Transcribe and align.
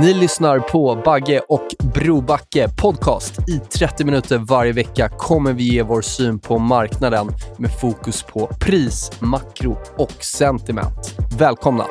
Ni 0.00 0.14
lyssnar 0.14 0.58
på 0.58 1.02
Bagge 1.04 1.40
och 1.48 1.66
Brobacke 1.94 2.68
podcast. 2.82 3.48
I 3.48 3.58
30 3.58 4.04
minuter 4.04 4.38
varje 4.38 4.72
vecka 4.72 5.08
kommer 5.08 5.52
vi 5.52 5.62
ge 5.62 5.82
vår 5.82 6.02
syn 6.02 6.38
på 6.38 6.58
marknaden 6.58 7.28
med 7.58 7.80
fokus 7.80 8.22
på 8.22 8.46
pris, 8.60 9.10
makro 9.20 9.78
och 9.96 10.24
sentiment. 10.24 11.16
Välkomna! 11.38 11.86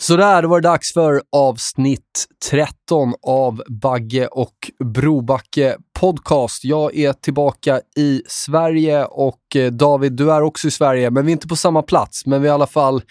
Så 0.00 0.16
där 0.16 0.42
var 0.42 0.60
det 0.60 0.68
dags 0.68 0.92
för 0.92 1.22
avsnitt 1.32 2.26
13 2.50 3.14
av 3.22 3.62
Bagge 3.68 4.26
och 4.26 4.70
Brobacke 4.84 5.76
podcast. 6.00 6.64
Jag 6.64 6.96
är 6.96 7.12
tillbaka 7.12 7.80
i 7.96 8.22
Sverige 8.26 9.04
och 9.04 9.56
eh, 9.56 9.72
David, 9.72 10.12
du 10.12 10.32
är 10.32 10.42
också 10.42 10.68
i 10.68 10.70
Sverige, 10.70 11.10
men 11.10 11.26
vi 11.26 11.30
är 11.30 11.32
inte 11.32 11.48
på 11.48 11.56
samma 11.56 11.82
plats. 11.82 12.26
Men 12.26 12.42
vi 12.42 12.48
har 12.48 12.52
i 12.52 12.54
alla 12.54 12.66
fall 12.66 13.02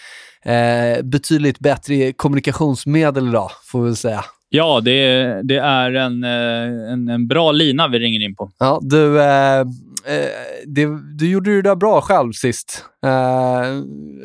eh, 0.47 1.03
betydligt 1.03 1.59
bättre 1.59 2.13
kommunikationsmedel 2.13 3.27
idag, 3.27 3.51
får 3.63 3.79
vi 3.81 3.85
väl 3.85 3.95
säga. 3.95 4.25
Ja, 4.49 4.81
det, 4.81 5.01
det 5.43 5.57
är 5.57 5.93
en, 5.93 6.23
eh, 6.23 6.91
en, 6.93 7.07
en 7.07 7.27
bra 7.27 7.51
lina 7.51 7.87
vi 7.87 7.99
ringer 7.99 8.19
in 8.19 8.35
på. 8.35 8.51
Ja, 8.59 8.79
du, 8.81 9.21
eh, 9.21 9.59
eh, 9.59 9.65
det, 10.65 10.87
du 11.17 11.29
gjorde 11.29 11.55
det 11.55 11.61
där 11.61 11.75
bra 11.75 12.01
själv 12.01 12.31
sist. 12.31 12.85
Eh, 13.05 13.81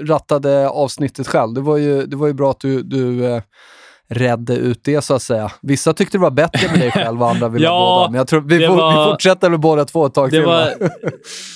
rattade 0.07 0.69
avsnittet 0.69 1.29
själv. 1.29 1.55
Det 1.55 1.61
var 1.61 1.77
ju, 1.77 2.07
det 2.07 2.17
var 2.17 2.27
ju 2.27 2.33
bra 2.33 2.51
att 2.51 2.61
du, 2.61 2.83
du 2.83 3.25
eh, 3.27 3.43
redde 4.15 4.55
ut 4.57 4.81
det 4.85 5.03
så 5.03 5.15
att 5.15 5.23
säga. 5.23 5.53
Vissa 5.63 5.93
tyckte 5.93 6.19
det 6.19 6.23
var 6.23 6.31
bättre 6.31 6.69
med 6.71 6.81
dig 6.81 6.91
själv 6.95 7.23
och 7.23 7.31
andra 7.31 7.49
ville 7.49 7.65
Ja, 7.67 7.97
båda. 8.01 8.11
Men 8.11 8.19
jag 8.19 8.29
tror 8.29 8.41
vi, 8.41 8.59
det 8.59 8.69
var- 8.69 9.05
vi 9.07 9.11
fortsätter 9.13 9.51
med 9.51 9.61
båda 9.61 9.85
två 9.85 10.07
ett 10.07 10.15
tag 10.15 10.31
Det 10.31 10.37
till. 10.37 10.43
var, 10.47 10.65
va? 10.81 10.89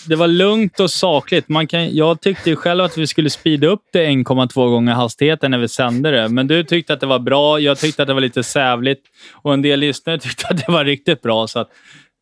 det 0.07 0.17
var 0.17 0.27
lugnt 0.27 0.81
och 0.81 0.91
sakligt. 0.91 1.49
Man 1.49 1.67
kan, 1.67 1.95
jag 1.97 2.21
tyckte 2.21 2.51
ju 2.51 2.57
själv 2.57 2.85
att 2.85 2.99
vi 2.99 3.07
skulle 3.07 3.31
speeda 3.31 3.67
upp 3.67 3.83
det 3.93 4.07
1,2 4.07 4.71
gånger 4.71 4.93
hastigheten 4.93 5.51
när 5.51 5.59
vi 5.59 5.69
sände 5.69 6.11
det. 6.11 6.29
Men 6.29 6.47
du 6.47 6.65
tyckte 6.65 6.93
att 6.93 7.01
det 7.01 7.07
var 7.07 7.19
bra. 7.19 7.61
Jag 7.61 7.79
tyckte 7.79 8.03
att 8.03 8.09
det 8.09 8.15
var 8.15 8.21
lite 8.21 8.43
sävligt. 8.43 9.03
Och 9.43 9.55
en 9.55 9.63
del 9.63 9.81
lyssnare 9.81 10.19
tyckte 10.21 10.47
att 10.49 10.57
det 10.67 10.73
var 10.73 10.85
riktigt 10.85 11.23
bra. 11.23 11.47
Så 11.47 11.59
att 11.59 11.69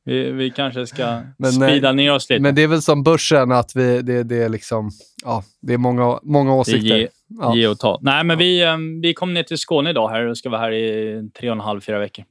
vi, 0.06 0.30
vi 0.32 0.50
kanske 0.50 0.86
ska 0.86 1.20
Men, 1.38 1.52
speeda 1.52 1.88
eh, 1.88 1.94
ner 1.94 2.12
oss 2.14 2.30
lite. 2.30 2.42
Men 2.42 2.54
det 2.54 2.62
är 2.62 2.66
väl 2.66 2.82
som 2.82 3.02
börsen, 3.02 3.52
att 3.52 3.76
vi, 3.76 4.02
det, 4.02 4.22
det 4.22 4.42
är 4.42 4.48
liksom, 4.48 4.90
ja, 5.24 5.44
det 5.62 5.74
är 5.74 5.78
många, 5.78 6.18
många 6.22 6.50
det 6.50 6.56
åsikter. 6.56 6.96
ge, 6.96 7.08
Ja. 7.28 7.56
ge 7.56 7.66
och 7.68 7.78
ta. 7.78 7.98
Nej, 8.02 8.24
men 8.24 8.38
vi, 8.38 8.62
eh, 8.62 8.76
vi 9.02 9.14
kom 9.14 9.34
ner 9.34 9.42
till 9.42 9.58
Skåne 9.58 9.90
idag 9.90 10.08
här 10.08 10.26
och 10.26 10.38
ska 10.38 10.50
vara 10.50 10.60
här 10.60 10.72
i 10.72 11.30
tre 11.38 11.48
och 11.50 11.54
en 11.56 11.60
halv, 11.60 11.80
fyra 11.80 11.98
veckor. 11.98 12.24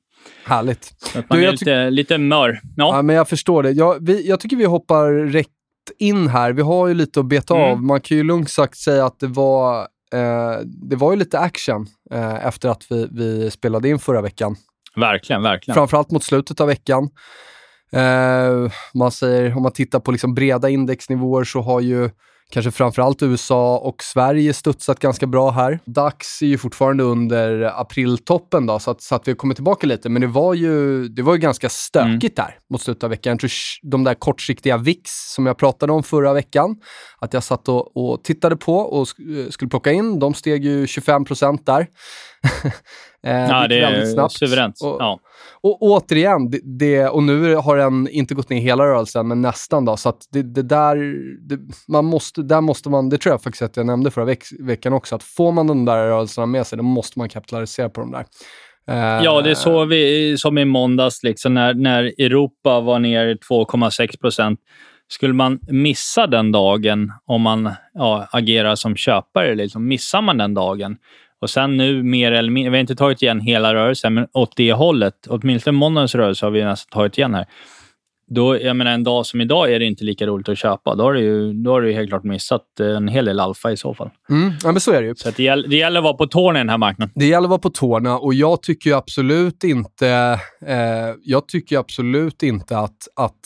Härligt. 0.46 0.84
Så 0.98 1.20
att 1.20 1.30
man 1.30 1.40
Du, 1.40 1.46
är 1.46 1.52
lite, 1.52 1.90
lite 1.90 2.18
mör. 2.18 2.60
Ja. 2.76 2.96
Ja, 2.96 3.02
men 3.02 3.16
jag 3.16 3.30
förstår 3.30 3.64
det. 3.64 3.72
Jag, 3.72 3.98
vi, 4.08 4.28
jag 4.28 4.40
tycker 4.40 4.56
vi 4.58 4.66
hoppar 4.66 5.12
rätt 5.14 5.48
in 6.00 6.28
här. 6.28 6.54
Vi 6.54 6.62
har 6.62 6.88
ju 6.88 6.94
lite 6.94 7.20
att 7.20 7.26
beta 7.26 7.56
Mm. 7.56 7.70
av. 7.72 7.84
Man 7.84 8.02
kan 8.02 8.18
ju 8.18 8.24
lugnt 8.24 8.50
sagt 8.50 8.78
säga 8.78 9.06
att 9.06 9.20
det 9.20 9.28
var, 9.28 9.80
eh, 10.14 10.60
det 10.66 10.96
var 10.96 11.12
ju 11.12 11.18
lite 11.18 11.40
action 11.40 11.88
eh, 12.12 12.46
efter 12.46 12.70
att 12.70 12.86
vi, 12.92 13.08
vi 13.12 13.52
spelade 13.52 13.90
in 13.90 14.00
förra 14.00 14.22
veckan. 14.22 14.56
Verkligen, 14.96 15.42
verkligen. 15.44 15.76
Framförallt 15.76 16.12
mot 16.12 16.24
slutet 16.24 16.62
av 16.62 16.68
veckan. 16.68 17.10
Eh, 17.94 18.72
man 18.94 19.12
säger, 19.12 19.56
om 19.58 19.64
man 19.64 19.72
tittar 19.72 20.00
på 20.00 20.12
liksom 20.12 20.34
breda 20.34 20.70
indexnivåer 20.70 21.44
så 21.44 21.62
har 21.62 21.82
ju 21.82 22.10
kanske 22.54 22.72
framförallt 22.72 23.24
USA 23.24 23.78
och 23.78 24.04
Sverige 24.04 24.54
studsat 24.54 25.00
ganska 25.00 25.28
bra 25.28 25.52
här. 25.52 25.80
DAX 25.86 26.42
är 26.42 26.46
ju 26.46 26.58
fortfarande 26.58 27.04
under 27.04 27.80
apriltoppen 27.82 28.66
då, 28.66 28.80
så 28.80 28.92
att, 28.92 29.02
så 29.02 29.16
att 29.16 29.28
vi 29.28 29.36
kommit 29.36 29.58
tillbaka 29.58 29.88
lite. 29.88 30.10
Men 30.10 30.22
det 30.22 30.28
var 30.28 30.54
ju, 30.54 31.08
det 31.08 31.22
var 31.22 31.34
ju 31.34 31.40
ganska 31.40 31.70
stökigt 31.70 32.36
där 32.36 32.58
mot 32.70 32.82
slutet 32.82 33.04
av 33.04 33.10
veckan. 33.10 33.32
Jag 33.32 33.40
tror 33.40 33.52
de 33.84 34.04
där 34.04 34.14
kortsiktiga 34.14 34.78
VIX 34.78 35.02
som 35.36 35.46
jag 35.46 35.58
pratade 35.58 35.94
om 35.94 36.04
förra 36.04 36.34
veckan, 36.34 36.76
att 37.20 37.34
jag 37.34 37.44
satt 37.44 37.70
och, 37.70 37.98
och 37.98 38.24
tittade 38.24 38.58
på 38.58 38.78
och 38.78 39.06
sk- 39.06 39.52
skulle 39.52 39.70
plocka 39.70 39.92
in, 39.92 40.20
de 40.20 40.34
steg 40.34 40.66
ju 40.66 40.88
25 40.88 41.26
procent 41.26 41.66
där. 41.66 41.88
Eh, 43.28 43.34
Ja, 43.50 43.68
det 43.68 43.80
är 43.80 44.06
snabbt. 44.06 44.34
suveränt. 44.34 44.76
Och- 44.84 44.98
Ja. 45.00 45.20
och 45.62 45.78
återigen, 45.82 46.50
det, 46.50 46.60
det, 46.64 47.08
och 47.08 47.24
nu 47.24 47.56
har 47.56 47.78
den 47.78 48.08
inte 48.10 48.36
gått 48.36 48.50
ner 48.50 48.62
hela 48.62 48.84
rörelsen, 48.84 49.28
men 49.28 49.42
nästan 49.42 49.86
då. 49.86 49.98
Så 49.98 50.10
att 50.10 50.28
det, 50.32 50.42
det 50.42 50.62
där, 50.64 51.16
man 51.92 52.06
måste, 52.06 52.42
där 52.42 52.62
måste 52.62 52.90
man, 52.90 53.10
det 53.10 53.18
tror 53.18 53.34
jag 53.34 53.42
faktiskt 53.42 53.62
att 53.62 53.78
jag 53.78 53.86
nämnde 53.86 54.12
förra 54.12 54.26
veck, 54.26 54.44
veckan 54.60 54.94
också, 54.94 55.16
att 55.16 55.24
får 55.24 55.52
man 55.52 55.68
de 55.68 55.86
där 55.86 55.96
rörelserna 56.08 56.46
med 56.46 56.68
sig, 56.68 56.78
då 56.78 56.84
måste 56.84 57.20
man 57.20 57.30
kapitalisera 57.30 57.90
på 57.90 58.02
de 58.02 58.12
där. 58.12 58.26
Eh, 58.88 59.24
Ja, 59.24 59.42
det 59.42 59.56
såg 59.56 59.88
vi 59.88 60.36
som 60.38 60.58
i 60.58 60.66
måndags, 60.66 61.24
liksom, 61.24 61.54
när, 61.54 61.74
när 61.74 62.04
Europa 62.04 62.80
var 62.80 63.00
ner 63.00 63.38
2,6 63.50 64.20
procent. 64.22 64.60
Skulle 65.08 65.34
man 65.34 65.60
missa 65.68 66.28
den 66.28 66.52
dagen, 66.52 67.12
om 67.26 67.42
man 67.42 67.70
ja, 67.94 68.28
agerar 68.32 68.76
som 68.76 68.96
köpare, 68.96 69.56
liksom, 69.56 69.88
missar 69.88 70.22
man 70.22 70.38
den 70.38 70.54
dagen 70.54 70.98
och 71.44 71.50
sen 71.50 71.78
nu 71.78 72.04
mer 72.04 72.32
eller 72.32 72.52
mindre, 72.52 72.72
vi 72.72 72.78
har 72.78 72.82
inte 72.82 72.96
tagit 72.96 73.22
igen 73.22 73.40
hela 73.40 73.74
rörelsen, 73.74 74.14
men 74.14 74.28
åt 74.34 74.54
det 74.56 74.74
hållet, 74.74 75.28
åtminstone 75.30 75.78
måndagens 75.78 76.16
rörelse 76.16 76.46
har 76.46 76.52
vi 76.52 76.64
nästan 76.64 77.00
tagit 77.00 77.18
igen 77.18 77.34
här. 77.34 77.46
Då, 78.28 78.62
jag 78.62 78.76
menar, 78.76 78.92
en 78.92 79.04
dag 79.04 79.26
som 79.26 79.42
idag 79.42 79.74
är 79.74 79.80
det 79.80 79.86
inte 79.86 80.04
lika 80.04 80.26
roligt 80.26 80.50
att 80.50 80.58
köpa. 80.58 80.96
Då 80.96 81.04
har 81.04 81.14
du 81.14 81.20
ju, 81.20 81.54
då 81.54 81.72
har 81.72 81.82
du 81.82 81.94
helt 81.94 82.10
klart 82.10 82.24
missat 82.24 82.80
eh, 82.80 82.88
en 82.88 83.08
hel 83.08 83.26
del 83.26 83.40
alfa 83.40 83.72
i 83.72 83.78
så 83.78 83.94
fall. 83.94 84.10
Mm, 84.30 84.52
ja, 84.64 84.72
men 84.72 84.82
så 84.82 84.92
är 84.92 85.02
det 85.02 85.08
ju. 85.08 85.16
Så 85.16 85.30
det, 85.38 85.44
gäller, 85.44 85.68
det 85.68 85.76
gäller 85.76 86.00
att 86.00 86.04
vara 86.04 86.14
på 86.14 86.28
tårna 86.28 86.60
i 86.60 86.62
den 86.62 86.70
här 86.70 86.78
marknaden. 86.78 87.14
Det 87.16 87.26
gäller 87.26 87.46
att 87.46 87.50
vara 87.50 87.60
på 87.60 87.70
tårna 87.70 88.20
och 88.20 88.34
jag 88.34 88.62
tycker 88.62 88.94
absolut 88.94 89.64
inte, 89.64 90.40
eh, 90.66 90.78
jag 91.24 91.48
tycker 91.48 91.78
absolut 91.78 92.44
inte 92.44 92.78
att, 92.78 93.08
att 93.16 93.40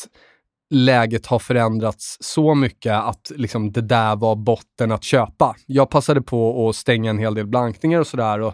läget 0.70 1.26
har 1.26 1.40
förändrats 1.40 2.18
så 2.20 2.56
mycket 2.56 2.94
att 2.94 3.32
liksom, 3.36 3.72
det 3.72 3.82
där 3.82 4.16
var 4.16 4.36
botten 4.36 4.92
att 4.92 5.04
köpa. 5.04 5.56
Jag 5.66 5.90
passade 5.90 6.22
på 6.22 6.70
att 6.70 6.76
stänga 6.76 7.10
en 7.10 7.18
hel 7.18 7.34
del 7.34 7.48
blankningar 7.48 8.00
och 8.00 8.08
sådär 8.08 8.42
och 8.42 8.54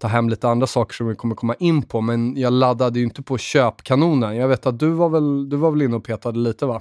ta 0.00 0.08
hem 0.08 0.28
lite 0.28 0.48
andra 0.48 0.66
saker 0.66 0.94
som 0.94 1.08
vi 1.08 1.14
kommer 1.14 1.34
komma 1.34 1.54
in 1.58 1.82
på, 1.82 2.00
men 2.00 2.36
jag 2.36 2.52
laddade 2.52 2.98
ju 2.98 3.04
inte 3.04 3.22
på 3.22 3.38
köpkanonen. 3.38 4.36
Jag 4.36 4.48
vet 4.48 4.66
att 4.66 4.78
du 4.78 4.90
var 4.90 5.08
väl, 5.08 5.48
du 5.48 5.56
var 5.56 5.70
väl 5.70 5.82
inne 5.82 5.96
och 5.96 6.04
petade 6.04 6.38
lite 6.38 6.66
va? 6.66 6.80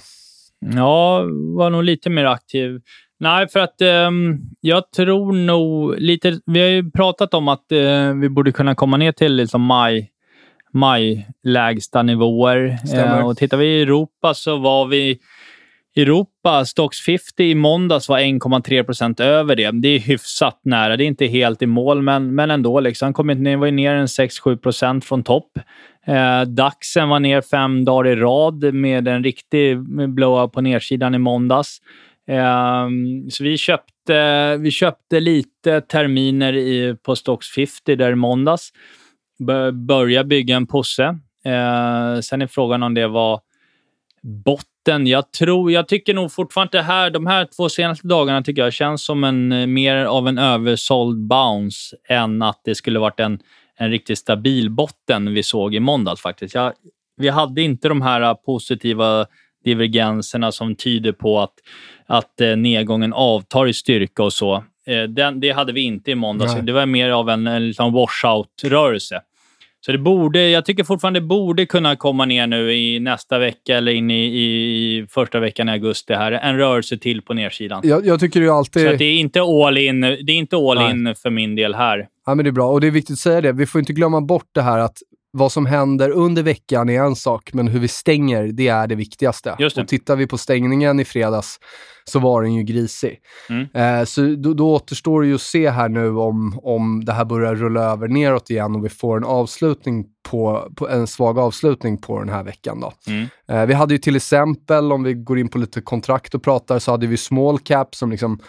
Ja, 0.75 1.23
var 1.57 1.69
nog 1.69 1.83
lite 1.83 2.09
mer 2.09 2.25
aktiv. 2.25 2.81
Nej, 3.19 3.47
för 3.47 3.59
att 3.59 3.81
eh, 3.81 4.11
jag 4.59 4.91
tror 4.91 5.33
nog 5.33 5.95
lite... 5.97 6.39
Vi 6.45 6.59
har 6.59 6.67
ju 6.67 6.91
pratat 6.91 7.33
om 7.33 7.47
att 7.47 7.71
eh, 7.71 8.13
vi 8.13 8.29
borde 8.29 8.51
kunna 8.51 8.75
komma 8.75 8.97
ner 8.97 9.11
till 9.11 9.35
liksom 9.35 9.61
maj, 9.61 10.11
maj 10.73 11.27
lägsta 11.43 12.03
nivåer. 12.03 12.77
Eh, 12.95 13.25
och 13.25 13.37
tittar 13.37 13.57
vi 13.57 13.65
i 13.65 13.81
Europa 13.81 14.33
så 14.33 14.57
var 14.57 14.85
vi... 14.85 15.19
Europa, 15.95 16.65
Stocks 16.65 17.05
50 17.05 17.43
i 17.43 17.55
måndags 17.55 18.09
var 18.09 18.19
1,3 18.19 18.83
procent 18.83 19.19
över 19.19 19.55
det. 19.55 19.71
Det 19.71 19.87
är 19.87 19.99
hyfsat 19.99 20.59
nära. 20.63 20.97
Det 20.97 21.03
är 21.03 21.05
inte 21.05 21.25
helt 21.25 21.61
i 21.61 21.65
mål, 21.65 22.01
men, 22.01 22.35
men 22.35 22.51
ändå. 22.51 22.79
Liksom. 22.79 23.13
Kommit 23.13 23.37
ner, 23.37 23.57
var 23.57 23.71
ner 23.71 23.93
en 23.93 24.05
6-7 24.05 24.57
procent 24.57 25.05
från 25.05 25.23
topp. 25.23 25.51
Eh, 26.05 26.41
Daxen 26.41 27.09
var 27.09 27.19
ner 27.19 27.41
fem 27.41 27.85
dagar 27.85 28.11
i 28.11 28.15
rad 28.15 28.73
med 28.73 29.07
en 29.07 29.23
riktig 29.23 29.79
blow 30.09 30.47
på 30.47 30.61
nedsidan 30.61 31.15
i 31.15 31.17
måndags. 31.17 31.81
Eh, 32.27 32.87
så 33.29 33.43
vi 33.43 33.57
köpte, 33.57 34.57
vi 34.57 34.71
köpte 34.71 35.19
lite 35.19 35.81
terminer 35.81 36.53
i, 36.55 36.95
på 37.03 37.15
Stocks 37.15 37.47
50 37.55 37.95
där 37.95 38.11
i 38.11 38.15
måndags. 38.15 38.71
Bör, 39.39 39.71
börja 39.71 40.23
bygga 40.23 40.55
en 40.55 40.67
posse. 40.67 41.03
Eh, 41.45 42.19
sen 42.21 42.41
är 42.41 42.47
frågan 42.47 42.83
om 42.83 42.93
det 42.93 43.07
var 43.07 43.39
botten 44.21 44.69
botten. 44.89 45.07
Jag, 45.07 45.31
tror, 45.31 45.71
jag 45.71 45.87
tycker 45.87 46.13
nog 46.13 46.31
fortfarande 46.31 46.77
det 46.77 46.81
här, 46.81 47.09
de 47.09 47.27
här 47.27 47.45
två 47.45 47.69
senaste 47.69 48.07
dagarna 48.07 48.41
tycker 48.41 48.61
jag 48.61 48.73
känns 48.73 49.05
som 49.05 49.23
en, 49.23 49.51
eh, 49.51 49.67
mer 49.67 49.95
av 50.05 50.27
en 50.27 50.37
översåld 50.37 51.27
bounce 51.27 51.95
än 52.09 52.41
att 52.41 52.61
det 52.63 52.75
skulle 52.75 52.99
varit 52.99 53.19
en, 53.19 53.39
en 53.77 53.89
riktigt 53.89 54.17
stabil 54.17 54.69
botten 54.69 55.33
vi 55.33 55.43
såg 55.43 55.75
i 55.75 55.79
måndags 55.79 56.21
faktiskt. 56.21 56.55
Jag, 56.55 56.73
vi 57.17 57.29
hade 57.29 57.61
inte 57.61 57.87
de 57.87 58.01
här 58.01 58.33
positiva 58.33 59.25
divergenserna 59.63 60.51
som 60.51 60.75
tyder 60.75 61.11
på 61.11 61.39
att, 61.39 61.53
att 62.07 62.41
eh, 62.41 62.55
nedgången 62.55 63.13
avtar 63.13 63.67
i 63.67 63.73
styrka 63.73 64.23
och 64.23 64.33
så. 64.33 64.63
Eh, 64.87 65.03
den, 65.03 65.39
det 65.39 65.51
hade 65.51 65.73
vi 65.73 65.81
inte 65.81 66.11
i 66.11 66.15
måndags. 66.15 66.55
Det 66.61 66.71
var 66.71 66.85
mer 66.85 67.09
av 67.09 67.29
en, 67.29 67.47
en 67.47 67.67
liksom 67.67 67.93
washout-rörelse. 67.93 69.21
Så 69.81 69.91
det 69.91 69.97
borde, 69.97 70.49
jag 70.49 70.65
tycker 70.65 70.83
fortfarande 70.83 71.19
det 71.19 71.25
borde 71.25 71.65
kunna 71.65 71.95
komma 71.95 72.25
ner 72.25 72.47
nu 72.47 72.73
i 72.73 72.99
nästa 72.99 73.39
vecka 73.39 73.77
eller 73.77 73.91
in 73.91 74.11
i, 74.11 74.25
i 74.25 75.05
första 75.09 75.39
veckan 75.39 75.69
i 75.69 75.71
augusti. 75.71 76.13
här. 76.13 76.31
En 76.31 76.57
rörelse 76.57 76.97
till 76.97 77.21
på 77.21 77.33
nedsidan. 77.33 77.81
Jag, 77.83 78.05
jag 78.05 78.19
tycker 78.19 78.41
det 78.41 78.49
alltid... 78.49 78.89
Så 78.89 78.95
det 78.95 79.05
är 79.05 79.19
inte 79.19 79.41
all 79.41 79.77
in, 79.77 80.01
det 80.01 80.07
är 80.07 80.31
inte 80.31 80.55
all 80.55 80.91
in 80.91 81.15
för 81.15 81.29
min 81.29 81.55
del 81.55 81.75
här. 81.75 82.07
Ja, 82.25 82.35
men 82.35 82.45
det 82.45 82.49
är 82.49 82.51
bra. 82.51 82.67
Och 82.71 82.81
det 82.81 82.87
är 82.87 82.91
viktigt 82.91 83.13
att 83.13 83.19
säga 83.19 83.41
det. 83.41 83.51
Vi 83.51 83.65
får 83.65 83.79
inte 83.79 83.93
glömma 83.93 84.21
bort 84.21 84.49
det 84.51 84.61
här 84.61 84.79
att 84.79 84.97
vad 85.31 85.51
som 85.51 85.65
händer 85.65 86.09
under 86.09 86.43
veckan 86.43 86.89
är 86.89 87.03
en 87.03 87.15
sak, 87.15 87.49
men 87.53 87.67
hur 87.67 87.79
vi 87.79 87.87
stänger, 87.87 88.43
det 88.43 88.67
är 88.67 88.87
det 88.87 88.95
viktigaste. 88.95 89.55
Just 89.59 89.75
det. 89.75 89.81
Och 89.81 89.87
tittar 89.87 90.15
vi 90.15 90.27
på 90.27 90.37
stängningen 90.37 90.99
i 90.99 91.05
fredags 91.05 91.59
så 92.05 92.19
var 92.19 92.41
den 92.41 92.53
ju 92.53 92.63
grisig. 92.63 93.19
Mm. 93.49 93.67
Eh, 93.73 94.05
så 94.05 94.21
då, 94.21 94.53
då 94.53 94.73
återstår 94.73 95.21
det 95.21 95.27
ju 95.27 95.35
att 95.35 95.41
se 95.41 95.69
här 95.69 95.89
nu 95.89 96.09
om, 96.09 96.59
om 96.63 97.05
det 97.05 97.13
här 97.13 97.25
börjar 97.25 97.55
rulla 97.55 97.81
över 97.81 98.07
neråt 98.07 98.49
igen 98.49 98.75
och 98.75 98.85
vi 98.85 98.89
får 98.89 99.17
en 99.17 99.23
avslutning 99.23 100.05
på, 100.29 100.71
på 100.75 100.89
en 100.89 101.07
svag 101.07 101.39
avslutning 101.39 101.97
på 101.97 102.19
den 102.19 102.29
här 102.29 102.43
veckan. 102.43 102.79
Då. 102.79 102.93
Mm. 103.07 103.27
Eh, 103.49 103.65
vi 103.65 103.73
hade 103.73 103.93
ju 103.93 103.97
till 103.97 104.15
exempel, 104.15 104.91
om 104.91 105.03
vi 105.03 105.13
går 105.13 105.39
in 105.39 105.49
på 105.49 105.57
lite 105.57 105.81
kontrakt 105.81 106.35
och 106.35 106.43
pratar, 106.43 106.79
så 106.79 106.91
hade 106.91 107.07
vi 107.07 107.17
small 107.17 107.59
cap 107.59 107.95
som 107.95 108.11
liksom 108.11 108.39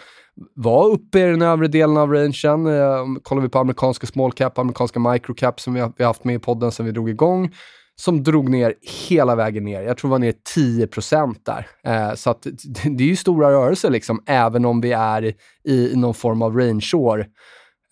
var 0.55 0.89
uppe 0.89 1.19
i 1.19 1.23
den 1.23 1.41
övre 1.41 1.67
delen 1.67 1.97
av 1.97 2.11
rangen. 2.11 2.65
Eh, 2.67 3.21
kollar 3.23 3.41
vi 3.41 3.49
på 3.49 3.59
amerikanska 3.59 4.07
small 4.07 4.31
cap, 4.31 4.57
amerikanska 4.57 4.99
micro 4.99 5.33
cap 5.33 5.59
som 5.59 5.73
vi 5.73 5.79
har, 5.79 6.03
haft 6.03 6.23
med 6.23 6.35
i 6.35 6.39
podden 6.39 6.71
sedan 6.71 6.85
vi 6.85 6.91
drog 6.91 7.09
igång, 7.09 7.51
som 7.95 8.23
drog 8.23 8.49
ner 8.49 8.73
hela 9.09 9.35
vägen 9.35 9.63
ner. 9.63 9.81
Jag 9.81 9.97
tror 9.97 10.09
det 10.09 10.11
var 10.11 10.19
ner 10.19 10.33
10 10.55 10.87
där. 11.45 11.67
Eh, 11.83 12.15
så 12.15 12.29
att, 12.29 12.47
det 12.97 13.03
är 13.03 13.07
ju 13.07 13.15
stora 13.15 13.51
rörelser 13.51 13.89
liksom, 13.89 14.23
även 14.25 14.65
om 14.65 14.81
vi 14.81 14.91
är 14.91 15.33
i, 15.63 15.95
någon 15.95 16.13
form 16.13 16.41
av 16.41 16.57
range-år. 16.57 17.25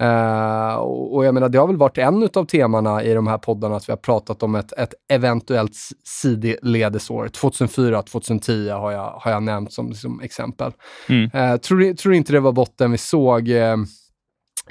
Uh, 0.03 0.75
och 0.75 1.25
jag 1.25 1.33
menar, 1.33 1.49
det 1.49 1.57
har 1.57 1.67
väl 1.67 1.77
varit 1.77 1.97
en 1.97 2.29
av 2.33 2.45
temana 2.45 3.03
i 3.03 3.13
de 3.13 3.27
här 3.27 3.37
poddarna 3.37 3.75
att 3.75 3.89
vi 3.89 3.91
har 3.91 3.97
pratat 3.97 4.43
om 4.43 4.55
ett, 4.55 4.73
ett 4.73 4.93
eventuellt 5.09 5.75
sidledesår. 6.03 7.27
2004, 7.27 8.01
2010 8.01 8.69
har 8.69 8.91
jag, 8.91 9.11
har 9.11 9.31
jag 9.31 9.43
nämnt 9.43 9.73
som, 9.73 9.93
som 9.93 10.21
exempel. 10.21 10.71
Mm. 11.09 11.23
Uh, 11.23 11.57
tror, 11.57 11.93
tror 11.93 12.13
inte 12.13 12.33
det 12.33 12.39
var 12.39 12.51
botten 12.51 12.91
vi 12.91 12.97
såg 12.97 13.49
uh, 13.49 13.75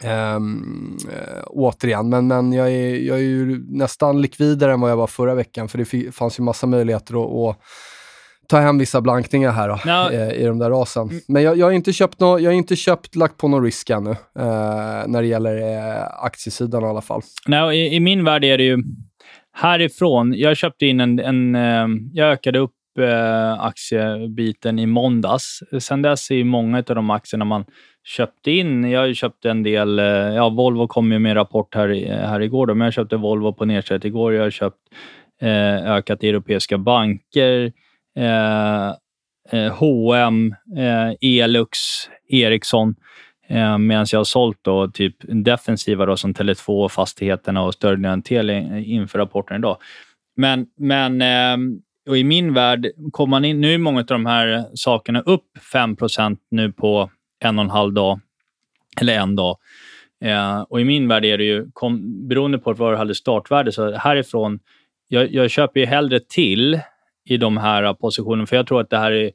Um, 0.02 0.98
återigen, 1.46 2.08
men, 2.08 2.26
men 2.26 2.52
jag, 2.52 2.72
är, 2.72 2.96
jag 2.96 3.18
är 3.18 3.22
ju 3.22 3.64
nästan 3.68 4.22
likvidare 4.22 4.72
än 4.72 4.80
vad 4.80 4.90
jag 4.90 4.96
var 4.96 5.06
förra 5.06 5.34
veckan, 5.34 5.68
för 5.68 5.78
det 5.78 6.12
fanns 6.12 6.38
ju 6.38 6.42
massa 6.42 6.66
möjligheter 6.66 7.14
att, 7.14 7.56
att 7.56 7.64
ta 8.48 8.58
hem 8.58 8.78
vissa 8.78 9.00
blankningar 9.00 9.52
här 9.52 9.68
då, 9.68 9.78
no. 9.84 10.12
i, 10.12 10.42
i 10.42 10.44
de 10.44 10.58
där 10.58 10.70
rasen. 10.70 11.02
Mm. 11.02 11.20
Men 11.28 11.42
jag, 11.42 11.58
jag, 11.58 11.66
har 11.66 11.72
inte 11.72 11.92
köpt 11.92 12.20
no, 12.20 12.38
jag 12.38 12.50
har 12.50 12.56
inte 12.56 12.76
köpt, 12.76 13.16
lagt 13.16 13.36
på 13.36 13.48
någon 13.48 13.64
risk 13.64 13.90
ännu, 13.90 14.10
eh, 14.10 14.16
när 15.06 15.22
det 15.22 15.28
gäller 15.28 15.56
eh, 15.56 16.24
aktiesidan 16.24 16.82
i 16.82 16.86
alla 16.86 17.00
fall. 17.00 17.22
No, 17.46 17.72
i, 17.72 17.94
i, 17.94 18.00
min 18.00 18.24
värld 18.24 18.44
är 18.44 18.58
det 18.58 18.64
ju 18.64 18.78
härifrån. 19.52 20.34
Jag 20.36 20.56
köpte 20.56 20.86
in 20.86 21.00
en, 21.00 21.18
en 21.18 21.54
eh, 21.54 21.86
jag 22.12 22.32
ökade 22.32 22.58
upp 22.58 22.72
eh, 23.00 23.60
aktiebiten 23.60 24.78
i 24.78 24.86
måndags. 24.86 25.60
Sen 25.80 26.02
dess 26.02 26.30
är 26.30 26.44
många 26.44 26.78
av 26.78 26.94
de 26.94 27.10
aktierna 27.10 27.44
man 27.44 27.64
köpte 28.04 28.50
in. 28.50 28.90
Jag 28.90 29.00
har 29.00 29.12
köpt 29.12 29.44
en 29.44 29.62
del, 29.62 29.98
eh, 29.98 30.04
ja 30.06 30.48
Volvo 30.48 30.86
kom 30.86 31.12
ju 31.12 31.18
med 31.18 31.36
rapport 31.36 31.74
här, 31.74 31.88
här 32.26 32.40
igår, 32.40 32.66
då, 32.66 32.74
men 32.74 32.84
jag 32.84 32.94
köpte 32.94 33.16
Volvo 33.16 33.52
på 33.52 33.64
nedsätt 33.64 34.04
igår. 34.04 34.34
Jag 34.34 34.42
har 34.42 34.50
köpt 34.50 34.78
eh, 35.40 35.92
ökat 35.92 36.22
europeiska 36.22 36.78
banker 36.78 37.72
Eh, 38.18 38.88
eh, 39.52 39.72
H&M, 39.72 40.54
eh, 40.76 41.40
Elux, 41.40 41.78
Ericsson. 42.28 42.94
Eh, 43.48 43.78
Medan 43.78 44.06
jag 44.12 44.18
har 44.18 44.24
sålt 44.24 44.58
då, 44.62 44.88
typ 44.88 45.16
defensiva 45.20 46.06
då, 46.06 46.16
som 46.16 46.34
Tele2, 46.34 46.88
Fastigheterna 46.88 47.62
och 47.62 47.74
större 47.74 47.96
Tele 47.96 48.22
Telia 48.22 48.78
inför 48.78 49.18
rapporten 49.18 49.56
idag. 49.56 49.76
Men, 50.36 50.66
men 50.76 51.22
eh, 51.22 51.56
och 52.08 52.18
i 52.18 52.24
min 52.24 52.54
värld, 52.54 52.86
kom 53.12 53.30
man 53.30 53.44
in, 53.44 53.60
nu 53.60 53.74
är 53.74 53.78
många 53.78 54.00
av 54.00 54.06
de 54.06 54.26
här 54.26 54.64
sakerna 54.74 55.20
upp 55.20 55.44
5% 55.72 56.36
nu 56.50 56.72
på 56.72 57.10
en 57.44 57.58
och 57.58 57.64
en 57.64 57.70
halv 57.70 57.92
dag, 57.92 58.20
eller 59.00 59.14
en 59.14 59.36
dag. 59.36 59.56
Eh, 60.24 60.60
och 60.60 60.80
I 60.80 60.84
min 60.84 61.08
värld 61.08 61.24
är 61.24 61.38
det 61.38 61.44
ju, 61.44 61.70
kom, 61.72 62.28
beroende 62.28 62.58
på 62.58 62.72
vad 62.72 62.92
du 62.92 62.96
hade 62.96 63.14
startvärde, 63.14 63.72
så 63.72 63.92
härifrån, 63.92 64.60
jag, 65.08 65.32
jag 65.34 65.50
köper 65.50 65.80
ju 65.80 65.86
hellre 65.86 66.20
till 66.20 66.80
i 67.30 67.36
de 67.36 67.56
här 67.56 67.94
positionerna. 67.94 68.46
För 68.46 68.56
jag 68.56 68.66
tror 68.66 68.80
att 68.80 68.90
det 68.90 68.98
här 68.98 69.12
är, 69.12 69.30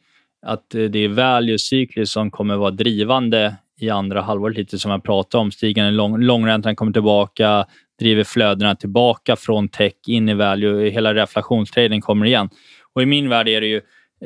att 0.46 0.70
det 0.70 1.00
är 1.00 1.08
value 1.08 1.60
cykler 1.60 2.06
som 2.06 2.32
kommer 2.32 2.56
vara 2.56 2.72
drivande 2.72 3.56
i 3.80 3.90
andra 3.90 4.22
halvåret, 4.22 4.58
lite 4.58 4.80
som 4.80 4.92
jag 4.92 5.04
pratade 5.04 5.42
om. 5.42 5.52
Stigande 5.52 5.92
lång, 5.92 6.22
långräntan 6.22 6.76
kommer 6.76 6.92
tillbaka, 6.92 7.66
driver 8.00 8.24
flödena 8.24 8.76
tillbaka 8.76 9.36
från 9.36 9.70
tech 9.70 9.94
in 10.08 10.30
i 10.30 10.34
value. 10.34 10.90
Hela 10.90 11.14
reflationstraden 11.14 12.02
kommer 12.02 12.26
igen. 12.26 12.50
Och 12.94 13.04
I 13.04 13.06
min 13.06 13.30
värld 13.30 13.48
är 13.48 13.62
det 13.62 13.68
ju 13.68 13.82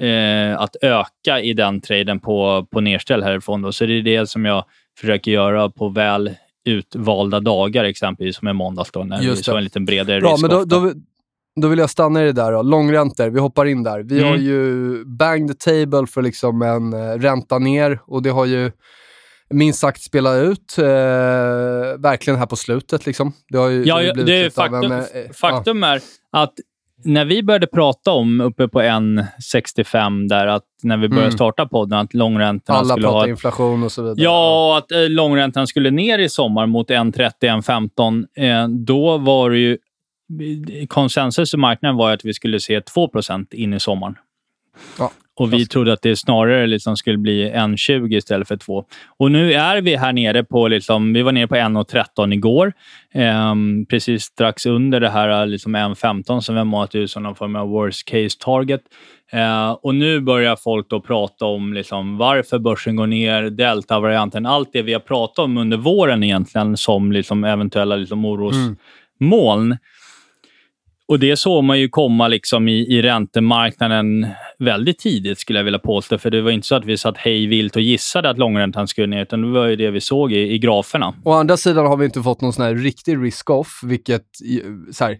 eh, 0.09 0.59
att 0.59 0.75
öka 0.81 1.41
i 1.41 1.53
den 1.53 1.81
traden 1.81 2.19
på, 2.19 2.67
på 2.71 2.81
nedställ 2.81 3.23
härifrån. 3.23 3.61
Då. 3.61 3.71
Så 3.71 3.85
det 3.85 3.93
är 3.93 4.01
det 4.01 4.29
som 4.29 4.45
jag 4.45 4.65
försöker 4.99 5.31
göra 5.31 5.69
på 5.69 5.89
väl 5.89 6.31
utvalda 6.65 7.39
dagar, 7.39 7.83
exempelvis 7.83 8.35
som 8.35 8.47
i 8.47 8.53
måndags 8.53 8.91
då, 8.91 9.03
när 9.03 9.21
Just 9.21 9.39
vi 9.39 9.43
såg 9.43 9.57
en 9.57 9.63
liten 9.63 9.85
bredare 9.85 10.21
Bra, 10.21 10.37
men 10.41 10.49
då, 10.49 10.65
då, 10.65 10.93
då 11.61 11.67
vill 11.67 11.79
jag 11.79 11.89
stanna 11.89 12.23
i 12.23 12.25
det 12.25 12.33
där. 12.33 12.51
Då. 12.51 12.61
Långräntor, 12.61 13.29
vi 13.29 13.39
hoppar 13.39 13.65
in 13.65 13.83
där. 13.83 13.99
Vi 13.99 14.19
mm. 14.19 14.29
har 14.29 14.37
ju 14.37 15.05
banged 15.05 15.47
the 15.47 15.71
table 15.71 16.07
för 16.07 16.21
liksom 16.21 16.61
en 16.61 16.93
uh, 16.93 17.19
ränta 17.19 17.59
ner 17.59 17.99
och 18.07 18.23
det 18.23 18.29
har 18.29 18.45
ju 18.45 18.71
minst 19.49 19.79
sagt 19.79 20.01
spelat 20.01 20.37
ut, 20.37 20.75
uh, 20.79 20.85
verkligen 21.99 22.39
här 22.39 22.45
på 22.45 22.55
slutet. 22.55 23.05
Liksom. 23.05 23.33
Det 23.49 23.57
har 23.57 23.69
ju 23.69 23.83
ja, 23.83 23.99
det 24.01 24.13
blivit 24.13 24.27
det 24.27 24.55
faktum, 24.55 24.91
en, 24.91 24.91
uh, 24.91 25.31
faktum 25.33 25.83
är 25.83 26.01
att 26.31 26.53
när 27.03 27.25
vi 27.25 27.43
började 27.43 27.67
prata 27.67 28.11
om 28.11 28.41
uppe 28.41 28.67
på 28.67 28.81
1,65 28.81 30.27
där, 30.29 30.47
att 30.47 30.63
när 30.83 30.97
vi 30.97 31.09
började 31.09 31.25
mm. 31.25 31.37
starta 31.37 31.65
podden, 31.65 31.99
att 31.99 32.13
långräntorna 32.13 32.79
Alla 32.79 32.93
skulle 32.93 33.07
ha... 33.07 33.21
Alla 33.21 33.29
inflation 33.29 33.83
och 33.83 33.91
så 33.91 34.01
vidare. 34.01 34.17
Ja, 34.19 34.69
och 34.69 34.77
att 34.77 34.91
eh, 34.91 35.09
långräntan 35.09 35.67
skulle 35.67 35.91
ner 35.91 36.19
i 36.19 36.29
sommar 36.29 36.65
mot 36.65 36.89
1,30, 36.89 37.31
1,15. 37.41 38.25
Eh, 38.37 38.67
då 38.67 39.17
var 39.17 39.49
det 39.49 39.57
ju 39.57 39.77
konsensus 40.87 41.53
i 41.53 41.57
marknaden 41.57 41.97
var 41.97 42.13
att 42.13 42.25
vi 42.25 42.33
skulle 42.33 42.59
se 42.59 42.79
2% 42.79 43.53
in 43.53 43.73
i 43.73 43.79
sommaren. 43.79 44.15
Ja, 44.99 45.11
och 45.39 45.53
vi 45.53 45.65
trodde 45.65 45.93
att 45.93 46.01
det 46.01 46.15
snarare 46.15 46.67
liksom 46.67 46.97
skulle 46.97 47.17
bli 47.17 47.51
1,20 47.51 48.17
istället 48.17 48.47
för 48.47 48.57
2. 48.57 48.85
Och 49.17 49.31
nu 49.31 49.53
är 49.53 49.81
vi 49.81 49.95
här 49.95 50.13
nere 50.13 50.43
på, 50.43 50.67
liksom, 50.67 51.13
vi 51.13 51.21
var 51.21 51.31
nere 51.31 51.47
på 51.47 51.55
1,13 51.55 52.33
igår. 52.33 52.73
Eh, 53.13 53.55
precis 53.89 54.23
strax 54.23 54.65
under 54.65 54.99
det 54.99 55.09
här 55.09 55.45
liksom 55.45 55.75
1,15 55.75 56.41
som 56.41 56.55
vi 56.55 56.59
har 56.59 56.65
målat 56.65 56.95
ut 56.95 57.11
som 57.11 57.23
någon 57.23 57.35
form 57.35 57.55
av 57.55 57.69
worst 57.69 58.05
case 58.07 58.37
target. 58.39 58.81
Eh, 59.31 59.71
och 59.71 59.95
nu 59.95 60.19
börjar 60.19 60.55
folk 60.55 60.89
då 60.89 61.01
prata 61.01 61.45
om 61.45 61.73
liksom 61.73 62.17
varför 62.17 62.59
börsen 62.59 62.95
går 62.95 63.07
ner, 63.07 63.43
delta-varianten, 63.43 64.45
allt 64.45 64.69
det 64.73 64.81
vi 64.81 64.93
har 64.93 64.99
pratat 64.99 65.39
om 65.39 65.57
under 65.57 65.77
våren 65.77 66.23
egentligen 66.23 66.77
som 66.77 67.11
liksom 67.11 67.43
eventuella 67.43 67.95
liksom 67.95 68.25
orosmoln. 68.25 68.77
Mm. 69.65 69.77
Och 71.07 71.19
det 71.19 71.37
såg 71.37 71.63
man 71.63 71.79
ju 71.79 71.89
komma 71.89 72.27
liksom 72.27 72.67
i, 72.67 72.97
i 72.97 73.01
räntemarknaden 73.01 74.27
väldigt 74.59 74.99
tidigt, 74.99 75.39
skulle 75.39 75.59
jag 75.59 75.63
vilja 75.63 75.79
påstå. 75.79 76.17
För 76.17 76.29
det 76.29 76.41
var 76.41 76.51
inte 76.51 76.67
så 76.67 76.75
att 76.75 76.85
vi 76.85 76.97
satt 76.97 77.17
hej 77.17 77.47
vilt 77.47 77.75
och 77.75 77.81
gissade 77.81 78.29
att 78.29 78.37
långräntan 78.37 78.87
skulle 78.87 79.07
ner, 79.07 79.21
utan 79.21 79.41
det 79.41 79.47
var 79.47 79.67
ju 79.67 79.75
det 79.75 79.91
vi 79.91 80.01
såg 80.01 80.33
i, 80.33 80.53
i 80.53 80.59
graferna. 80.59 81.13
Å 81.23 81.31
andra 81.31 81.57
sidan 81.57 81.85
har 81.85 81.97
vi 81.97 82.05
inte 82.05 82.21
fått 82.21 82.41
någon 82.41 82.53
sån 82.53 82.65
här 82.65 82.75
riktig 82.75 83.17
risk-off, 83.17 83.79
vilket 83.83 84.25
så 84.91 85.05
här, 85.05 85.17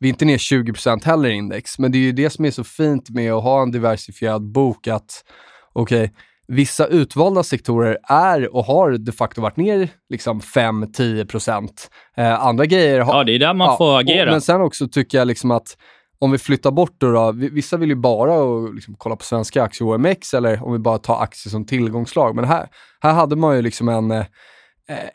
vi 0.00 0.08
är 0.08 0.10
inte 0.10 0.24
ner 0.24 0.36
20% 0.36 1.04
heller 1.04 1.28
i 1.28 1.32
index, 1.32 1.78
men 1.78 1.92
det 1.92 1.98
är 1.98 2.02
ju 2.02 2.12
det 2.12 2.30
som 2.30 2.44
är 2.44 2.50
så 2.50 2.64
fint 2.64 3.10
med 3.10 3.32
att 3.32 3.42
ha 3.42 3.62
en 3.62 3.70
diversifierad 3.70 4.52
bok, 4.52 4.88
att 4.88 5.24
okej, 5.72 6.04
okay, 6.04 6.16
vissa 6.48 6.86
utvalda 6.86 7.42
sektorer 7.42 7.98
är 8.08 8.54
och 8.54 8.64
har 8.64 8.90
de 8.90 9.12
facto 9.12 9.40
varit 9.40 9.56
ner 9.56 9.88
liksom 10.08 10.40
5-10 10.40 11.26
procent. 11.26 11.90
Eh, 12.16 12.44
andra 12.44 12.66
grejer 12.66 13.00
har... 13.00 13.14
Ja, 13.14 13.24
det 13.24 13.34
är 13.34 13.38
där 13.38 13.54
man 13.54 13.66
ja, 13.66 13.76
får 13.76 13.98
agera. 13.98 14.26
Och, 14.26 14.32
men 14.32 14.40
sen 14.40 14.60
också 14.60 14.88
tycker 14.88 15.18
jag 15.18 15.26
liksom 15.26 15.50
att 15.50 15.76
om 16.18 16.30
vi 16.30 16.38
flyttar 16.38 16.70
bort 16.70 16.94
då, 16.98 17.12
då 17.12 17.32
vissa 17.32 17.76
vill 17.76 17.88
ju 17.88 17.94
bara 17.94 18.34
och 18.34 18.74
liksom 18.74 18.94
kolla 18.98 19.16
på 19.16 19.24
svenska 19.24 19.62
aktier, 19.62 19.88
OMX, 19.88 20.34
eller 20.34 20.64
om 20.64 20.72
vi 20.72 20.78
bara 20.78 20.98
tar 20.98 21.22
aktier 21.22 21.50
som 21.50 21.66
tillgångslag. 21.66 22.34
Men 22.36 22.44
här, 22.44 22.68
här 23.00 23.12
hade 23.12 23.36
man 23.36 23.56
ju 23.56 23.62
liksom 23.62 23.88
en, 23.88 24.10
eh, 24.10 24.24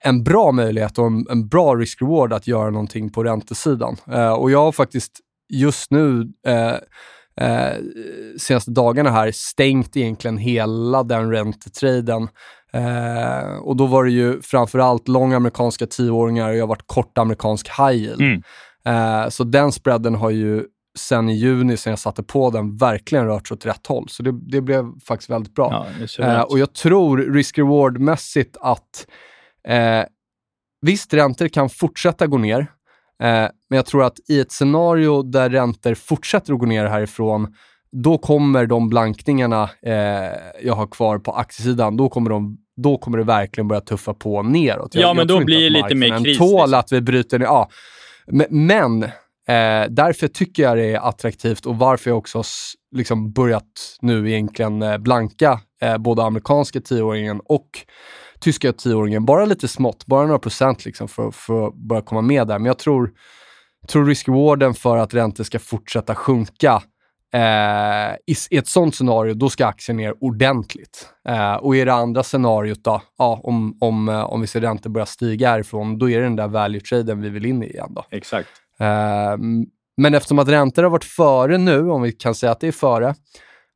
en 0.02 0.24
bra 0.24 0.52
möjlighet 0.52 0.98
och 0.98 1.06
en, 1.06 1.26
en 1.30 1.48
bra 1.48 1.76
risk-reward 1.76 2.34
att 2.34 2.48
göra 2.48 2.70
någonting 2.70 3.10
på 3.10 3.24
räntesidan. 3.24 3.98
Eh, 4.12 4.32
och 4.32 4.52
jag 4.52 4.60
har 4.60 4.72
faktiskt 4.72 5.20
just 5.50 5.92
nu 5.92 6.22
eh, 6.48 6.76
eh, 7.42 7.78
senaste 8.38 8.72
dagarna 8.72 9.12
här 9.12 9.32
stängt 9.32 9.98
egentligen 9.98 10.38
hela 10.38 11.04
den 11.04 11.32
räntetraden. 11.32 12.28
Eh, 12.74 13.58
och 13.62 13.76
då 13.76 13.86
var 13.86 14.04
det 14.04 14.12
ju 14.12 14.42
framförallt 14.42 15.08
långa 15.08 15.36
amerikanska 15.36 15.88
tioåringar 15.88 16.50
och 16.50 16.56
jag 16.56 16.64
har 16.64 16.68
varit 16.68 16.88
kort 16.88 17.18
amerikansk 17.18 17.68
high 17.68 17.96
yield. 17.96 18.22
Mm. 18.22 18.42
Eh, 18.86 19.30
så 19.30 19.44
den 19.44 19.72
spreaden 19.72 20.16
har 20.16 20.30
ju 20.30 20.66
sen 20.98 21.30
i 21.30 21.34
juni, 21.34 21.78
sen 21.78 21.92
jag 21.92 22.00
satte 22.00 22.24
på 22.24 22.50
den, 22.50 22.78
verkligen 22.78 23.26
rört 23.26 23.48
sig 23.48 23.56
åt 23.56 23.66
rätt 23.66 23.88
håll. 23.88 24.10
Så 24.10 24.24
det, 24.24 24.32
det 24.32 24.62
blev 24.62 25.00
faktiskt 25.00 25.30
väldigt 25.30 25.56
bra. 25.56 25.88
Ja, 26.00 26.08
Eh, 26.20 26.42
och 26.42 26.60
jag 26.60 26.74
tror 26.74 27.18
risk-reward-mässigt 27.18 28.58
att 28.62 29.08
eh, 29.68 30.04
visst, 30.82 31.14
räntor 31.14 31.48
kan 31.48 31.70
fortsätta 31.70 32.28
gå 32.28 32.38
ner, 32.38 32.68
eh, 33.24 33.50
men 33.70 33.76
jag 33.76 33.86
tror 33.86 34.04
att 34.04 34.20
i 34.30 34.40
ett 34.40 34.52
scenario 34.52 35.22
där 35.22 35.50
räntor 35.50 35.94
fortsätter 35.94 36.54
att 36.54 36.60
gå 36.60 36.66
ner 36.66 36.86
härifrån, 36.86 37.56
då 37.92 38.18
kommer 38.18 38.66
de 38.66 38.90
blankningarna 38.90 39.70
eh, 39.82 39.94
jag 40.62 40.74
har 40.74 40.88
kvar 40.88 41.20
på 41.20 41.32
aktiesidan, 41.32 41.98
då 41.98 42.10
kommer, 42.10 42.30
de, 42.30 42.58
då 42.78 42.98
kommer 42.98 43.18
det 43.18 43.24
verkligen 43.24 43.68
börja 43.68 43.82
tuffa 43.82 44.14
på 44.14 44.44
neråt. 44.44 44.96
Jag, 44.96 45.04
Ja, 45.04 45.14
men 45.14 45.28
då 45.28 45.44
blir 45.44 45.64
det 45.64 45.70
lite 45.70 45.96
mer 45.96 46.24
kris, 46.24 46.38
tål 46.38 46.62
liksom. 46.62 46.80
att 46.80 46.92
vi 46.92 47.02
bryter 47.02 47.40
ner. 47.40 47.46
Ja. 47.46 47.70
Men, 48.50 49.04
eh, 49.04 49.10
därför 49.90 50.28
tycker 50.28 50.64
jag 50.64 50.78
det 50.78 50.86
är 50.86 51.00
attraktivt 51.10 51.66
och 51.66 51.78
varför 51.78 52.10
jag 52.10 52.18
också 52.18 52.44
liksom 52.96 53.32
börjat 53.32 53.98
nu 54.02 54.32
egentligen 54.32 54.82
eh, 54.82 54.98
blanka 54.98 55.60
eh, 55.82 55.98
både 55.98 56.24
amerikanska 56.24 56.82
tioåringen 56.82 57.42
och 57.46 57.70
tyska 58.40 58.74
tioåringen. 58.74 59.26
Bara 59.26 59.46
lite 59.46 59.68
smått, 59.68 60.06
bara 60.06 60.26
några 60.26 60.40
procent 60.40 60.86
liksom 60.86 61.08
för, 61.08 61.32
för 61.32 61.68
att 61.68 61.74
börja 61.74 62.02
komma 62.02 62.22
med 62.22 62.48
där. 62.48 62.60
Men 62.60 62.66
jag 62.66 62.80
tror, 62.80 63.12
tror 63.88 64.06
risk-rewarden 64.06 64.74
för 64.74 64.98
att 64.98 65.14
räntor 65.14 65.44
ska 65.44 65.60
fortsätta 65.60 66.16
sjunka 66.16 66.82
Eh, 67.34 68.16
i, 68.26 68.36
I 68.50 68.58
ett 68.58 68.68
sånt 68.68 68.96
scenario, 68.96 69.34
då 69.34 69.50
ska 69.50 69.66
aktien 69.66 69.98
ner 69.98 70.24
ordentligt. 70.24 71.10
Eh, 71.30 71.56
och 71.56 71.76
i 71.76 71.86
det 71.86 71.94
andra 71.94 72.24
scenariot 72.24 72.84
då, 72.84 73.02
ja, 73.18 73.40
om, 73.44 73.78
om, 73.82 74.10
eh, 74.10 74.24
om 74.24 74.42
vi 74.42 74.48
ser 74.48 74.62
räntor 74.62 74.90
börja 74.90 75.06
stiga 75.06 75.50
härifrån, 75.50 75.98
då 75.98 76.10
är 76.10 76.18
det 76.18 76.24
den 76.24 76.36
där 76.36 76.48
value-traden 76.48 77.22
vi 77.22 77.30
vill 77.30 77.46
in 77.46 77.64
i 77.64 77.66
igen. 77.66 77.94
Då. 77.94 78.06
Exakt. 78.12 78.50
Eh, 78.80 79.38
men 79.98 80.14
eftersom 80.14 80.40
att 80.40 80.48
räntor 80.48 80.84
har 80.84 80.90
varit 80.90 81.04
före 81.04 81.58
nu, 81.58 81.90
om 81.90 82.02
vi 82.02 82.12
kan 82.12 82.36
säga 82.36 82.52
att 82.52 82.60
det 82.60 82.68
är 82.68 82.72
före, 82.72 83.16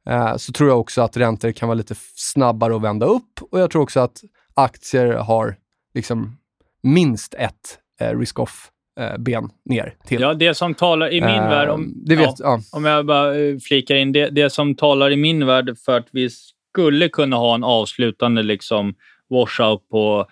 eh, 0.09 0.35
så 0.37 0.51
tror 0.53 0.69
jag 0.69 0.79
också 0.79 1.01
att 1.01 1.17
räntor 1.17 1.51
kan 1.51 1.67
vara 1.67 1.75
lite 1.75 1.95
snabbare 2.15 2.75
att 2.75 2.81
vända 2.81 3.05
upp 3.05 3.41
och 3.51 3.59
jag 3.59 3.71
tror 3.71 3.81
också 3.81 3.99
att 3.99 4.21
aktier 4.53 5.13
har 5.13 5.55
liksom 5.93 6.37
minst 6.83 7.33
ett 7.33 7.79
eh, 8.01 8.19
risk-off 8.19 8.71
eh, 8.99 9.17
ben 9.17 9.49
ner 9.65 9.95
till. 10.05 10.21
Ja, 10.21 10.33
det 10.33 10.53
som 10.53 10.73
talar 10.73 11.13
i 11.13 11.21
min 11.21 11.29
Eh, 11.29 11.49
värld... 11.49 11.69
Om, 11.69 11.93
det 12.05 12.15
vet, 12.15 12.25
ja, 12.25 12.35
ja. 12.39 12.59
om 12.77 12.85
jag 12.85 13.05
bara 13.05 13.37
eh, 13.37 13.57
flikar 13.57 13.95
in. 13.95 14.11
Det, 14.11 14.29
det 14.29 14.49
som 14.49 14.75
talar 14.75 15.11
i 15.11 15.15
min 15.15 15.45
värld 15.45 15.77
för 15.85 15.97
att 15.97 16.07
vi 16.11 16.29
skulle 16.29 17.09
kunna 17.09 17.35
ha 17.35 17.55
en 17.55 17.63
avslutande 17.63 18.43
liksom, 18.43 18.95
washout 19.29 19.89
på, 19.89 20.25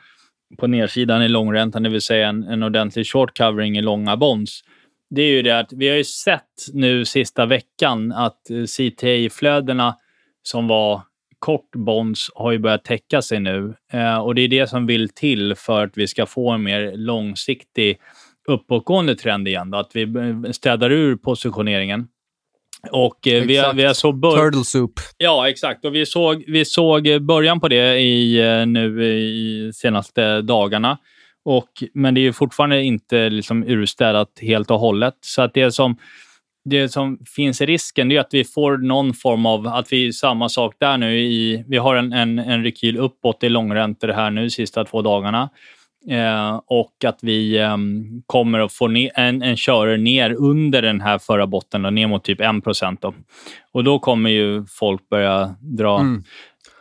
på 0.57 0.67
nedsidan 0.67 1.23
i 1.23 1.27
långräntan, 1.27 1.83
det 1.83 1.89
vill 1.89 2.01
säga 2.01 2.29
en, 2.29 2.43
en 2.43 2.63
ordentlig 2.63 3.07
short 3.07 3.37
covering 3.37 3.77
i 3.77 3.81
långa 3.81 4.17
bonds. 4.17 4.61
Det 5.09 5.21
är 5.21 5.31
ju 5.31 5.41
det 5.41 5.59
att 5.59 5.73
vi 5.73 5.89
har 5.89 5.95
ju 5.95 6.03
sett 6.03 6.43
nu 6.73 7.05
sista 7.05 7.45
veckan 7.45 8.11
att 8.11 8.49
eh, 8.49 8.63
CTA-flödena 8.63 9.95
som 10.43 10.67
var 10.67 11.01
kort 11.39 11.71
bonds 11.75 12.29
har 12.35 12.51
ju 12.51 12.59
börjat 12.59 12.83
täcka 12.83 13.21
sig 13.21 13.39
nu. 13.39 13.73
Eh, 13.93 14.17
och 14.17 14.35
det 14.35 14.41
är 14.41 14.47
det 14.47 14.67
som 14.67 14.85
vill 14.85 15.09
till 15.09 15.55
för 15.55 15.83
att 15.83 15.91
vi 15.97 16.07
ska 16.07 16.25
få 16.25 16.51
en 16.51 16.63
mer 16.63 16.91
långsiktig 16.95 17.97
uppåtgående 18.47 19.15
trend 19.15 19.47
igen. 19.47 19.71
Då, 19.71 19.77
att 19.77 19.91
vi 19.93 20.07
städar 20.53 20.91
ur 20.91 21.15
positioneringen. 21.15 22.07
Och 22.91 23.27
eh, 23.27 23.43
vi, 23.43 23.57
har, 23.57 23.73
vi 23.73 23.83
har 23.83 23.93
så 23.93 24.11
bör- 24.11 24.37
Turtle 24.37 24.63
soup. 24.65 24.91
Ja, 25.17 25.49
exakt. 25.49 25.85
Och 25.85 25.95
vi 25.95 26.05
såg, 26.05 26.43
vi 26.47 26.65
såg 26.65 27.21
början 27.21 27.59
på 27.59 27.67
det 27.67 27.99
i, 27.99 28.39
eh, 28.39 28.65
nu 28.65 29.05
i 29.05 29.71
senaste 29.73 30.41
dagarna. 30.41 30.97
Och, 31.45 31.69
men 31.93 32.13
det 32.13 32.19
är 32.19 32.23
ju 32.23 32.33
fortfarande 32.33 32.83
inte 32.83 33.29
liksom 33.29 33.63
urstädat 33.63 34.29
helt 34.41 34.71
och 34.71 34.79
hållet. 34.79 35.13
Så 35.21 35.41
att 35.41 35.53
det 35.53 35.71
som, 35.71 35.97
det 36.69 36.89
som 36.89 37.19
finns 37.35 37.61
i 37.61 37.65
risken 37.65 38.11
är 38.11 38.19
att 38.19 38.27
vi 38.31 38.43
får 38.43 38.77
någon 38.77 39.13
form 39.13 39.45
av, 39.45 39.67
att 39.67 39.93
vi 39.93 40.13
samma 40.13 40.49
sak 40.49 40.75
där 40.79 40.97
nu. 40.97 41.19
I, 41.19 41.63
vi 41.67 41.77
har 41.77 41.95
en, 41.95 42.13
en, 42.13 42.39
en 42.39 42.63
rekyl 42.63 42.97
uppåt 42.97 43.43
i 43.43 43.49
långräntor 43.49 44.07
här 44.07 44.31
nu 44.31 44.49
sista 44.49 44.85
två 44.85 45.01
dagarna. 45.01 45.49
Eh, 46.09 46.61
och 46.67 47.03
att 47.05 47.19
vi 47.21 47.57
ehm, 47.57 48.21
kommer 48.25 48.59
att 48.59 48.73
få 48.73 48.87
ner, 48.87 49.11
en, 49.15 49.41
en 49.41 49.57
körare 49.57 49.97
ner 49.97 50.33
under 50.39 50.81
den 50.81 51.01
här 51.01 51.17
förra 51.19 51.47
botten, 51.47 51.81
då, 51.81 51.89
ner 51.89 52.07
mot 52.07 52.23
typ 52.23 52.41
1 52.41 52.47
Då. 53.01 53.13
Och 53.71 53.83
då 53.83 53.99
kommer 53.99 54.29
ju 54.29 54.65
folk 54.65 55.09
börja 55.09 55.55
dra 55.61 55.99
Mm. 55.99 56.23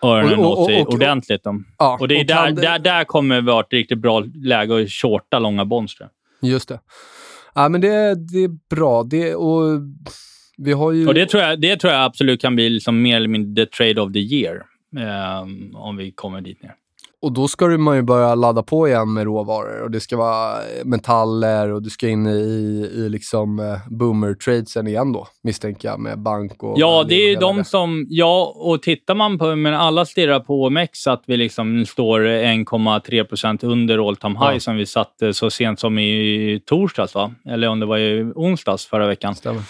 öronen 0.02 0.38
Och- 0.38 0.52
och- 0.52 0.58
åt 0.58 0.66
sig 0.66 0.80
och- 0.82 0.88
och- 0.88 0.94
ordentligt. 0.94 1.44
Då. 1.44 1.62
Ja, 1.78 1.96
Och 2.00 2.08
det 2.08 2.14
är 2.14 2.20
och 2.20 2.26
där, 2.26 2.50
det- 2.50 2.62
där, 2.62 2.78
där 2.78 3.04
kommer 3.04 3.34
det 3.34 3.40
vara 3.40 3.60
ett 3.60 3.72
riktigt 3.72 3.98
bra 3.98 4.24
läge 4.34 4.82
att 4.82 4.90
shorta 4.90 5.38
långa 5.38 5.64
bonds. 5.64 5.94
Just 6.42 6.68
det. 6.68 6.80
Ja, 7.54 7.68
men 7.68 7.80
det, 7.80 8.14
det 8.14 8.44
är 8.44 8.76
bra. 8.76 9.02
Det, 9.02 9.34
och 9.34 9.80
vi 10.56 10.72
har 10.72 10.92
ju... 10.92 11.08
Och 11.08 11.14
det 11.14 11.26
tror, 11.26 11.42
jag, 11.42 11.60
det 11.60 11.76
tror 11.76 11.92
jag 11.92 12.04
absolut 12.04 12.40
kan 12.40 12.54
bli 12.54 12.68
liksom 12.68 13.02
mer 13.02 13.16
eller 13.16 13.28
mindre 13.28 13.66
the 13.66 13.70
trade 13.70 14.00
of 14.00 14.12
the 14.12 14.18
year. 14.18 14.62
eh, 14.96 15.40
om 15.74 15.96
vi 15.96 16.12
kommer 16.12 16.40
dit 16.40 16.62
ner. 16.62 16.74
Och 17.22 17.32
då 17.32 17.48
ska 17.48 17.66
man 17.66 17.96
ju 17.96 18.02
börja 18.02 18.34
ladda 18.34 18.62
på 18.62 18.88
igen 18.88 19.12
med 19.12 19.24
råvaror 19.24 19.82
och 19.82 19.90
det 19.90 20.00
ska 20.00 20.16
vara 20.16 20.54
metaller 20.84 21.72
och 21.72 21.82
du 21.82 21.90
ska 21.90 22.08
in 22.08 22.26
i, 22.26 22.90
i 22.94 23.08
liksom 23.08 23.58
eh, 23.58 23.78
boomer-tradesen 23.90 24.86
igen 24.86 25.12
då, 25.12 25.26
misstänker 25.42 25.88
jag, 25.88 26.00
med 26.00 26.18
bank 26.18 26.62
och... 26.62 26.74
Ja, 26.78 27.04
det 27.08 27.14
är 27.14 27.28
ju 27.28 27.34
de 27.34 27.56
det. 27.56 27.64
som... 27.64 28.06
Ja, 28.08 28.54
och 28.56 28.82
tittar 28.82 29.14
man 29.14 29.38
på... 29.38 29.56
Men 29.56 29.74
alla 29.74 30.04
stirrar 30.04 30.40
på 30.40 30.62
OMX 30.64 31.06
att 31.06 31.22
vi 31.26 31.36
liksom 31.36 31.86
står 31.86 32.20
1,3 32.20 33.24
procent 33.24 33.64
under 33.64 34.08
all 34.08 34.16
time 34.16 34.38
high 34.38 34.52
Ja. 34.52 34.60
som 34.60 34.76
vi 34.76 34.86
satte 34.86 35.34
så 35.34 35.50
sent 35.50 35.80
som 35.80 35.98
i 35.98 36.62
torsdags, 36.66 37.14
va? 37.14 37.32
Eller 37.48 37.68
om 37.68 37.80
det 37.80 37.86
var 37.86 37.98
i 37.98 38.32
onsdags 38.34 38.86
förra 38.86 39.06
veckan. 39.06 39.34
Stämmer. 39.34 39.62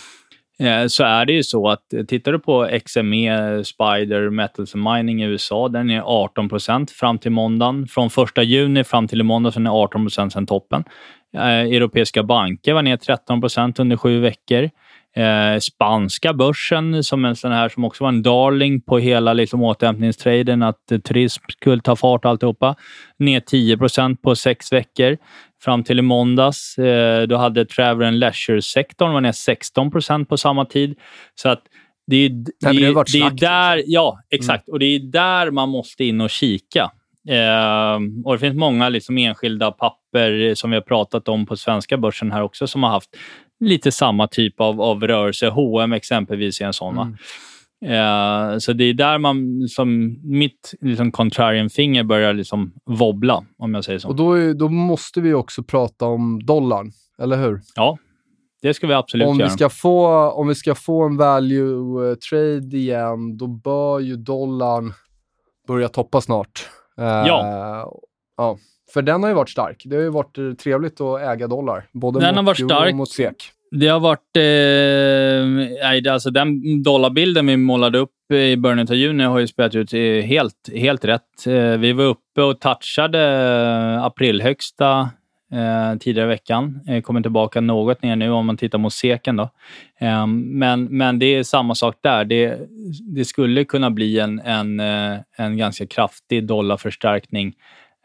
Eh, 0.63 0.87
så 0.87 1.05
är 1.05 1.25
det 1.25 1.33
ju 1.33 1.43
så 1.43 1.69
att 1.69 1.93
eh, 1.93 2.05
tittar 2.05 2.33
du 2.33 2.39
på 2.39 2.69
XME, 2.85 3.65
Spider, 3.65 4.31
Metals 4.31 4.75
and 4.75 4.85
Mining 4.85 5.23
i 5.23 5.27
USA, 5.27 5.69
den 5.69 5.91
är 5.91 6.01
18 6.01 6.51
fram 6.91 7.19
till 7.19 7.31
måndagen. 7.31 7.87
Från 7.89 8.07
1 8.37 8.45
juni 8.45 8.85
fram 8.85 9.09
till 9.09 9.21
i 9.21 9.25
måndag 9.25 9.51
så 9.51 9.61
är 9.61 9.65
den 9.65 9.73
18 9.73 10.11
sen 10.11 10.47
toppen. 10.47 10.85
Eh, 11.35 11.43
europeiska 11.43 12.23
banker 12.23 12.73
var 12.73 12.83
ner 12.83 12.97
13 12.97 13.43
under 13.79 13.97
sju 13.97 14.21
veckor. 14.21 14.71
Eh, 15.17 15.59
spanska 15.59 16.33
börsen, 16.33 17.05
som 17.05 17.25
en 17.25 17.37
sån 17.37 17.53
här 17.53 17.69
som 17.69 17.85
också 17.85 18.05
var 18.05 18.09
en 18.09 18.23
darling 18.23 18.81
på 18.81 18.99
hela 18.99 19.33
liksom, 19.33 19.63
återhämtningstraden, 19.63 20.63
att 20.63 20.93
eh, 20.93 20.99
turism 20.99 21.43
skulle 21.49 21.83
ta 21.83 21.97
fart 21.97 22.25
och 22.25 22.31
alltihopa, 22.31 22.75
ner 23.19 23.41
10 23.41 23.79
procent 23.79 24.23
på 24.23 24.37
sex 24.37 24.73
veckor. 24.73 25.17
Fram 25.63 25.85
till 25.85 25.99
i 25.99 26.03
måndags, 26.03 26.79
eh, 26.79 27.23
då 27.23 27.37
hade 27.37 27.65
travel 27.65 28.07
and 28.07 28.19
leisure-sektorn 28.19 29.13
var 29.13 29.21
ner 29.21 29.33
16 29.33 29.91
procent 29.91 30.29
på 30.29 30.37
samma 30.37 30.65
tid. 30.65 30.99
Så 31.35 31.49
att 31.49 31.63
det 32.07 32.17
är, 32.17 32.29
det, 32.29 32.47
det 32.61 32.93
varit 32.93 33.13
det 33.13 33.19
är 33.19 33.21
snack, 33.21 33.33
liksom. 33.33 33.49
där, 33.49 33.83
ja, 33.87 34.21
exakt. 34.31 34.69
Och 34.69 34.79
det 34.79 34.87
är 34.87 35.01
där 35.01 35.51
man 35.51 35.69
måste 35.69 36.05
in 36.05 36.21
och 36.21 36.31
kika. 36.31 36.91
Eh, 37.29 37.99
och 38.25 38.33
Det 38.33 38.39
finns 38.39 38.57
många 38.57 38.89
liksom 38.89 39.19
enskilda 39.19 39.71
papper 39.71 40.55
som 40.55 40.71
vi 40.71 40.77
har 40.77 40.83
pratat 40.83 41.29
om 41.29 41.47
på 41.47 41.57
svenska 41.57 41.97
börsen 41.97 42.33
här 42.33 42.43
också 42.43 42.67
som 42.67 42.83
har 42.83 42.91
haft 42.91 43.11
lite 43.61 43.93
samma 43.93 44.27
typ 44.29 44.61
av, 44.61 44.81
av 44.81 45.03
rörelse. 45.03 45.49
H&M 45.49 45.93
exempelvis 45.93 46.61
är 46.61 46.65
en 46.65 46.73
sån. 46.73 46.97
va? 46.97 47.13
Eh, 47.85 48.59
så 48.59 48.73
det 48.73 48.85
är 48.85 48.95
där 48.95 49.19
man, 49.19 49.69
som 49.69 50.17
mitt 50.23 50.75
liksom 50.81 51.13
contrarian 51.13 51.71
finger 51.71 52.05
börjar 52.05 52.35
liksom 52.35 52.73
wobbla, 52.87 53.45
om 53.59 53.75
jag 53.75 53.85
säger 53.85 53.99
så. 53.99 54.09
Och 54.09 54.17
då, 54.17 54.33
är, 54.33 54.55
då 54.55 54.69
måste 54.69 55.21
vi 55.21 55.35
också 55.35 55.63
prata 55.63 56.07
om 56.07 56.45
dollarn, 56.45 56.91
eller 57.23 57.37
hur? 57.37 57.61
Ja, 57.75 57.99
det 58.63 58.75
ska 58.75 58.87
vi 58.87 58.95
absolut 58.95 59.27
Om 59.27 59.39
göra. 59.39 59.49
vi, 59.49 59.55
ska 59.55 59.69
få, 59.69 60.31
om 60.31 60.49
vi 60.49 60.55
ska 60.55 60.75
få 60.75 61.03
en 61.03 61.17
value 61.17 62.11
eh, 62.11 62.15
trade 62.15 62.77
igen, 62.77 63.37
då 63.37 63.47
bör 63.47 64.01
ju 64.01 64.17
dollarn 64.17 64.93
börja 65.69 65.89
toppa 65.89 66.21
snart. 66.21 66.69
Eh, 66.99 67.05
ja. 67.07 68.59
För 68.93 69.03
den 69.03 69.23
har 69.23 69.31
ju 69.31 69.35
varit 69.35 69.51
stark. 69.51 69.83
Det 69.85 69.97
har 69.97 70.03
ju 70.03 70.11
varit 70.11 70.39
eh, 70.39 70.53
trevligt 70.53 71.01
att 71.01 71.21
äga 71.21 71.47
dollar. 71.47 71.85
Både 71.93 72.21
Den 72.21 72.29
mot 72.29 72.37
har 72.37 72.43
varit 72.43 72.61
euro 72.61 72.69
stark. 72.69 72.91
och 72.91 72.97
mot 72.97 73.11
SEK. 73.11 73.53
Det 73.71 73.89
har 73.89 74.01
varit... 74.01 74.37
Eh, 74.37 75.83
nej, 75.89 76.09
alltså 76.09 76.31
den 76.31 76.83
dollarbilden 76.83 77.47
vi 77.47 77.57
målade 77.57 77.99
upp 77.99 78.33
i 78.33 78.57
början 78.57 78.79
av 78.79 78.95
juni 78.95 79.25
har 79.25 79.39
ju 79.39 79.47
spelat 79.47 79.75
ut 79.75 79.95
eh, 79.95 80.01
helt, 80.01 80.71
helt 80.75 81.05
rätt. 81.05 81.47
Eh, 81.47 81.53
vi 81.55 81.93
var 81.93 82.05
uppe 82.05 82.43
och 82.43 82.61
touchade 82.61 84.01
aprilhögsta 84.05 85.11
eh, 85.53 85.99
tidigare 85.99 86.27
i 86.27 86.29
veckan. 86.29 86.81
Eh, 86.89 87.03
kommer 87.03 87.21
tillbaka 87.21 87.61
något 87.61 88.03
ner 88.03 88.17
nu 88.17 88.31
om 88.31 88.47
man 88.47 88.57
tittar 88.57 88.79
mot 88.79 88.93
seken. 88.93 89.37
Då. 89.37 89.51
Eh, 90.01 90.27
men, 90.27 90.85
men 90.85 91.19
det 91.19 91.27
är 91.27 91.43
samma 91.43 91.75
sak 91.75 91.97
där. 92.01 92.25
Det, 92.25 92.59
det 93.17 93.25
skulle 93.25 93.65
kunna 93.65 93.91
bli 93.91 94.19
en, 94.19 94.41
en, 94.41 94.81
en 95.37 95.57
ganska 95.57 95.87
kraftig 95.87 96.47
dollarförstärkning 96.47 97.55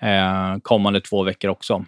eh, 0.01 0.59
kommande 0.62 1.01
två 1.01 1.23
veckor 1.23 1.50
också. 1.50 1.85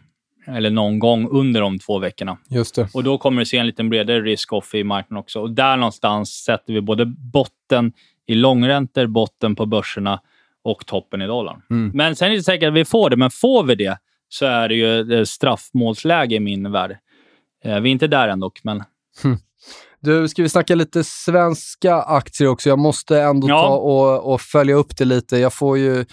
eller 0.48 0.70
någon 0.70 1.00
gång 1.00 1.30
under 1.32 1.62
de 1.62 1.80
två 1.80 2.00
veckorna. 2.00 2.38
Just 2.50 2.76
det. 2.76 2.88
Och 2.94 3.04
Då 3.04 3.18
kommer 3.18 3.40
du 3.42 3.46
se 3.46 3.58
en 3.58 3.68
lite 3.68 3.84
bredare 3.84 4.22
risk-off 4.22 4.76
i 4.76 4.84
marknaden 4.84 5.20
också. 5.20 5.42
Och 5.42 5.52
Där 5.52 5.78
någonstans 5.78 6.30
sätter 6.44 6.74
vi 6.74 6.82
både 6.82 7.06
botten 7.06 7.94
i 8.28 8.36
långräntor, 8.36 9.08
botten 9.08 9.56
på 9.56 9.66
börserna 9.66 10.22
och 10.64 10.86
toppen 10.86 11.22
i 11.22 11.28
dollarn. 11.28 11.62
Mm. 11.70 11.92
Men 11.94 12.16
sen 12.16 12.26
är 12.26 12.30
det 12.30 12.36
inte 12.36 12.44
säkert 12.46 12.68
att 12.68 12.74
vi 12.74 12.86
får 12.86 13.10
det, 13.10 13.16
men 13.18 13.32
får 13.32 13.64
vi 13.64 13.76
det 13.76 13.98
så 14.30 14.46
är 14.46 14.70
det 14.70 14.76
ju 14.76 15.26
straffmålsläge 15.26 16.36
i 16.36 16.40
min 16.40 16.72
värld. 16.72 16.98
Eh, 17.64 17.80
Vi 17.80 17.90
är 17.90 17.92
inte 17.92 18.08
där 18.08 18.28
än 18.28 18.40
dock, 18.40 18.60
men 18.64 18.84
Du, 20.00 20.28
ska 20.28 20.42
vi 20.42 20.50
snacka 20.50 20.76
lite 20.76 21.04
svenska 21.04 21.96
aktier 21.96 22.48
också? 22.48 22.70
Jag 22.70 22.80
måste 22.80 23.22
ändå 23.22 23.50
Ja. 23.50 23.62
ta 23.62 23.76
och, 23.76 24.34
och 24.34 24.42
följa 24.42 24.76
upp 24.76 24.98
det 24.98 25.06
lite. 25.06 25.38
Jag 25.38 25.54
får 25.54 25.78
ju, 25.78 26.06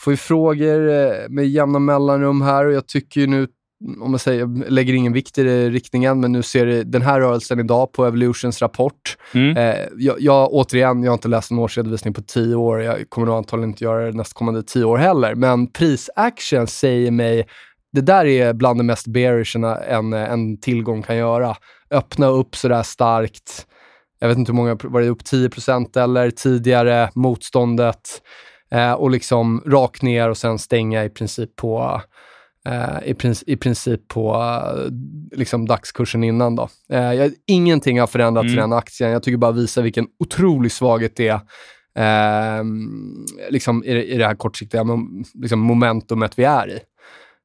får 0.00 0.12
ju 0.12 0.16
frågor 0.16 0.88
eh, 0.88 1.28
med 1.28 1.48
jämna 1.48 1.78
mellanrum 1.78 2.42
här 2.42 2.66
och 2.66 2.72
jag 2.72 2.86
tycker 2.86 3.20
ju 3.20 3.26
nu, 3.26 3.48
om 4.00 4.10
jag 4.10 4.20
säger, 4.20 4.40
jag 4.40 4.64
lägger 4.68 4.94
ingen 4.94 5.12
vikt 5.12 5.38
i 5.38 5.42
det 5.42 5.70
riktningen, 5.70 6.20
men 6.20 6.32
nu 6.32 6.42
ser 6.42 6.66
det, 6.66 6.84
den 6.84 7.02
här 7.02 7.20
rörelsen 7.20 7.60
idag 7.60 7.92
på 7.92 8.04
Evolutions 8.04 8.62
rapport. 8.62 9.16
Mm. 9.34 9.56
Eh, 9.56 9.86
jag, 9.96 10.20
jag, 10.20 10.52
återigen, 10.52 11.02
jag 11.02 11.10
har 11.10 11.14
inte 11.14 11.28
läst 11.28 11.50
en 11.50 11.58
årsredovisning 11.58 12.14
på 12.14 12.22
tio 12.22 12.54
år. 12.54 12.82
Jag 12.82 13.10
kommer 13.10 13.26
nog 13.26 13.36
antagligen 13.36 13.70
inte 13.70 13.84
göra 13.84 14.04
det 14.04 14.16
nästkommande 14.16 14.62
tio 14.62 14.84
år 14.84 14.98
heller. 14.98 15.34
Men 15.34 15.66
prisaction 15.66 16.66
säger 16.66 17.10
mig, 17.10 17.46
det 17.92 18.00
där 18.00 18.24
är 18.24 18.52
bland 18.52 18.78
det 18.78 18.84
mest 18.84 19.06
bearish 19.06 19.56
en, 19.88 20.12
en 20.12 20.60
tillgång 20.60 21.02
kan 21.02 21.16
göra. 21.16 21.56
Öppna 21.90 22.26
upp 22.26 22.56
sådär 22.56 22.82
starkt. 22.82 23.66
Jag 24.18 24.28
vet 24.28 24.38
inte 24.38 24.52
hur 24.52 24.56
många, 24.56 24.78
var 24.82 25.00
det 25.00 25.08
upp 25.08 25.22
10% 25.22 26.02
eller 26.02 26.30
tidigare, 26.30 27.10
motståndet. 27.14 28.22
Eh, 28.70 28.92
och 28.92 29.10
liksom 29.10 29.62
rakt 29.66 30.02
ner 30.02 30.28
och 30.30 30.36
sen 30.36 30.58
stänga 30.58 31.04
i 31.04 31.08
princip 31.08 31.56
på 31.56 32.02
eh, 32.68 33.08
i, 33.10 33.14
princip, 33.14 33.48
i 33.48 33.56
princip 33.56 34.08
på 34.08 34.34
eh, 34.34 34.92
liksom 35.38 35.66
dagskursen 35.66 36.24
innan. 36.24 36.56
Då. 36.56 36.68
Eh, 36.92 37.12
jag, 37.12 37.32
ingenting 37.46 38.00
har 38.00 38.06
förändrats 38.06 38.46
i 38.48 38.52
Mm. 38.52 38.70
den 38.70 38.72
aktien. 38.78 39.10
Jag 39.10 39.22
tycker 39.22 39.38
bara 39.38 39.52
visar 39.52 39.82
vilken 39.82 40.06
otrolig 40.18 40.72
svaghet 40.72 41.16
det 41.16 41.28
är 41.28 41.40
eh, 42.58 42.64
liksom 43.50 43.84
i, 43.84 43.90
i 43.90 44.18
det 44.18 44.26
här 44.26 44.34
kortsiktiga 44.34 44.84
liksom 45.34 45.58
momentumet 45.58 46.38
vi 46.38 46.44
är 46.44 46.70
i. 46.70 46.78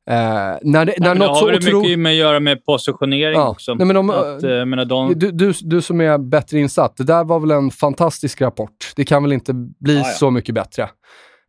Eh, 0.10 0.16
när 0.62 0.86
det, 0.86 0.94
när 0.98 1.08
Ja, 1.08 1.14
det 1.14 1.20
något 1.20 1.28
har 1.30 1.36
så 1.36 1.46
väl 1.46 1.56
otro... 1.56 1.82
mycket 1.82 2.00
med 2.00 2.10
att 2.10 2.16
göra 2.16 2.40
med 2.40 2.66
positionering 2.66 3.40
Ja. 3.40 3.50
också. 3.50 3.74
Nej, 3.74 3.88
men 3.88 3.96
de- 3.96 4.10
att, 4.10 4.44
jag 4.44 4.68
menar, 4.68 4.86
de, 4.86 5.14
Du, 5.20 5.32
du, 5.32 5.54
du 5.62 5.82
som 5.82 6.02
är 6.02 6.18
bättre 6.18 6.60
insatt, 6.60 6.98
det 6.98 7.04
där 7.04 7.24
var 7.24 7.40
väl 7.40 7.52
en 7.52 7.72
fantastisk 7.72 8.42
rapport. 8.42 8.94
Det 8.96 9.06
kan 9.06 9.24
väl 9.24 9.34
inte 9.34 9.54
bli 9.80 9.96
Ja, 9.98 10.08
ja. 10.08 10.14
så 10.14 10.32
mycket 10.32 10.56
bättre. 10.56 10.84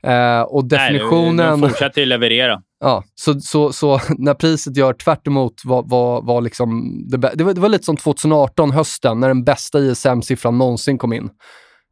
Eh, 0.03 0.41
och 0.43 0.63
nej, 0.63 0.69
definitionen... 0.69 1.61
de 1.61 1.69
fortsätter 1.69 2.01
ju 2.01 2.07
leverera. 2.07 2.61
Ja, 2.81 3.05
så, 3.15 3.41
så, 3.41 3.73
så 3.73 4.01
när 4.19 4.35
priset 4.35 4.77
gör 4.77 4.93
tvärt 4.93 5.27
emot 5.27 5.55
vad, 5.65 5.89
vad, 5.91 6.27
vad 6.27 6.45
liksom 6.45 6.99
det, 7.11 7.17
det, 7.35 7.45
var, 7.45 7.53
det 7.55 7.61
var 7.61 7.69
lite 7.69 7.85
som 7.85 7.97
2018, 7.97 8.71
hösten, 8.71 9.21
när 9.21 9.29
den 9.29 9.45
bästa 9.45 9.79
ISM-siffran 9.79 10.59
någonsin 10.59 10.99
kom 10.99 11.13
in. 11.13 11.29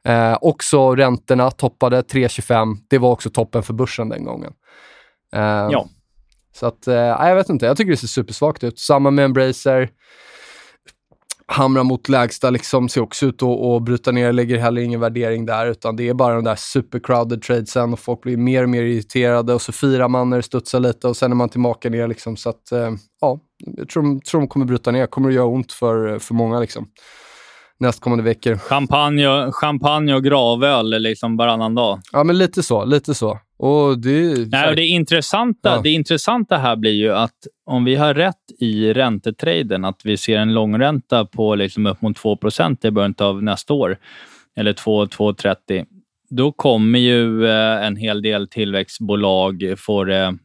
Eh, 0.09 0.39
också 0.41 0.95
räntorna 0.95 1.51
toppade 1.51 2.01
3,25. 2.03 2.77
Det 2.91 2.99
var 2.99 3.11
också 3.11 3.31
toppen 3.31 3.63
för 3.63 3.75
börsen 3.75 4.09
den 4.09 4.25
gången. 4.25 4.53
Eh, 5.35 5.41
Ja. 5.43 5.87
Så 6.57 6.67
att, 6.67 6.87
eh, 6.89 6.95
jag 6.95 7.35
vet 7.37 7.49
inte. 7.49 7.67
Jag 7.67 7.77
tycker 7.77 7.91
det 7.91 7.97
ser 7.97 8.07
supersvagt 8.07 8.65
ut. 8.65 8.79
Samma 8.79 9.11
med 9.11 9.25
Embracer. 9.25 9.89
Hamrar 11.47 11.85
mot 11.85 12.09
lägsta, 12.09 12.51
liksom, 12.51 12.89
ser 12.89 13.01
också 13.01 13.27
ut 13.27 13.43
att 13.43 13.49
att 13.61 13.83
bryta 13.85 14.13
ner, 14.13 14.33
lägger 14.33 14.59
heller 14.59 14.83
ingen 14.83 15.01
värdering 15.01 15.47
där, 15.47 15.67
utan 15.67 15.97
det 15.97 16.09
är 16.09 16.15
bara 16.15 16.35
de 16.35 16.45
där 16.45 16.55
supercrowded 16.57 17.43
tradesen 17.43 17.93
och 17.93 17.99
folk 17.99 18.21
blir 18.23 18.37
mer 18.37 18.63
och 18.63 18.69
mer 18.69 18.83
irriterade 18.83 19.55
och 19.55 19.63
så 19.63 19.73
firar 19.73 20.09
man 20.09 20.31
när 20.31 20.37
det 20.37 20.43
studsar 20.43 20.81
lite 20.81 21.09
och 21.09 21.17
sen 21.17 21.31
är 21.31 21.37
man 21.37 21.49
tillbaka 21.49 21.91
ner. 21.91 22.09
Liksom, 22.09 22.37
så 22.37 22.49
att, 22.51 22.73
eh, 22.73 22.91
ja, 23.21 23.39
jag 23.77 23.89
tror, 23.89 24.03
de- 24.03 24.21
tror 24.21 24.41
de 24.41 24.49
kommer 24.49 24.67
bryta 24.67 24.91
ner. 24.91 25.07
kommer 25.07 25.29
att 25.29 25.35
göra 25.35 25.47
ont 25.47 25.73
för, 25.73 26.19
för 26.19 26.35
många 26.35 26.61
liksom, 26.61 26.87
nästkommande 27.81 28.25
veckor. 28.25 28.57
Champagne 28.57 29.29
och, 29.29 29.55
champagne 29.57 30.15
och 30.15 30.25
gravöl 30.25 31.03
liksom 31.03 31.37
varannan 31.37 31.75
dag. 31.75 32.01
Ja, 32.13 32.25
men 32.25 32.39
lite 32.39 32.63
så. 32.63 32.85
Lite 32.85 33.15
så. 33.15 33.39
Och 33.57 33.99
det, 33.99 34.49
Nej, 34.51 34.71
och 34.71 34.77
det, 34.77 34.87
intressanta, 34.87 35.69
Ja. 35.69 35.81
det 35.83 35.91
intressanta 35.91 36.57
här 36.57 36.77
blir 36.77 36.93
ju 36.93 37.13
att 37.15 37.35
om 37.67 37.85
vi 37.85 37.95
har 37.95 38.15
rätt 38.15 38.37
i 38.61 38.93
räntetraden, 38.93 39.85
att 39.85 40.01
vi 40.05 40.17
ser 40.17 40.39
en 40.39 40.55
långränta 40.55 41.25
på 41.25 41.55
liksom 41.55 41.87
upp 41.87 42.03
mot 42.03 42.17
2% 42.19 42.87
i 42.87 42.91
början 42.91 43.15
av 43.19 43.43
nästa 43.43 43.75
år, 43.75 43.99
eller 44.57 44.73
2-2,30, 44.73 45.87
då 46.31 46.53
kommer 46.53 46.99
ju 46.99 47.47
eh, 47.47 47.87
en 47.87 47.97
hel 47.97 48.23
del 48.23 48.49
tillväxtbolag 48.49 49.75
få 49.79 50.05
det 50.05 50.39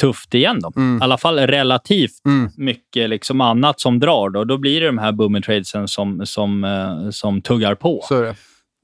tufft 0.00 0.34
igen. 0.34 0.60
Då. 0.60 0.72
Mm. 0.76 0.98
I 0.98 1.04
alla 1.04 1.18
fall 1.18 1.38
relativt 1.38 2.24
Mm. 2.26 2.50
mycket 2.56 3.10
liksom 3.10 3.40
annat 3.40 3.80
som 3.80 4.00
drar. 4.00 4.30
Då, 4.30 4.44
då 4.44 4.58
blir 4.58 4.80
det 4.80 4.86
de 4.86 4.98
här 4.98 5.12
booming 5.12 5.42
tradesen 5.42 5.88
som, 5.88 6.26
som, 6.26 6.64
eh, 6.64 7.10
som 7.10 7.42
tuggar 7.42 7.74
på. 7.74 8.00
så. 8.08 8.34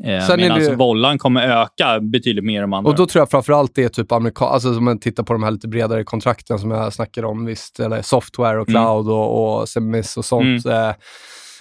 Eh, 0.04 0.36
Medan 0.36 0.58
det- 0.58 0.74
vollan 0.76 1.18
kommer 1.18 1.62
öka 1.62 2.00
betydligt 2.00 2.44
mer 2.44 2.62
än 2.62 2.72
andra. 2.74 2.90
Och 2.90 2.96
då 2.96 3.06
tror 3.06 3.20
jag 3.20 3.30
framförallt 3.30 3.74
det 3.74 3.84
är 3.84 3.88
typ 3.88 4.12
amerikan, 4.12 4.48
alltså 4.48 4.68
om 4.78 4.84
man 4.84 4.98
tittar 4.98 5.22
på 5.22 5.32
de 5.32 5.42
här 5.42 5.50
lite 5.50 5.68
bredare 5.68 6.04
kontrakten 6.04 6.58
som 6.58 6.70
jag 6.70 6.92
snackade 6.92 7.26
om, 7.26 7.44
visst, 7.44 7.80
eller 7.80 8.02
software 8.02 8.60
och 8.60 8.68
Mm. 8.68 8.82
cloud 8.82 9.08
och, 9.08 9.60
och 9.60 9.68
semis 9.68 10.16
och 10.16 10.24
sånt. 10.24 10.66
Eh, 10.66 10.90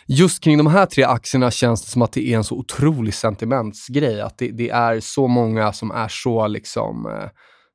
just 0.08 0.44
kring 0.44 0.58
de 0.58 0.68
här 0.68 0.86
tre 0.86 1.04
aktierna 1.04 1.52
känns 1.52 1.86
det 1.86 1.92
som 1.92 2.02
att 2.02 2.12
det 2.14 2.28
är 2.28 2.38
en 2.38 2.44
så 2.44 2.56
otrolig 2.56 3.14
sentimentsgrej. 3.14 4.22
Att 4.22 4.38
det, 4.38 4.48
det 4.52 4.70
är 4.70 5.00
så 5.00 5.28
många 5.28 5.74
som 5.74 5.92
är 5.92 6.08
så 6.10 6.48
liksom 6.48 7.06
eh, 7.06 7.30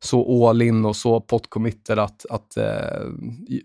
så 0.04 0.48
all 0.48 0.62
in 0.62 0.84
och 0.84 0.96
så 0.96 1.20
pot-committed 1.20 1.98
att, 1.98 2.26
att 2.30 2.56
eh, 2.56 2.64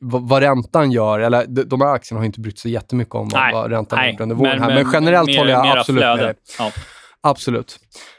vad, 0.02 0.42
räntan 0.44 0.92
gör, 0.92 1.20
eller 1.20 1.46
de, 1.66 1.82
här 1.82 1.88
aktierna 1.88 2.20
har 2.20 2.26
inte 2.26 2.40
brytt 2.40 2.60
sig 2.60 2.72
jättemycket 2.72 3.16
om 3.16 3.30
vad, 3.30 3.42
Nej, 3.42 3.54
vad 3.54 3.72
räntan 3.72 4.00
har 4.00 4.08
gjort 4.08 4.20
under 4.22 4.36
våren 4.36 4.62
här. 4.64 4.84
Men, 4.84 4.92
generellt 4.94 5.28
mer- 5.28 5.38
håller 5.38 5.52
jag 5.52 5.78
absolut 5.78 6.02
med 6.02 6.16
flöde. 6.16 6.24
dig. 6.24 6.36
Ja. 6.60 6.72
Absolut. 7.22 7.78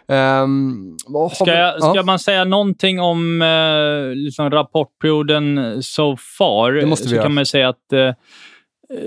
Um, 0.08 0.96
Ska, 1.34 1.50
jag, 1.54 1.82
ska 1.82 1.92
ja. 1.94 2.02
man 2.02 2.18
säga 2.18 2.44
någonting 2.44 3.00
om 3.00 3.42
eh, 3.42 4.14
liksom 4.14 4.50
rapportperioden 4.50 5.76
so 5.82 6.16
far, 6.38 6.72
Det 6.72 6.86
måste 6.86 7.04
vi 7.04 7.08
så 7.08 7.14
göra. 7.14 7.22
kan 7.24 7.34
man 7.34 7.46
säga 7.46 7.68
att 7.68 7.92
eh, 7.92 8.12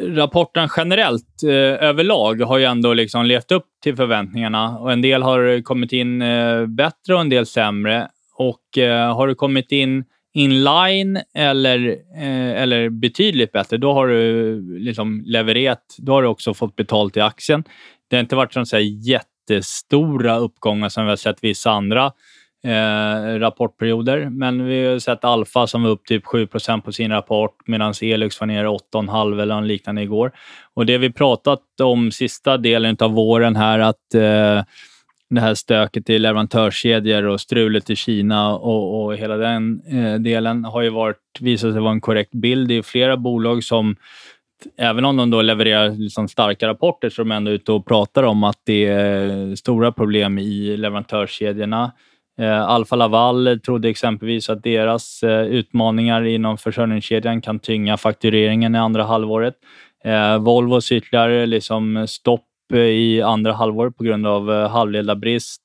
rapporten 0.08 0.70
generellt 0.78 1.44
eh, 1.44 1.50
överlag 1.90 2.42
har 2.42 2.58
ju 2.58 2.64
ändå 2.66 2.94
liksom 2.94 3.26
levt 3.26 3.52
upp 3.52 3.66
till 3.84 3.96
förväntningarna. 3.96 4.78
Och 4.78 4.92
En 4.92 5.02
del 5.02 5.24
har 5.24 5.62
kommit 5.64 5.92
in 5.92 6.22
eh, 6.22 6.66
bättre 6.66 7.14
och 7.16 7.22
en 7.22 7.30
del 7.30 7.46
sämre. 7.46 8.08
Och 8.40 8.78
eh, 8.78 9.16
Har 9.16 9.28
du 9.28 9.36
kommit 9.36 9.72
in 9.72 10.06
inline 10.34 11.22
eller, 11.34 11.90
eh, 12.16 12.62
eller 12.62 12.90
betydligt 12.90 13.52
bättre, 13.52 13.78
då 13.78 13.94
har 13.94 14.08
du 14.08 14.52
eh, 14.52 14.80
liksom 14.80 15.24
levererat. 15.26 15.96
Då 15.98 16.14
har 16.14 16.22
du 16.22 16.28
också 16.28 16.54
fått 16.54 16.76
betalt 16.76 17.18
i 17.18 17.22
aktien. 17.22 17.64
Det 18.10 18.16
har 18.16 18.22
inte 18.22 18.36
varit 18.36 18.54
sån 18.54 18.66
så 18.66 18.76
här 18.76 19.08
jättestora 19.08 20.38
uppgångar 20.38 20.90
som 20.90 21.04
vi 21.04 21.10
har 21.10 21.16
sett 21.16 21.44
vissa 21.44 21.72
andra 21.72 22.12
eh, 22.64 23.40
rapportperioder. 23.40 24.30
Men 24.30 24.66
vi 24.66 24.86
har 24.86 25.00
sett 25.00 25.24
Alfa 25.24 25.68
som 25.68 25.84
var 25.84 25.90
upp 25.90 26.06
typ 26.06 26.26
7% 26.26 26.82
på 26.82 26.92
sin 26.92 27.12
rapport 27.12 27.56
medan 27.66 27.94
Elux 28.02 28.40
var 28.40 28.48
ner 28.48 28.66
8,5 28.66 29.42
eller 29.42 29.56
något 29.56 29.68
liknande 29.68 30.02
igår. 30.02 30.32
Och 30.74 30.86
det 30.86 30.98
vi 30.98 31.12
pratat 31.12 31.62
om 31.82 32.12
sista 32.12 32.58
delen 32.58 32.98
av 33.00 33.12
våren 33.12 33.56
här 33.56 33.80
att 33.80 34.16
eh, 34.16 34.64
det 35.30 35.42
här 35.42 35.54
stöket 35.54 36.10
i 36.10 36.20
leverantörskedjor 36.20 37.26
och 37.26 37.42
strulet 37.42 37.90
i 37.90 37.96
Kina 37.96 38.56
och, 38.56 39.06
och 39.06 39.18
hela 39.18 39.38
den 39.38 39.82
eh, 39.88 40.20
delen 40.20 40.66
har 40.66 40.82
ju 40.82 40.90
varit, 40.90 41.18
visat 41.40 41.74
sig 41.74 41.82
vara 41.82 41.92
en 41.92 42.02
korrekt 42.02 42.32
bild. 42.32 42.68
Det 42.68 42.78
är 42.78 42.82
flera 42.82 43.18
bolag 43.18 43.64
som 43.64 43.96
Även 44.78 45.06
om 45.06 45.18
de 45.18 45.30
då 45.30 45.42
levererar 45.42 45.90
liksom 45.90 46.28
starka 46.28 46.68
rapporter 46.68 47.10
så 47.10 47.22
är 47.22 47.26
de 47.26 47.32
ändå 47.32 47.52
ute 47.52 47.72
och 47.72 47.86
pratar 47.86 48.24
om 48.24 48.44
att 48.44 48.62
det 48.66 48.86
är 48.86 49.56
stora 49.56 49.92
problem 49.92 50.40
i 50.40 50.78
leverantörskedjorna. 50.78 51.92
Eh, 52.40 52.62
Alfa 52.62 52.96
Laval 52.96 53.60
trodde 53.66 53.90
exempelvis 53.90 54.50
att 54.50 54.64
deras 54.64 55.24
eh, 55.24 55.42
utmaningar 55.42 56.26
inom 56.26 56.58
försörjningskedjan 56.58 57.42
kan 57.42 57.60
tynga 57.60 57.98
faktureringen 57.98 58.76
i 58.76 58.78
andra 58.78 59.04
halvåret. 59.04 59.56
Eh, 60.04 60.38
Volvos 60.38 60.92
ytterligare 60.92 61.46
liksom 61.46 62.06
stopp 62.08 62.46
Eh, 62.74 62.80
i 62.80 63.22
andra 63.22 63.54
halvåret 63.54 63.98
på 63.98 64.04
grund 64.04 64.28
av 64.28 64.52
eh, 64.52 64.70
halvledarbrist. 64.70 65.62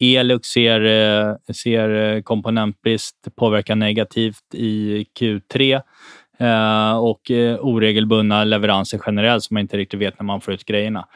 Elux 0.00 0.48
ser, 0.48 0.80
eh, 0.80 1.54
ser 1.54 2.20
komponentbrist 2.22 3.16
påverka 3.36 3.74
negativt 3.74 4.54
i 4.54 5.06
Q3 5.20 5.82
och 7.00 7.30
oregelbundna 7.60 8.44
leveranser 8.44 9.00
generellt 9.06 9.44
som 9.44 9.54
man 9.54 9.60
inte 9.60 9.76
riktigt 9.76 10.00
vet 10.00 10.18
när 10.18 10.24
man 10.24 10.40
får 10.40 10.54
ut 10.54 10.64
grejerna. 10.64 11.06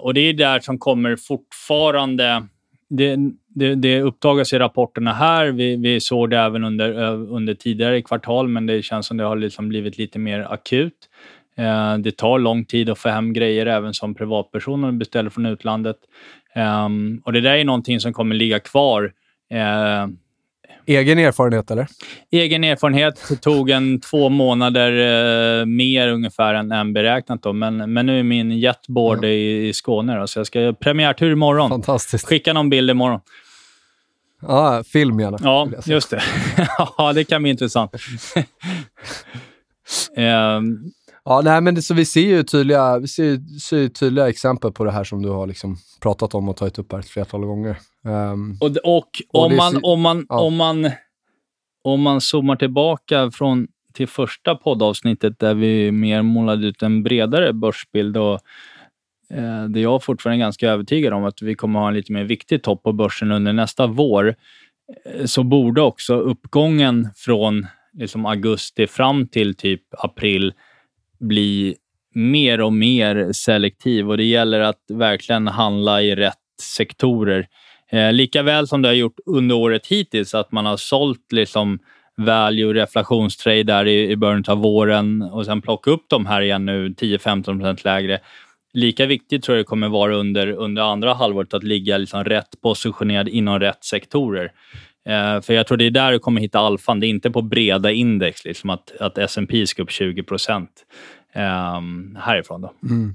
Och 0.00 0.14
Det 0.14 0.20
är 0.20 0.32
där 0.32 0.60
som 0.60 0.78
kommer 0.78 1.16
fortfarande... 1.16 2.46
Det, 2.88 3.16
det, 3.54 3.74
det 3.74 4.00
uppdagas 4.00 4.52
i 4.52 4.58
rapporterna 4.58 5.12
här. 5.12 5.46
Vi, 5.46 5.76
vi 5.76 6.00
såg 6.00 6.30
det 6.30 6.38
även 6.38 6.64
under, 6.64 6.92
under 7.12 7.54
tidigare 7.54 8.02
kvartal, 8.02 8.48
men 8.48 8.66
det 8.66 8.82
känns 8.82 9.06
som 9.06 9.16
det 9.16 9.24
har 9.24 9.36
liksom 9.36 9.68
blivit 9.68 9.98
lite 9.98 10.18
mer 10.18 10.40
akut. 10.52 11.08
Eh, 11.60 11.98
det 11.98 12.16
tar 12.16 12.38
lång 12.38 12.64
tid 12.64 12.90
att 12.90 12.98
få 12.98 13.08
hem 13.08 13.32
grejer 13.32 13.66
även 13.66 13.94
som 13.94 14.14
privatperson 14.14 14.84
om 14.84 14.90
du 14.92 14.98
beställer 14.98 15.30
från 15.30 15.46
utlandet. 15.46 15.96
Ehm, 16.54 17.22
och 17.24 17.32
Det 17.32 17.40
där 17.40 17.54
är 17.54 17.64
någonting 17.64 18.00
som 18.00 18.12
kommer 18.12 18.34
ligga 18.34 18.58
kvar 18.60 19.12
eh, 19.50 20.06
Egen 20.86 21.18
erfarenhet, 21.18 21.70
eller? 21.70 21.86
Egen 22.30 22.64
erfarenhet. 22.64 23.24
Det 23.28 23.36
tog 23.36 23.70
en 23.70 24.00
två 24.00 24.28
månader 24.28 24.92
eh, 25.60 25.66
mer 25.66 26.08
ungefär 26.08 26.54
än, 26.54 26.72
än 26.72 26.92
beräknat. 26.92 27.42
Då. 27.42 27.52
Men, 27.52 27.92
men 27.92 28.06
nu 28.06 28.18
är 28.18 28.22
min 28.22 28.58
jetboard 28.58 29.24
Ja. 29.24 29.28
i, 29.28 29.68
i 29.68 29.72
Skåne, 29.72 30.18
då, 30.18 30.26
så 30.26 30.38
jag 30.38 30.46
ska 30.46 30.60
göra 30.60 30.72
premiärtur 30.72 31.32
imorgon. 31.32 31.68
Fantastiskt. 31.70 32.26
Skicka 32.26 32.52
någon 32.52 32.70
bild 32.70 32.90
imorgon. 32.90 33.20
Ja, 34.42 34.82
film 34.92 35.20
gärna. 35.20 35.38
Ja, 35.42 35.68
just 35.86 36.10
det. 36.10 36.22
ja, 36.98 37.12
det 37.12 37.24
kan 37.24 37.42
bli 37.42 37.50
intressant. 37.50 37.90
Ehm, 40.16 40.78
Ja, 41.30 41.40
nej, 41.44 41.60
men 41.60 41.74
det, 41.74 41.82
så 41.82 41.94
vi 41.94 42.04
ser 42.04 42.20
ju 42.20 42.42
tydliga, 42.42 42.98
vi 42.98 43.08
ser, 43.08 43.58
ser 43.58 43.88
tydliga 43.88 44.28
exempel 44.28 44.72
på 44.72 44.84
det 44.84 44.90
här 44.90 45.04
som 45.04 45.22
du 45.22 45.28
har 45.28 45.46
liksom 45.46 45.76
pratat 46.02 46.34
om 46.34 46.48
och 46.48 46.56
tagit 46.56 46.78
upp 46.78 46.92
här 46.92 46.98
ett 46.98 47.08
flertal 47.08 47.44
gånger. 47.44 47.76
Ehm, 48.06 48.56
Och, 48.60 48.70
och, 48.84 49.08
Och 49.32 49.44
om, 49.44 49.50
det 49.50 49.56
man, 49.56 49.80
om, 49.82 50.00
man, 50.00 50.26
ja. 50.28 50.40
om, 50.40 50.56
man, 50.56 50.90
om 51.84 52.00
man 52.02 52.20
zoomar 52.20 52.56
tillbaka 52.56 53.30
från, 53.30 53.68
till 53.94 54.08
första 54.08 54.54
poddavsnittet 54.54 55.38
där 55.38 55.54
vi 55.54 55.92
mer 55.92 56.22
målade 56.22 56.66
ut 56.66 56.82
en 56.82 57.02
bredare 57.02 57.52
börsbild 57.52 58.16
och 58.16 58.40
eh, 59.30 59.64
där 59.68 59.80
jag 59.80 60.02
fortfarande 60.02 60.36
är 60.36 60.46
ganska 60.46 60.70
övertygad 60.70 61.12
om 61.12 61.24
att 61.24 61.42
vi 61.42 61.54
kommer 61.54 61.80
ha 61.80 61.88
en 61.88 61.94
lite 61.94 62.12
mer 62.12 62.24
viktig 62.24 62.62
topp 62.62 62.82
på 62.82 62.92
börsen 62.92 63.32
under 63.32 63.52
nästa 63.52 63.86
vår, 63.86 64.34
eh, 65.04 65.24
så 65.24 65.42
borde 65.42 65.82
också 65.82 66.14
uppgången 66.14 67.08
från 67.16 67.66
liksom 67.92 68.26
augusti 68.26 68.86
fram 68.86 69.26
till 69.26 69.54
typ 69.54 69.82
april 69.90 70.52
bli 71.20 71.76
mer 72.14 72.60
och 72.60 72.72
mer 72.72 73.32
selektiv 73.32 74.10
och 74.10 74.16
det 74.16 74.24
gäller 74.24 74.60
att 74.60 74.84
verkligen 74.88 75.46
handla 75.46 76.02
i 76.02 76.14
rätt 76.14 76.34
sektorer. 76.62 77.48
Eh, 77.90 78.12
lika 78.12 78.42
väl 78.42 78.66
som 78.66 78.82
det 78.82 78.88
har 78.88 78.94
gjort 78.94 79.18
under 79.26 79.56
året 79.56 79.86
hittills, 79.86 80.34
att 80.34 80.52
man 80.52 80.66
har 80.66 80.76
sålt 80.76 81.32
liksom 81.32 81.78
value 82.16 82.74
reflationstrade 82.74 83.62
där 83.62 83.86
i, 83.86 84.10
i 84.10 84.16
början 84.16 84.44
av 84.48 84.58
våren 84.58 85.22
och 85.22 85.44
sen 85.44 85.62
plocka 85.62 85.90
upp 85.90 86.08
dem 86.08 86.26
här 86.26 86.40
igen 86.42 86.66
nu 86.66 86.88
10-15% 86.88 87.84
lägre. 87.84 88.18
Lika 88.72 89.06
viktigt 89.06 89.42
tror 89.42 89.56
jag 89.56 89.64
det 89.64 89.68
kommer 89.68 89.88
vara 89.88 90.16
under, 90.16 90.50
under 90.50 90.82
andra 90.82 91.14
halvåret 91.14 91.54
att 91.54 91.64
ligga 91.64 91.98
liksom 91.98 92.24
rätt 92.24 92.60
positionerad 92.62 93.28
inom 93.28 93.60
rätt 93.60 93.84
sektorer. 93.84 94.52
Eh, 95.10 95.40
för 95.40 95.52
jag 95.52 95.66
tror 95.66 95.78
det 95.78 95.86
är 95.86 95.90
där 95.90 96.12
du 96.12 96.18
kommer 96.18 96.40
hitta 96.40 96.58
alfan. 96.58 97.00
Det 97.00 97.06
är 97.06 97.08
inte 97.08 97.30
på 97.30 97.42
breda 97.42 97.90
index, 97.90 98.44
liksom 98.44 98.70
att, 98.70 98.92
att 99.00 99.18
S&P 99.18 99.66
ska 99.66 99.82
upp 99.82 99.90
20 99.90 100.22
procent 100.22 100.70
eh, 101.34 101.80
härifrån. 102.18 102.60
Då. 102.60 102.72
Mm. 102.82 103.14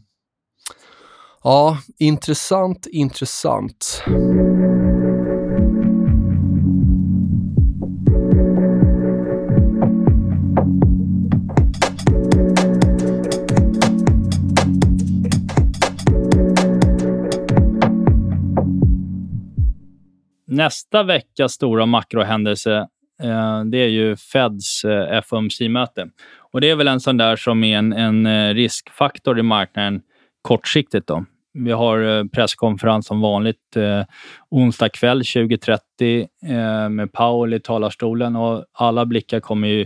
ja, 1.43 1.77
intressant, 1.99 2.87
intressant. 2.91 4.03
Nästa 20.55 21.03
veckas 21.03 21.53
stora 21.53 21.85
makrohändelse 21.85 22.87
eh, 23.23 23.63
det 23.65 23.77
är 23.77 23.87
ju 23.87 24.15
Feds 24.15 24.83
eh, 24.85 25.21
FOMC-möte. 25.21 26.09
Och 26.51 26.61
Det 26.61 26.69
är 26.69 26.75
väl 26.75 26.87
en 26.87 26.99
sån 26.99 27.17
där 27.17 27.35
som 27.35 27.63
är 27.63 27.77
en, 27.77 27.93
en 27.93 28.25
eh, 28.25 28.53
riskfaktor 28.53 29.39
i 29.39 29.43
marknaden 29.43 30.01
kortsiktigt. 30.41 31.07
Då. 31.07 31.25
Vi 31.53 31.71
har 31.71 32.27
presskonferens 32.27 33.07
som 33.07 33.21
vanligt 33.21 33.75
eh, 33.75 34.03
onsdag 34.49 34.89
kväll 34.89 35.21
20.30 35.21 36.27
eh, 36.45 36.89
med 36.89 37.13
Powell 37.13 37.53
i 37.53 37.59
talarstolen 37.59 38.35
och 38.35 38.65
alla 38.73 39.05
blickar 39.05 39.39
kommer 39.39 39.67
ju 39.67 39.85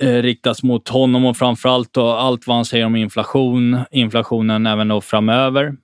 eh, 0.00 0.22
riktas 0.22 0.62
mot 0.62 0.88
honom 0.88 1.24
och 1.24 1.36
framförallt 1.36 1.92
då 1.92 2.10
allt 2.10 2.46
vad 2.46 2.56
han 2.56 2.64
säger 2.64 2.86
om 2.86 2.96
inflation, 2.96 3.78
inflationen 3.90 4.66
även 4.66 4.88
då 4.88 5.00
framöver. 5.00 5.76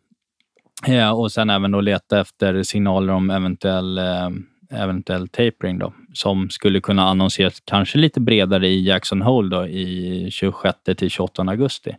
Ja, 0.87 1.13
och 1.13 1.33
sen 1.33 1.51
även 1.51 1.71
då 1.71 1.81
leta 1.81 2.21
efter 2.21 2.63
signaler 2.63 3.13
om 3.13 3.31
eventuell, 3.31 3.99
eh, 3.99 4.31
eventuell 4.71 5.29
tapering 5.29 5.79
då, 5.79 5.93
som 6.13 6.51
skulle 6.51 6.81
kunna 6.81 7.03
annonseras 7.03 7.63
kanske 7.65 7.99
lite 7.99 8.21
bredare 8.21 8.69
i 8.69 8.87
Jackson 8.87 9.23
Hole 9.23 9.57
då, 9.57 9.67
i 9.67 10.29
26 10.31 10.79
till 10.97 11.11
28 11.11 11.43
augusti. 11.43 11.97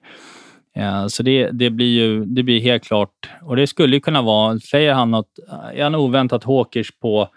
Ja, 0.74 1.10
så 1.10 1.24
det, 1.24 1.50
det, 1.52 1.70
blir 1.70 2.04
ju 2.04 2.26
det 2.26 2.44
blir 2.44 2.62
helt 2.62 2.84
klart, 2.84 3.30
och 3.42 3.56
det 3.56 3.68
skulle 3.68 3.96
ju 3.96 4.00
kunna 4.00 4.22
vara, 4.22 4.60
säger 4.60 4.94
han 4.94 5.12
något, 5.12 5.40
är 5.74 5.84
han 5.84 5.96
oväntat 5.96 6.44
hawkish 6.44 7.00
på, 7.02 7.30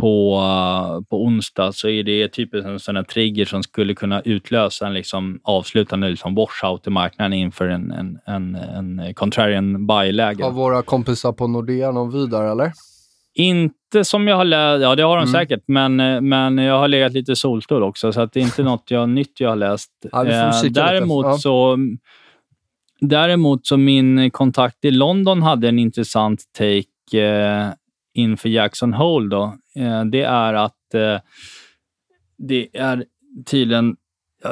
på, 0.00 0.34
eh, 0.36 1.04
på 1.10 1.24
onsdag 1.24 1.72
så 1.72 1.88
är 1.88 2.02
det 2.02 2.28
typiskt 2.28 2.66
en 2.68 2.80
sån 2.80 2.96
här 2.96 3.02
trigger 3.02 3.44
som 3.44 3.62
skulle 3.62 3.94
kunna 3.94 4.20
utlösa 4.20 4.86
en 4.86 4.94
liksom 4.94 5.40
avslutande 5.44 6.08
liksom 6.08 6.34
washout 6.34 6.86
i 6.86 6.90
marknaden 6.90 7.32
inför 7.32 7.68
en, 7.68 7.90
en, 7.92 8.18
en, 8.26 8.54
en 9.00 9.14
contrarian 9.14 9.86
buy-läge. 9.86 10.44
Har 10.44 10.50
våra 10.50 10.82
kompisar 10.82 11.32
på 11.32 11.46
Nordea 11.46 11.90
någon 11.90 12.10
vy 12.12 12.26
där, 12.26 12.42
eller? 12.52 12.72
Inte 13.34 14.04
som 14.04 14.28
jag 14.28 14.36
har 14.36 14.44
läst, 14.44 14.82
ja 14.82 14.94
det 14.94 15.02
har 15.02 15.16
de 15.16 15.22
Mm. 15.22 15.32
säkert, 15.32 15.62
men, 15.66 16.00
eh, 16.00 16.20
men 16.20 16.58
jag 16.58 16.78
har 16.78 16.88
legat 16.88 17.12
lite 17.12 17.36
solstol 17.36 17.82
också, 17.82 18.12
så 18.12 18.26
det 18.32 18.40
är 18.40 18.44
inte 18.44 18.62
något 18.62 18.90
jag, 18.90 19.08
nytt 19.08 19.40
jag 19.40 19.48
har 19.48 19.56
läst. 19.56 19.90
Ja, 20.12 20.26
Eh, 20.26 20.62
däremot, 20.70 21.26
Ja. 21.26 21.38
så, 21.38 21.78
däremot 23.00 23.66
så 23.66 23.76
min 23.76 24.30
kontakt 24.30 24.84
i 24.84 24.90
London 24.90 25.42
hade 25.42 25.68
en 25.68 25.78
intressant 25.78 26.44
take 26.58 26.84
inför 28.14 28.48
Jackson 28.48 28.92
Hole. 28.92 29.28
Då. 29.28 29.44
Eh, 29.76 30.04
det 30.04 30.22
är 30.22 30.54
att 30.54 30.94
eh, 30.94 31.18
det 32.38 32.68
är 32.72 33.04
tydligen 33.46 33.96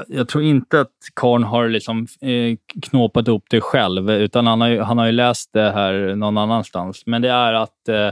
jag, 0.08 0.28
tror 0.28 0.44
inte 0.44 0.80
att 0.80 0.92
Karn 1.14 1.44
har 1.44 1.68
liksom, 1.68 2.06
eh, 2.20 2.56
knåpat 2.82 3.28
ihop 3.28 3.44
det 3.50 3.60
själv, 3.60 4.10
utan 4.10 4.46
han 4.46 4.60
har, 4.60 4.68
ju, 4.68 4.80
han 4.80 4.98
har 4.98 5.06
ju 5.06 5.12
läst 5.12 5.52
det 5.52 5.70
här 5.70 6.14
någon 6.14 6.38
annanstans. 6.38 7.02
Men 7.06 7.22
det 7.22 7.30
är 7.30 7.52
att 7.52 7.88
eh, 7.88 8.10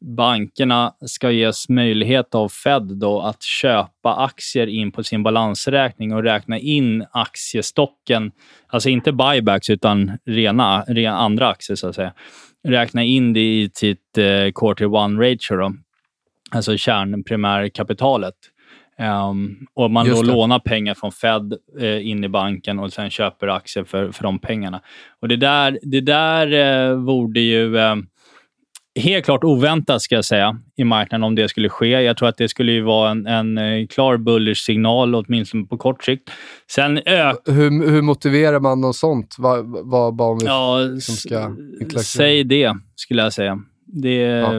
bankerna 0.00 0.92
ska 1.06 1.30
ges 1.30 1.68
möjlighet 1.68 2.34
av 2.34 2.48
Fed 2.48 2.82
då 2.82 3.20
att 3.20 3.42
köpa 3.42 4.14
aktier 4.14 4.66
in 4.66 4.92
på 4.92 5.04
sin 5.04 5.22
balansräkning 5.22 6.12
och 6.14 6.22
räkna 6.22 6.58
in 6.58 7.06
aktiestocken, 7.10 8.32
alltså 8.66 8.88
inte 8.88 9.12
buybacks 9.12 9.70
utan 9.70 10.18
rena, 10.26 10.84
rena 10.88 11.16
andra 11.16 11.48
aktier 11.48 11.76
så 11.76 11.88
att 11.88 11.94
säga. 11.94 12.12
Räkna 12.68 13.02
in 13.04 13.32
det 13.32 13.40
i 13.40 13.70
sitt 13.74 14.18
eh, 14.18 14.52
quarter 14.54 14.94
one 14.94 15.30
ratio, 15.30 15.56
då. 15.56 15.72
alltså 16.50 16.76
kärnprimärkapitalet. 16.76 18.34
Um, 19.30 19.66
och 19.74 19.90
man 19.90 20.06
Just 20.06 20.16
då 20.16 20.22
det. 20.22 20.32
lånar 20.32 20.58
pengar 20.58 20.94
från 20.94 21.12
Fed 21.12 21.54
eh, 21.80 22.06
in 22.08 22.24
i 22.24 22.28
banken 22.28 22.78
och 22.78 22.92
sen 22.92 23.10
köper 23.10 23.48
aktier 23.48 23.84
för, 23.84 24.12
för 24.12 24.22
de 24.22 24.38
pengarna. 24.38 24.80
Och 25.20 25.28
Det 25.28 25.36
där, 25.36 25.78
det 25.82 26.00
där 26.00 26.52
eh, 26.52 26.94
vore 26.94 27.40
ju 27.40 27.78
eh, 27.78 27.96
helt 28.98 29.24
klart 29.24 29.44
oväntat, 29.44 30.02
ska 30.02 30.14
jag 30.14 30.24
säga, 30.24 30.56
i 30.76 30.84
marknaden 30.84 31.24
om 31.24 31.34
det 31.34 31.48
skulle 31.48 31.68
ske. 31.68 31.86
Jag 31.86 32.16
tror 32.16 32.28
att 32.28 32.36
det 32.36 32.48
skulle 32.48 32.72
ju 32.72 32.82
vara 32.82 33.10
en, 33.10 33.26
en 33.26 33.58
eh, 33.58 33.86
klar 33.86 34.16
bullish 34.16 34.64
signal, 34.64 35.14
åtminstone 35.14 35.64
på 35.66 35.76
kort 35.76 36.04
sikt. 36.04 36.30
Sen 36.70 36.96
Hur, 37.46 37.90
hur 37.90 38.02
motiverar 38.02 38.60
man 38.60 38.80
något 38.80 38.96
sånt? 38.96 39.36
Vad, 39.38 39.64
vad, 39.88 40.16
vad 40.18 40.30
om 40.30 40.38
vi... 40.38 40.46
Ja, 40.46 40.78
som 41.00 41.14
ska 41.14 41.56
säg 42.02 42.44
det, 42.44 42.76
skulle 42.94 43.22
jag 43.22 43.32
säga. 43.32 43.58
Det, 43.86 44.16
Ja. 44.22 44.52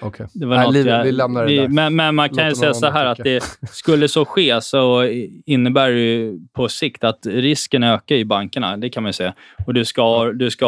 Okej. 0.00 0.26
det 0.34 0.46
var 0.46 0.56
Nej, 0.56 0.66
något 0.66 0.74
vi- 0.76 0.88
jag, 0.88 1.04
vi 1.04 1.12
lämnar 1.12 1.46
det 1.46 1.56
där. 1.56 1.68
Men, 1.68 1.96
men 1.96 2.14
man 2.14 2.28
kan 2.28 2.36
Låter 2.36 2.48
ju 2.48 2.54
säga 2.54 2.74
så 2.74 2.90
här 2.90 3.06
att 3.06 3.18
det 3.24 3.58
skulle 3.70 4.08
så 4.08 4.24
ske 4.24 4.60
så 4.60 5.04
innebär 5.46 5.90
det 5.90 6.00
ju 6.00 6.38
på 6.52 6.68
sikt 6.68 7.04
att 7.04 7.26
risken 7.26 7.82
ökar 7.82 8.14
i 8.14 8.24
bankerna. 8.24 8.76
Det 8.76 8.88
kan 8.88 9.02
man 9.02 9.08
ju 9.08 9.12
säga. 9.12 9.34
Och 9.66 9.74
du 9.74 9.84
ska, 9.84 10.24
du 10.32 10.50
ska 10.50 10.66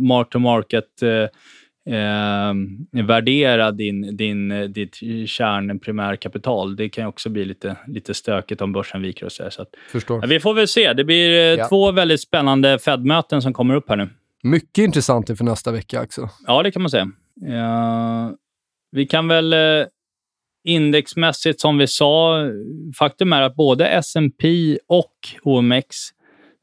mark 0.00 0.30
to 0.30 0.38
market 0.38 1.02
eh, 1.02 1.08
eh, 1.88 2.54
värdera 3.04 3.70
din, 3.72 4.16
din, 4.16 4.72
ditt 4.72 4.94
kärnprimärkapital. 5.26 6.76
Det 6.76 6.88
kan 6.88 7.04
ju 7.04 7.08
också 7.08 7.28
bli 7.30 7.44
lite, 7.44 7.76
lite 7.86 8.14
stökigt 8.14 8.60
om 8.60 8.72
börsen 8.72 9.02
viker 9.02 9.26
och 9.26 9.32
så. 9.32 9.42
här. 9.42 9.50
så 9.50 9.62
att, 9.62 9.68
Förstår. 9.92 10.26
vi 10.26 10.40
får 10.40 10.54
väl 10.54 10.68
se. 10.68 10.92
Det 10.92 11.04
blir 11.04 11.30
eh, 11.30 11.58
Ja. 11.58 11.68
två 11.68 11.92
väldigt 11.92 12.20
spännande 12.20 12.78
Fed-möten 12.78 13.42
som 13.42 13.52
kommer 13.52 13.74
upp 13.74 13.88
här 13.88 13.96
nu. 13.96 14.08
Mycket 14.42 14.78
intressant 14.84 15.30
inför 15.30 15.44
nästa 15.44 15.72
vecka 15.72 16.02
också. 16.02 16.28
Ja, 16.46 16.62
det 16.62 16.70
kan 16.70 16.82
man 16.82 16.90
säga. 16.90 17.08
Ja, 17.40 18.36
vi 18.90 19.06
kan 19.06 19.28
väl 19.28 19.52
eh, 19.52 19.86
indexmässigt, 20.64 21.60
som 21.60 21.78
vi 21.78 21.86
sa, 21.86 22.36
faktum 22.98 23.32
är 23.32 23.42
att 23.42 23.54
både 23.54 23.88
S&P 23.88 24.78
och 24.86 25.12
OMX 25.42 25.96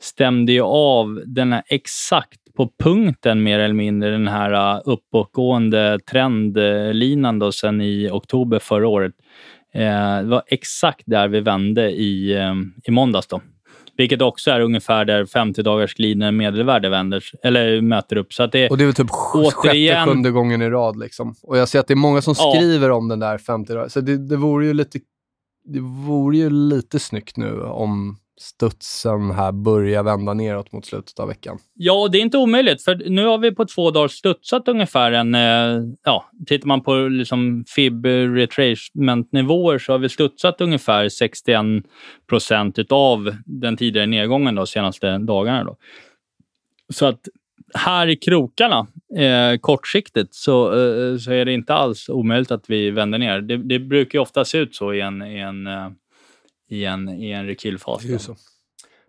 stämde 0.01 0.51
ju 0.51 0.61
av 0.61 1.21
den 1.25 1.53
här 1.53 1.63
exakt 1.67 2.39
på 2.57 2.69
punkten 2.83 3.43
mer 3.43 3.59
eller 3.59 3.73
mindre, 3.75 4.11
den 4.11 4.27
här 4.27 4.75
uh, 4.77 4.81
uppåtgående 4.85 5.99
trendlinan 6.11 7.39
då 7.39 7.51
sen 7.51 7.81
i 7.81 8.09
oktober 8.11 8.59
förra 8.59 8.87
året. 8.87 9.13
Eh, 9.73 10.17
det 10.21 10.27
var 10.27 10.43
exakt 10.47 11.03
där 11.05 11.27
vi 11.27 11.39
vände 11.39 11.91
i, 11.91 12.33
eh, 12.37 12.53
i 12.83 12.91
måndags. 12.91 13.27
Då. 13.27 13.41
Vilket 13.97 14.21
också 14.21 14.51
är 14.51 14.59
ungefär 14.59 15.05
där 15.05 15.25
50 15.25 15.61
dagars 15.63 15.93
glidande 15.93 16.31
medelvärde 16.31 16.89
vänder, 16.89 17.23
eller 17.43 17.81
möter 17.81 18.15
upp. 18.17 18.33
Så 18.33 18.43
att 18.43 18.51
det, 18.51 18.69
Och 18.69 18.77
det 18.77 18.83
är 18.83 18.85
väl 18.85 18.95
typ 18.95 19.07
Återigen- 19.33 19.51
sjätte, 19.95 20.11
sjunde 20.11 20.31
gången 20.31 20.61
i 20.61 20.69
rad. 20.69 20.99
Liksom. 20.99 21.35
Och 21.43 21.57
jag 21.57 21.69
ser 21.69 21.79
att 21.79 21.87
det 21.87 21.93
är 21.93 21.95
många 21.95 22.21
som 22.21 22.35
Ja. 22.37 22.53
skriver 22.55 22.91
om 22.91 23.07
den 23.07 23.19
där 23.19 23.37
50 23.37 23.73
dagar. 23.73 23.87
Så 23.87 24.01
det, 24.01 24.17
det 24.29 24.35
vore 24.37 24.65
ju 24.65 24.73
lite 24.73 24.99
det 25.67 25.79
vore 25.79 26.37
ju 26.37 26.49
lite 26.49 26.99
snyggt 26.99 27.37
nu 27.37 27.61
om 27.61 28.17
studsen 28.37 29.31
här 29.31 29.51
börjar 29.51 30.03
vända 30.03 30.33
neråt 30.33 30.71
mot 30.71 30.85
slutet 30.85 31.19
av 31.19 31.27
veckan. 31.27 31.57
Ja, 31.73 32.07
det 32.11 32.17
är 32.17 32.21
inte 32.21 32.37
omöjligt. 32.37 32.83
För 32.83 33.09
nu 33.09 33.25
har 33.25 33.37
vi 33.37 33.51
på 33.51 33.65
två 33.65 33.91
dagar 33.91 34.07
studsat 34.07 34.67
ungefär 34.67 35.11
en... 35.11 35.35
Eh, 35.35 35.83
ja, 36.03 36.25
tittar 36.47 36.67
man 36.67 36.81
på 36.81 36.95
liksom 36.95 37.65
fib 37.67 38.05
retracement-nivåer 38.05 39.79
så 39.79 39.91
har 39.91 39.99
vi 39.99 40.09
studsat 40.09 40.61
ungefär 40.61 41.09
61 41.09 41.65
procent 42.29 42.79
av 42.89 43.35
den 43.45 43.77
tidigare 43.77 44.07
nedgången 44.07 44.55
de 44.55 44.67
senaste 44.67 45.17
dagarna. 45.17 45.63
Då. 45.63 45.77
Så 46.93 47.05
att 47.05 47.19
här 47.73 48.07
i 48.07 48.15
krokarna, 48.15 48.87
eh, 49.17 49.57
kortsiktigt, 49.59 50.33
så, 50.33 50.67
eh, 50.67 51.17
så 51.17 51.31
är 51.31 51.45
det 51.45 51.53
inte 51.53 51.73
alls 51.73 52.09
omöjligt 52.09 52.51
att 52.51 52.69
vi 52.69 52.91
vänder 52.91 53.17
ner. 53.17 53.41
Det, 53.41 53.57
det 53.57 53.79
brukar 53.79 54.19
ju 54.19 54.21
ofta 54.21 54.45
se 54.45 54.57
ut 54.57 54.75
så 54.75 54.93
i 54.93 55.01
en, 55.01 55.21
i 55.21 55.39
en, 55.39 55.67
eh, 55.67 55.89
i 56.69 56.85
en, 56.85 57.09
i 57.09 57.31
en 57.31 57.45
rekylfas. 57.45 58.01
Det 58.03 58.35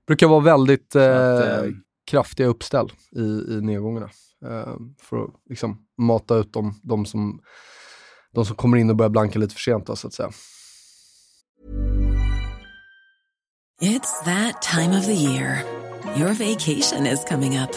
brukar 0.07 0.27
vara 0.27 0.41
väldigt 0.41 0.97
att, 0.97 1.65
eh, 1.65 1.71
kraftiga 2.07 2.47
uppställ 2.47 2.93
i, 3.17 3.53
i 3.53 3.61
nedgångarna. 3.63 4.11
Eh, 4.45 4.77
för 5.01 5.25
att 5.25 5.31
liksom 5.49 5.87
mata 5.99 6.37
ut 6.37 6.53
de, 6.53 6.81
de, 6.83 7.07
som, 7.07 7.41
de 8.33 8.47
som 8.47 8.57
kommer 8.57 8.77
in 8.77 8.91
och 8.91 8.97
börjar 8.97 9.11
blanka 9.11 9.39
lite 9.39 9.55
för 9.55 9.61
sent, 9.61 9.87
då, 9.87 9.97
så 9.97 10.07
att 10.07 10.15
säga. 10.15 10.31
It's 13.81 14.25
that 14.25 14.63
time 14.63 14.99
of 14.99 15.05
the 15.05 15.13
year. 15.13 15.63
Your 16.17 16.33
vacation 16.33 17.07
is 17.07 17.25
coming 17.29 17.59
up. 17.59 17.71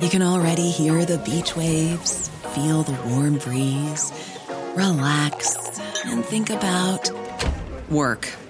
You 0.00 0.08
can 0.08 0.22
already 0.22 0.70
hear 0.70 1.04
the 1.04 1.18
beach 1.18 1.56
waves, 1.56 2.30
feel 2.54 2.82
the 2.82 2.96
warm 3.08 3.38
breeze, 3.38 4.12
relax, 4.74 5.56
and 6.04 6.24
think 6.24 6.50
about 6.50 7.12
work. 7.88 8.26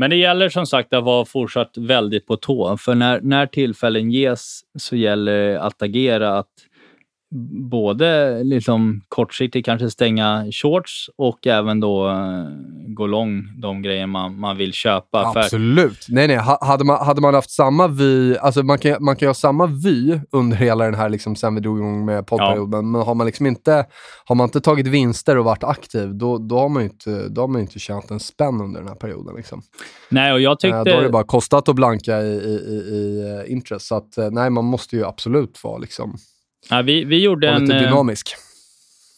Men 0.00 0.10
det 0.10 0.16
gäller 0.16 0.48
som 0.48 0.66
sagt 0.66 0.92
att 0.94 1.04
vara 1.04 1.24
fortsatt 1.24 1.76
väldigt 1.76 2.26
på 2.26 2.36
tå. 2.36 2.76
För 2.76 2.94
när, 2.94 3.20
när 3.20 3.46
tillfällen 3.46 4.10
ges 4.10 4.60
så 4.78 4.96
gäller 4.96 5.32
det 5.50 5.62
att 5.62 5.82
agera 5.82 6.38
att 6.38 6.48
både 7.70 8.40
liksom 8.44 9.00
kortsiktigt 9.08 9.64
kanske 9.66 9.90
stänga 9.90 10.44
shorts 10.52 11.10
och 11.16 11.46
även 11.46 11.80
då 11.80 12.08
eh, 12.08 12.44
gå 12.88 13.06
lång 13.06 13.60
de 13.60 13.82
grejer 13.82 14.06
man, 14.06 14.40
man 14.40 14.56
vill 14.56 14.72
köpa. 14.72 15.32
För, 15.32 15.40
Absolut. 15.40 16.06
Nej, 16.08 16.28
nej. 16.28 16.36
Ha- 16.36 16.58
Hade 16.66 16.84
man, 16.84 17.06
hade 17.06 17.20
man 17.20 17.34
haft 17.34 17.50
samma 17.50 17.88
vy, 17.88 18.36
alltså 18.36 18.62
man 18.62 18.78
kan, 18.78 19.04
man 19.04 19.16
kan 19.16 19.26
ha 19.28 19.34
samma 19.34 19.66
vy 19.66 20.18
under 20.30 20.56
hela 20.56 20.84
den 20.84 20.94
här, 20.94 21.08
liksom, 21.08 21.36
sen 21.36 21.54
vi 21.54 21.60
drog 21.60 21.78
igång 21.78 22.04
med 22.04 22.26
poddperioden, 22.26 22.90
men 22.90 23.02
har 23.02 23.14
man 23.14 23.26
liksom 23.26 23.46
inte, 23.46 23.86
har 24.24 24.34
man 24.34 24.44
inte 24.44 24.60
tagit 24.60 24.86
vinster 24.86 25.38
och 25.38 25.44
varit 25.44 25.64
aktiv, 25.64 26.14
då, 26.14 26.38
då, 26.38 26.58
har 26.58 26.68
man 26.68 26.82
ju 26.82 26.88
inte, 26.88 27.28
då 27.28 27.40
har 27.40 27.48
man 27.48 27.60
inte 27.60 27.78
tjänat 27.78 28.10
en 28.10 28.20
spänn 28.20 28.60
under 28.60 28.80
den 28.80 28.88
här 28.88 28.96
perioden. 28.96 29.36
Liksom. 29.36 29.62
nej, 30.08 30.32
och 30.32 30.40
jag 30.40 30.50
Eh, 30.52 30.56
tyckte... 30.56 30.84
Då 30.84 30.96
har 30.96 31.02
det 31.02 31.10
bara 31.10 31.24
kostat 31.24 31.68
att 31.68 31.74
blanka 31.76 32.20
i, 32.20 32.26
i, 32.26 32.54
i, 32.68 32.94
i 32.94 33.20
eh, 33.46 33.52
interest. 33.52 33.86
Så 33.86 33.94
att, 33.94 34.18
eh, 34.18 34.30
nej, 34.30 34.50
man 34.50 34.64
måste 34.64 34.96
ju 34.96 35.04
absolut 35.04 35.64
vara, 35.64 35.78
liksom, 35.78 36.16
ja, 36.70 36.82
vi, 36.82 37.04
vi 37.04 37.22
gjorde 37.22 37.48
en... 37.48 37.62
lite 37.62 37.76
eh, 37.76 37.82
dynamisk. 37.82 38.34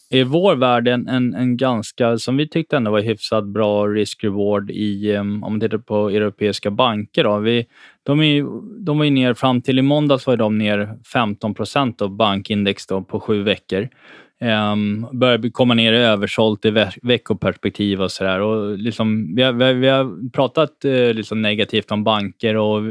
i 0.09 0.23
vår 0.23 0.55
värld 0.55 0.87
en, 0.87 1.07
en, 1.07 1.33
en 1.33 1.57
ganska, 1.57 2.17
som 2.17 2.37
vi 2.37 2.49
tyckte 2.49 2.77
ändå 2.77 2.91
var 2.91 3.01
hyfsat 3.01 3.45
bra 3.45 3.87
risk-reward 3.87 4.71
i, 4.71 5.17
om 5.17 5.39
man 5.39 5.59
tittar 5.59 5.77
på 5.77 6.09
europeiska 6.09 6.71
banker. 6.71 7.23
Då. 7.23 7.37
Vi, 7.37 7.65
de, 8.03 8.21
är, 8.21 8.45
de 8.85 8.97
var 8.97 9.05
ju 9.05 9.11
ner, 9.11 9.33
fram 9.33 9.61
till 9.61 9.79
i 9.79 9.81
måndags 9.81 10.27
var 10.27 10.37
de 10.37 10.57
ner 10.57 10.97
15 11.13 11.53
procent 11.53 12.01
av 12.01 12.15
bankindex 12.15 12.87
då, 12.87 13.01
på 13.01 13.19
sju 13.19 13.43
veckor. 13.43 13.89
Um, 14.41 15.07
börjar 15.11 15.51
komma 15.51 15.73
ner 15.73 15.93
i 15.93 15.97
översålt 15.97 16.65
i 16.65 16.71
ve- 16.71 16.91
veckoperspektiv 17.01 18.01
och 18.01 18.11
sådär. 18.11 18.39
Och 18.39 18.77
liksom, 18.77 19.35
vi, 19.35 19.41
har, 19.41 19.53
vi, 19.53 19.65
har, 19.65 19.73
vi 19.73 19.87
har 19.87 20.29
pratat 20.31 20.85
eh, 20.85 21.13
liksom 21.13 21.41
negativt 21.41 21.91
om 21.91 22.03
banker 22.03 22.55
och 22.55 22.81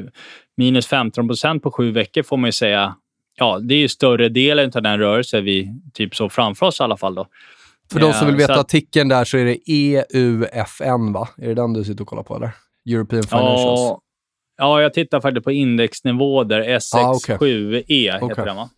minus 0.57 0.87
15 0.87 1.29
procent 1.29 1.63
på 1.63 1.71
sju 1.71 1.91
veckor 1.91 2.23
får 2.23 2.37
man 2.37 2.49
ju 2.49 2.53
säga 2.53 2.95
Ja, 3.35 3.59
det 3.59 3.75
är 3.75 3.79
ju 3.79 3.89
större 3.89 4.29
delen 4.29 4.73
av 4.75 4.83
den 4.83 4.99
rörelse 4.99 5.41
vi 5.41 5.69
typ 5.95 6.15
så 6.17 6.29
framför 6.29 6.67
oss 6.67 6.81
i 6.81 6.83
alla 6.83 6.97
fall. 6.97 7.15
Då. 7.15 7.27
För 7.93 8.01
de 8.01 8.13
som 8.13 8.27
vill 8.27 8.37
veta 8.37 8.55
så 8.55 8.61
att- 8.61 8.67
artikeln 8.67 9.09
där 9.09 9.25
så 9.25 9.39
är 9.39 9.45
det 9.45 9.59
EUFN, 9.67 11.13
va? 11.13 11.29
Är 11.39 11.49
det 11.49 11.55
den 11.55 11.73
du 11.73 11.85
sitter 11.85 12.03
och 12.03 12.09
kollar 12.09 12.23
på, 12.23 12.37
eller? 12.37 12.51
European 12.91 13.23
Financials. 13.23 13.81
Ja, 13.81 14.01
ja, 14.57 14.83
jag 14.83 14.95
tittar 14.95 15.21
faktiskt 15.21 15.45
på 15.45 15.53
indexnivå 15.53 16.45
där. 16.45 16.63
S67E 16.63 18.13
heter 18.13 18.23
Okej. 18.25 18.45
den 18.45 18.57
va? 18.57 18.71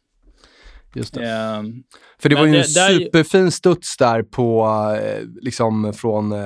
Just 0.94 1.14
det. 1.14 1.24
Ehm, 1.30 1.82
För 2.18 2.28
det 2.28 2.34
var 2.34 2.42
ju 2.46 2.48
en 2.48 2.52
det- 2.52 2.74
där- 2.74 2.98
superfin 2.98 3.50
studs 3.50 3.96
där 3.96 4.22
på, 4.22 4.66
eh, 5.02 5.22
liksom 5.42 5.92
från 5.94 6.32
eh, 6.32 6.38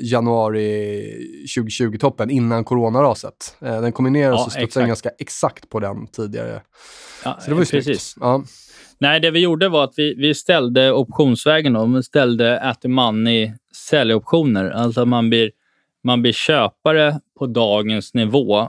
januari 0.00 1.12
2020-toppen 1.56 2.30
innan 2.30 2.64
coronaraset. 2.64 3.56
Eh, 3.62 3.80
den 3.80 3.92
kom 3.92 4.12
ner 4.12 4.32
och 4.32 4.38
Ja, 4.38 4.44
så 4.44 4.50
studsade 4.50 4.82
den 4.82 4.88
ganska 4.88 5.10
exakt 5.18 5.68
på 5.70 5.80
den 5.80 6.06
tidigare. 6.06 6.60
ja, 7.24 7.38
Så 7.40 7.48
det 7.50 7.54
var 7.54 7.62
ju 7.62 7.66
precis. 7.66 8.14
Ja. 8.20 8.44
Nej, 8.98 9.20
det 9.20 9.30
vi 9.30 9.40
gjorde 9.40 9.68
var 9.68 9.84
att 9.84 9.94
vi, 9.96 10.14
vi 10.14 10.34
ställde 10.34 10.92
optionsvägen. 10.92 11.72
Då. 11.72 11.86
Vi 11.86 12.02
ställde 12.02 12.60
at 12.60 12.80
the 12.80 12.88
money 12.88 13.52
säljoptioner. 13.90 14.70
Alltså 14.70 15.04
man 15.04 15.28
blir, 15.30 15.50
man 16.06 16.22
blir 16.22 16.32
köpare 16.32 17.20
på 17.38 17.46
dagens 17.46 18.14
nivå 18.14 18.68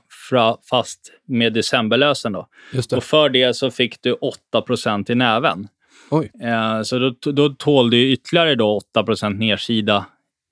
fast 0.70 1.12
med 1.28 1.54
decemberlösen. 1.54 2.34
Då. 2.34 2.48
Och 2.96 3.04
för 3.04 3.30
det 3.30 3.54
så 3.54 3.72
fick 3.72 4.02
du 4.02 4.18
8% 4.54 5.12
i 5.12 5.16
näven. 5.16 5.68
Oj. 6.10 6.32
Eh, 6.44 6.82
så 6.82 7.00
då, 7.00 7.32
då 7.32 7.50
tål 7.50 7.90
du 7.90 8.12
ytterligare 8.12 8.56
då 8.56 8.80
8% 8.96 9.38
nedsida 9.38 10.06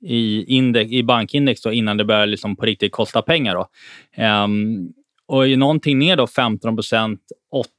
i, 0.05 0.43
index, 0.55 0.91
i 0.91 1.03
bankindex 1.03 1.61
då, 1.61 1.71
innan 1.71 1.97
det 1.97 2.05
börjar 2.05 2.25
liksom 2.25 2.55
på 2.55 2.65
riktigt 2.65 2.91
kosta 2.91 3.21
pengar. 3.21 3.55
Då. 3.55 3.67
Ehm, 4.15 4.89
och 5.27 5.47
är 5.47 5.57
någonting 5.57 5.99
ner 5.99 6.15
då 6.15 6.25
15% 6.25 7.17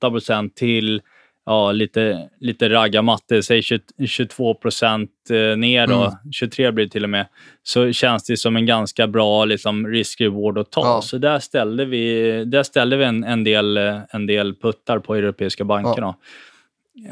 8% 0.03 0.51
till 0.55 1.03
ja, 1.47 1.73
lite, 1.73 2.29
lite 2.41 2.69
raggarmatte, 2.69 3.43
säg 3.43 3.63
20, 3.63 3.81
22 4.07 4.55
procent 4.55 5.11
eh, 5.31 5.57
ner 5.57 5.87
då, 5.87 5.97
Mm. 5.97 6.33
23 6.33 6.73
blir 6.73 6.85
det 6.85 6.91
till 6.91 7.05
och 7.05 7.11
med, 7.11 7.27
så 7.63 7.93
känns 7.93 8.25
det 8.25 8.37
som 8.37 8.57
en 8.57 8.67
ganska 8.67 9.07
bra 9.07 9.45
liksom, 9.45 9.87
risk-reward 9.87 10.59
att 10.59 10.71
ta. 10.71 10.81
Ja. 10.81 11.03
Så 11.03 11.19
där 11.19 11.39
ställde 11.39 11.85
vi, 11.85 12.45
där 12.45 12.63
ställde 12.63 12.97
vi 12.97 13.05
en, 13.05 13.25
en, 13.25 13.45
del, 13.45 13.77
en 14.11 14.27
del 14.27 14.55
puttar 14.55 14.99
på 14.99 15.15
europeiska 15.15 15.65
bankerna. 15.65 16.15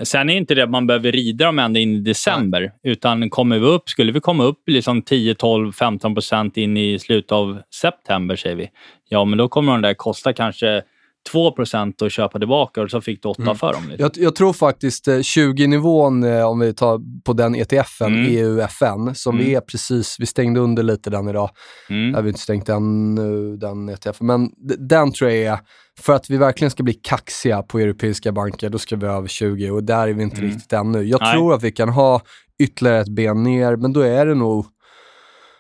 Sen 0.03 0.31
är 0.31 0.37
inte 0.37 0.55
det 0.55 0.62
att 0.62 0.70
man 0.70 0.87
behöver 0.87 1.12
rida 1.12 1.44
dem 1.47 1.59
ända 1.59 1.81
in 1.81 1.94
i 1.94 2.01
december, 2.01 2.73
utan 2.83 3.31
kommer 3.31 3.59
vi 3.59 3.66
upp, 3.66 3.88
skulle 3.88 4.12
vi 4.12 4.20
komma 4.20 4.44
upp 4.44 4.62
liksom 4.66 5.03
10, 5.03 5.35
12, 5.35 5.73
15 5.73 6.14
procent 6.14 6.57
in 6.57 6.77
i 6.77 6.99
slutet 6.99 7.33
av 7.33 7.62
september, 7.75 8.37
säger 8.37 8.57
vi, 8.57 8.70
ja, 9.09 9.25
men 9.25 9.38
då 9.38 9.49
kommer 9.49 9.73
de 9.73 9.83
där 9.83 9.94
kosta 9.94 10.33
kanske 10.33 10.83
2 11.32 11.52
procent 11.52 12.02
att 12.02 12.12
köpa 12.12 12.38
tillbaka 12.38 12.82
och 12.82 12.90
så 12.90 13.00
fick 13.00 13.22
du 13.22 13.28
8 13.28 13.42
Mm. 13.42 13.56
för 13.56 13.72
dem. 13.72 13.82
Liksom. 13.88 14.10
Jag, 14.14 14.24
jag 14.24 14.34
tror 14.34 14.52
faktiskt 14.52 15.08
eh, 15.08 15.14
20-nivån, 15.18 16.24
eh, 16.24 16.44
om 16.50 16.58
vi 16.58 16.74
tar 16.74 17.00
på 17.24 17.32
den 17.32 17.54
ETFen, 17.54 18.14
Mm. 18.14 18.26
EUFN, 18.37 19.14
som 19.14 19.38
vi 19.38 19.54
är 19.54 19.60
precis, 19.60 20.16
vi 20.20 20.26
stängde 20.26 20.60
under 20.60 20.82
lite 20.82 21.10
den 21.10 21.28
idag. 21.28 21.50
Mm. 21.90 22.08
Jag 22.08 22.14
har 22.16 22.22
vi 22.22 22.28
inte 22.28 22.40
stängt 22.40 22.66
den 22.66 23.14
nu, 23.14 23.56
den 23.56 23.88
ETFen. 23.88 24.26
Men 24.26 24.46
d- 24.46 24.74
den 24.78 25.12
tror 25.12 25.30
jag 25.30 25.38
är, 25.54 25.58
för 26.00 26.12
att 26.12 26.30
vi 26.30 26.37
verkligen 26.37 26.70
ska 26.70 26.82
bli 26.82 26.94
kaxiga 26.94 27.62
på 27.62 27.78
europeiska 27.78 28.32
banker, 28.32 28.70
då 28.70 28.78
ska 28.78 28.96
vi 28.96 29.06
över 29.06 29.28
20 29.28 29.70
och 29.70 29.84
där 29.84 30.08
är 30.08 30.12
vi 30.12 30.22
inte 30.22 30.40
riktigt 30.40 30.72
ännu. 30.72 31.02
Jag 31.02 31.20
Nej. 31.20 31.32
tror 31.32 31.54
att 31.54 31.62
vi 31.62 31.72
kan 31.72 31.88
ha 31.88 32.20
ytterligare 32.62 33.00
ett 33.00 33.08
ben 33.08 33.42
ner, 33.42 33.76
men 33.76 33.92
då 33.92 34.00
är 34.00 34.26
det 34.26 34.34
nog 34.34 34.66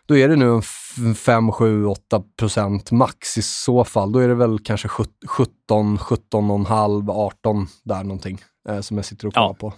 då 0.06 0.16
är 0.16 0.28
det 0.28 0.36
nu 0.36 0.44
en 0.48 0.58
f- 0.58 1.18
5, 1.18 1.52
7, 1.52 1.84
8 1.86 2.22
procent 2.38 2.90
max 2.90 3.38
i 3.38 3.42
så 3.42 3.84
fall. 3.84 4.12
Då 4.12 4.18
är 4.18 4.28
det 4.28 4.34
väl 4.34 4.58
kanske 4.64 4.88
17, 4.88 5.08
17,5, 5.98 7.10
18 7.10 7.66
där 7.84 8.02
någonting 8.04 8.38
eh, 8.68 8.80
som 8.80 8.96
jag 8.96 9.06
sitter 9.06 9.26
och 9.26 9.34
kollar 9.34 9.46
Ja. 9.46 9.54
på. 9.54 9.72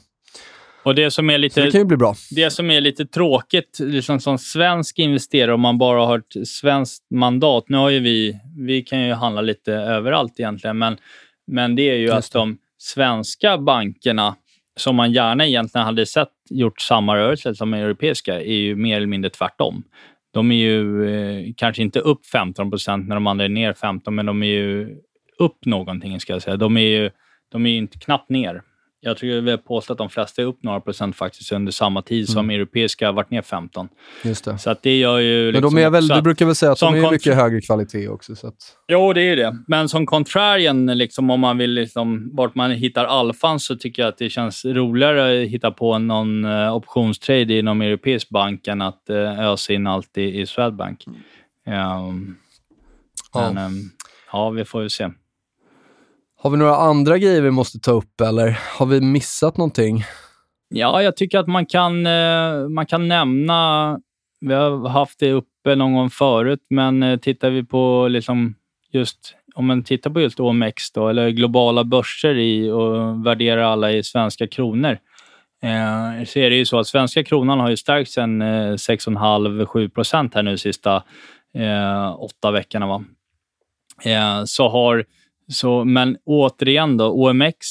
Och 0.82 0.94
det 0.94 1.10
som 1.10 1.30
är 1.30 1.34
Så 1.34 1.38
lite... 1.38 1.60
det 1.64 1.70
kan 1.70 1.80
ju 1.80 1.84
bli 1.84 1.96
bra. 1.96 2.14
Det 2.36 2.50
som 2.50 2.70
är 2.70 2.80
lite 2.80 3.06
tråkigt 3.06 3.78
liksom 3.80 4.20
som 4.20 4.38
svensk 4.38 4.98
investerare, 4.98 5.54
om 5.54 5.60
man 5.60 5.78
bara 5.78 6.06
har 6.06 6.18
ett 6.18 6.48
svenskt 6.48 7.02
mandat. 7.10 7.64
Nu 7.68 7.76
har 7.76 7.90
ju 7.90 8.00
vi, 8.00 8.38
vi 8.58 8.82
kan 8.82 9.00
ju 9.02 9.12
handla 9.12 9.40
lite 9.40 9.72
överallt 9.72 10.40
egentligen, 10.40 10.78
men, 10.78 10.96
men 11.46 11.74
det 11.76 11.82
är 11.82 11.94
ju 11.96 12.06
Just 12.06 12.16
att 12.16 12.32
de 12.32 12.58
svenska 12.78 13.58
bankerna, 13.58 14.36
som 14.76 14.96
man 14.96 15.12
gärna 15.12 15.46
egentligen 15.46 15.84
hade 15.84 16.06
sett 16.06 16.28
gjort 16.50 16.80
samma 16.80 17.16
rörelse 17.16 17.54
som 17.54 17.70
de 17.70 17.78
europeiska, 17.78 18.40
är 18.40 18.54
ju 18.56 18.76
mer 18.76 18.96
eller 18.96 19.06
mindre 19.06 19.30
tvärtom. 19.30 19.82
De 20.36 20.50
är 20.50 20.56
ju 20.56 21.08
eh, 21.08 21.52
kanske 21.56 21.82
inte 21.82 22.00
upp 22.00 22.26
15 22.26 22.70
procent 22.70 23.08
när 23.08 23.16
de 23.16 23.26
andra 23.26 23.44
är 23.44 23.48
ner 23.48 23.72
15, 23.72 24.14
men 24.14 24.26
de 24.26 24.42
är 24.42 24.46
ju 24.46 24.96
upp 25.38 25.64
någonting, 25.64 26.20
ska 26.20 26.32
jag 26.32 26.42
säga. 26.42 26.56
De 26.56 26.76
är 26.76 26.80
ju, 26.80 27.10
de 27.52 27.66
är 27.66 27.70
ju 27.70 27.76
inte 27.76 27.98
knappt 27.98 28.30
ner. 28.30 28.62
Jag 29.00 29.16
tror 29.16 29.32
jag 29.32 29.42
vill 29.42 29.58
påstå 29.58 29.92
att 29.92 29.98
de 29.98 30.10
flesta 30.10 30.42
är 30.42 30.46
upp 30.46 30.62
några 30.62 30.80
procent 30.80 31.16
faktiskt 31.16 31.52
under 31.52 31.72
samma 31.72 32.02
tid 32.02 32.28
som 32.28 32.50
europeiska 32.50 33.06
har 33.06 33.12
varit 33.12 33.30
ner 33.30 33.42
15. 33.42 33.88
Just 34.24 34.44
det. 34.44 34.58
Så 34.58 34.70
att 34.70 34.82
det 34.82 34.98
gör 34.98 35.18
ju... 35.18 35.44
Men 35.44 35.54
Liksom 35.54 35.74
de 35.74 35.82
är 35.82 35.90
väl, 35.90 36.08
du 36.08 36.22
brukar 36.22 36.46
väl 36.46 36.54
säga 36.54 36.72
att 36.72 36.80
de 36.80 36.94
är 36.94 37.10
mycket 37.10 37.34
högre 37.34 37.60
kvalitet 37.60 38.08
också. 38.08 38.36
Så 38.36 38.48
att, 38.48 38.56
Jo, 38.88 39.12
det 39.12 39.20
är 39.20 39.24
ju 39.24 39.36
det. 39.36 39.56
Men 39.66 39.88
som 39.88 40.06
contrarian, 40.06 40.86
liksom, 40.86 41.30
om 41.30 41.40
man 41.40 41.58
vill 41.58 41.70
liksom, 41.70 42.30
vart 42.32 42.54
man 42.54 42.70
hittar 42.70 43.04
alfan, 43.04 43.60
så 43.60 43.76
tycker 43.76 44.02
jag 44.02 44.08
att 44.08 44.18
det 44.18 44.30
känns 44.30 44.64
roligare 44.64 45.42
att 45.42 45.48
hitta 45.48 45.70
på 45.70 45.98
någon 45.98 46.44
uh, 46.44 46.74
optionstrade 46.76 47.54
i 47.54 47.62
någon 47.62 47.82
europeisk 47.82 48.28
bank 48.28 48.66
än 48.66 48.82
att 48.82 49.02
uh, 49.10 49.40
ösa 49.40 49.72
in 49.72 49.86
allt 49.86 50.18
i, 50.18 50.40
i 50.40 50.46
Swedbank. 50.46 51.04
Ehm, 51.66 52.36
Ja. 53.32 53.52
Men 53.52 53.64
ehm, 53.64 53.90
ja, 54.32 54.50
vi 54.50 54.64
får 54.64 54.82
ju 54.82 54.88
se 54.88 55.10
har 56.46 56.50
vi 56.50 56.56
några 56.56 56.76
andra 56.76 57.18
grejer 57.18 57.42
vi 57.42 57.50
måste 57.50 57.78
ta 57.78 57.92
upp 57.92 58.20
eller 58.20 58.58
har 58.78 58.86
vi 58.86 59.00
missat 59.00 59.56
någonting? 59.56 60.04
Ja, 60.68 61.02
jag 61.02 61.16
tycker 61.16 61.38
att 61.38 61.46
man 61.46 61.66
kan, 61.66 62.06
eh, 62.06 62.68
man 62.68 62.86
kan 62.86 63.08
nämna, 63.08 64.00
vi 64.40 64.54
har 64.54 64.88
haft 64.88 65.18
det 65.18 65.32
uppe 65.32 65.74
någon 65.74 65.94
gång 65.94 66.10
förut, 66.10 66.66
men 66.70 67.02
eh, 67.02 67.18
tittar 67.18 67.50
vi 67.50 67.64
på 67.64 68.08
liksom 68.08 68.54
just, 68.92 69.34
om 69.54 69.66
man 69.66 69.84
tittar 69.84 70.10
på 70.10 70.20
just 70.20 70.40
OMX 70.40 70.92
då, 70.92 71.08
eller 71.08 71.30
globala 71.30 71.84
börser 71.84 72.34
i 72.34 72.70
och 72.70 73.26
värderar 73.26 73.62
alla 73.62 73.92
i 73.92 74.02
svenska 74.02 74.46
kronor, 74.46 74.98
eh, 75.62 76.24
så 76.26 76.38
är 76.38 76.50
det 76.50 76.56
ju 76.56 76.64
så 76.64 76.78
att 76.78 76.86
svenska 76.86 77.24
kronan 77.24 77.60
har 77.60 77.70
ju 77.70 77.76
stärkts 77.76 78.18
eh, 78.18 78.24
en 78.24 78.42
eh, 78.42 78.72
6,5-7 78.72 79.88
procent 79.88 80.34
här 80.34 80.42
nu 80.42 80.50
de 80.50 80.58
sista 80.58 81.02
eh, 81.54 82.22
åtta 82.22 82.50
veckorna. 82.50 82.86
Va? 82.86 83.04
Eh, 84.04 84.44
så 84.44 84.68
har, 84.68 85.04
så, 85.48 85.84
men 85.84 86.16
återigen 86.24 86.96
då, 86.96 87.10
OMX 87.10 87.66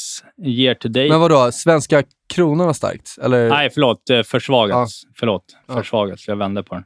year 0.46 0.74
to 0.76 0.88
date 0.88 1.10
Men 1.10 1.20
vadå, 1.20 1.52
svenska 1.52 2.04
kronan 2.34 2.66
har 2.68 2.74
stärkt? 2.74 3.18
Eller? 3.22 3.50
Nej, 3.50 3.70
förlåt. 3.70 4.10
eh, 4.10 4.24
Försvagats. 4.24 5.02
Förlåt. 5.16 5.58
Ja. 5.68 5.74
Försvagats. 5.74 6.28
Jag 6.28 6.36
vände 6.36 6.64
på 6.64 6.76
den. 6.76 6.84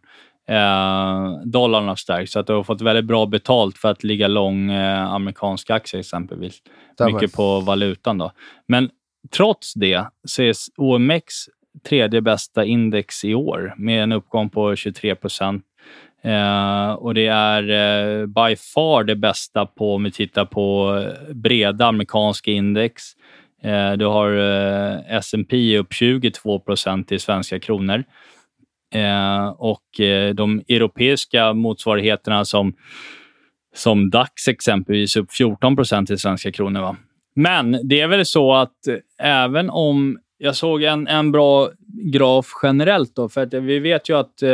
Eh, 0.49 1.41
dollarn 1.45 1.87
har 1.87 1.95
stärkt, 1.95 2.31
så 2.31 2.39
att 2.39 2.47
du 2.47 2.53
har 2.53 2.63
fått 2.63 2.81
väldigt 2.81 3.05
bra 3.05 3.25
betalt 3.25 3.77
för 3.77 3.89
att 3.89 4.03
ligga 4.03 4.27
lång 4.27 4.71
eh, 4.71 5.11
amerikanska 5.11 5.73
aktier 5.73 5.99
exempelvis. 5.99 6.57
Stämmer. 6.93 7.13
Mycket 7.13 7.33
på 7.33 7.59
valutan 7.59 8.17
då. 8.17 8.31
Men 8.67 8.89
trots 9.31 9.73
det 9.73 10.05
så 10.27 10.41
är 10.41 10.53
OMX 10.77 11.33
tredje 11.89 12.21
bästa 12.21 12.65
index 12.65 13.25
i 13.25 13.33
år 13.35 13.73
med 13.77 14.03
en 14.03 14.11
uppgång 14.11 14.49
på 14.49 14.75
23 14.75 15.15
procent. 15.15 15.63
Eh, 16.21 16.91
och 16.91 17.13
det 17.13 17.27
är 17.27 17.69
eh, 17.69 18.25
by 18.25 18.55
far 18.55 19.03
det 19.03 19.15
bästa 19.15 19.65
på, 19.65 19.95
om 19.95 20.03
vi 20.03 20.11
tittar 20.11 20.45
på 20.45 20.95
breda 21.33 21.85
amerikanska 21.85 22.51
index. 22.51 23.03
Eh, 23.63 23.91
du 23.91 24.05
har 24.05 24.31
eh, 24.31 25.17
S&P 25.17 25.77
upp 25.77 25.93
22 25.93 26.59
procent 26.59 27.11
i 27.11 27.19
svenska 27.19 27.59
kronor. 27.59 28.03
Eh, 28.93 29.47
och 29.47 29.99
eh, 29.99 30.33
de 30.33 30.61
europeiska 30.69 31.53
motsvarigheterna 31.53 32.45
som, 32.45 32.73
som 33.75 34.09
DAX 34.09 34.47
exempelvis 34.47 35.15
upp 35.15 35.31
14 35.31 35.75
procent 35.75 36.11
i 36.11 36.17
svenska 36.17 36.51
kronor. 36.51 36.81
Va? 36.81 36.95
Men 37.35 37.79
det 37.83 38.01
är 38.01 38.07
väl 38.07 38.25
så 38.25 38.53
att 38.53 38.87
eh, 38.87 38.97
även 39.43 39.69
om 39.69 40.19
jag 40.41 40.55
såg 40.55 40.83
en, 40.83 41.07
en 41.07 41.31
bra 41.31 41.69
graf 42.11 42.47
generellt, 42.63 43.15
då, 43.15 43.29
för 43.29 43.41
att 43.41 43.53
vi 43.53 43.79
vet 43.79 44.09
ju 44.09 44.17
att 44.17 44.41
eh, 44.41 44.49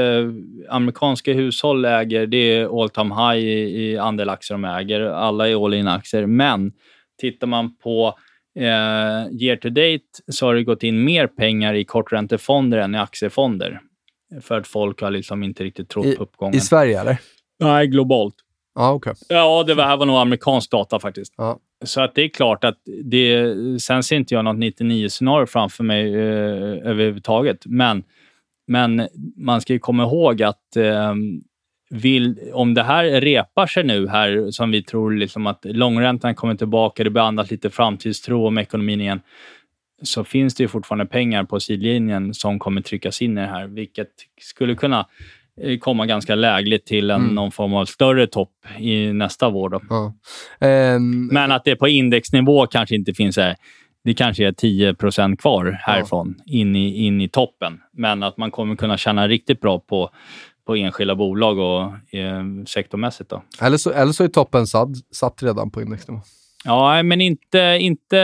amerikanska 0.69 1.33
hushåll 1.33 1.85
äger, 1.85 2.27
det 2.27 2.37
är 2.37 2.81
all 2.81 2.89
time 2.89 3.15
high 3.15 3.45
i, 3.45 3.91
i 3.91 3.97
andel 3.97 4.29
aktier 4.29 4.57
de 4.57 4.65
äger. 4.65 5.01
Alla 5.01 5.49
är 5.49 5.65
all 5.65 5.73
in 5.73 5.87
aktier, 5.87 6.25
men 6.25 6.73
tittar 7.21 7.47
man 7.47 7.75
på 7.75 8.17
eh, 8.59 8.63
year 8.63 9.55
to 9.55 9.69
date 9.69 10.03
så 10.27 10.45
har 10.45 10.55
det 10.55 10.63
gått 10.63 10.83
in 10.83 11.03
mer 11.03 11.27
pengar 11.27 11.73
i 11.73 11.83
korträntefonder 11.83 12.77
än 12.77 12.95
i 12.95 12.97
aktiefonder. 12.97 13.79
För 14.41 14.57
att 14.57 14.67
folk 14.67 15.01
har 15.01 15.11
liksom 15.11 15.43
inte 15.43 15.63
riktigt 15.63 15.89
trott 15.89 16.05
I, 16.05 16.15
på 16.15 16.23
uppgången. 16.23 16.55
I 16.55 16.59
Sverige 16.59 17.01
eller? 17.01 17.17
Nej, 17.59 17.87
globalt. 17.87 18.35
Ja, 18.75 18.93
okej. 18.93 19.13
Ja, 19.29 19.63
det 19.63 19.73
var, 19.73 19.83
här 19.83 19.97
var 19.97 20.05
nog 20.05 20.17
amerikansk 20.17 20.71
data 20.71 20.99
faktiskt. 20.99 21.33
Ja. 21.37 21.59
Så 21.83 22.01
att 22.01 22.15
det 22.15 22.21
är 22.21 22.29
klart 22.29 22.63
att 22.63 22.77
det... 23.03 23.53
Sen 23.81 24.03
ser 24.03 24.15
inte 24.15 24.33
jag 24.33 24.45
något 24.45 24.57
99-scenario 24.57 25.45
framför 25.45 25.83
mig 25.83 26.15
eh, 26.15 26.89
överhuvudtaget. 26.89 27.65
Men, 27.65 28.03
men 28.67 29.07
man 29.35 29.61
ska 29.61 29.73
ju 29.73 29.79
komma 29.79 30.03
ihåg 30.03 30.43
att 30.43 30.75
eh, 30.75 31.13
vill, 31.89 32.39
om 32.53 32.73
det 32.73 32.83
här 32.83 33.21
repar 33.21 33.67
sig 33.67 33.83
nu 33.83 34.07
här, 34.07 34.51
som 34.51 34.71
vi 34.71 34.83
tror 34.83 35.11
liksom 35.11 35.47
att 35.47 35.65
långräntan 35.65 36.35
kommer 36.35 36.55
tillbaka, 36.55 37.03
det 37.03 37.09
beandas 37.09 37.51
lite 37.51 37.69
framtidstro 37.69 38.47
om 38.47 38.57
ekonomin 38.57 39.01
igen, 39.01 39.21
så 40.01 40.23
finns 40.23 40.55
det 40.55 40.63
ju 40.63 40.67
fortfarande 40.67 41.05
pengar 41.05 41.43
på 41.43 41.59
sidlinjen 41.59 42.33
som 42.33 42.59
kommer 42.59 42.81
tryckas 42.81 43.21
in 43.21 43.37
i 43.37 43.41
det 43.41 43.47
här, 43.47 43.67
vilket 43.67 44.09
skulle 44.41 44.75
kunna 44.75 45.05
komma 45.81 46.05
ganska 46.05 46.35
lägligt 46.35 46.85
till 46.85 47.09
en, 47.09 47.21
Mm. 47.21 47.35
någon 47.35 47.51
form 47.51 47.73
av 47.73 47.85
större 47.85 48.27
topp 48.27 48.51
i 48.79 49.13
nästa 49.13 49.49
vår. 49.49 49.81
Ja. 49.89 50.13
Ehm, 50.67 51.27
Men 51.27 51.51
att 51.51 51.63
det 51.65 51.75
på 51.75 51.87
indexnivå 51.87 52.67
kanske 52.67 52.95
inte 52.95 53.13
finns 53.13 53.37
här. 53.37 53.55
Det 54.03 54.13
kanske 54.13 54.47
är 54.47 54.51
10% 54.51 55.37
kvar 55.37 55.79
härifrån 55.81 56.35
in, 56.45 56.75
i, 56.75 57.05
in 57.05 57.21
i 57.21 57.29
toppen. 57.29 57.79
Men 57.93 58.23
att 58.23 58.37
man 58.37 58.51
kommer 58.51 58.75
kunna 58.75 58.97
tjäna 58.97 59.27
riktigt 59.27 59.61
bra 59.61 59.79
på, 59.79 60.09
på 60.67 60.75
enskilda 60.75 61.15
bolag 61.15 61.59
och 61.59 61.83
eh, 62.19 62.43
sektormässigt. 62.67 63.29
Då. 63.29 63.43
eller, 63.61 63.77
så, 63.77 63.91
eller 63.91 64.11
så 64.11 64.23
är 64.23 64.27
toppen 64.27 64.67
satt, 64.67 64.89
satt 65.11 65.43
redan 65.43 65.71
på 65.71 65.81
indexnivå. 65.81 66.21
Ja, 66.65 67.03
men 67.03 67.21
inte, 67.21 67.77
inte... 67.81 68.15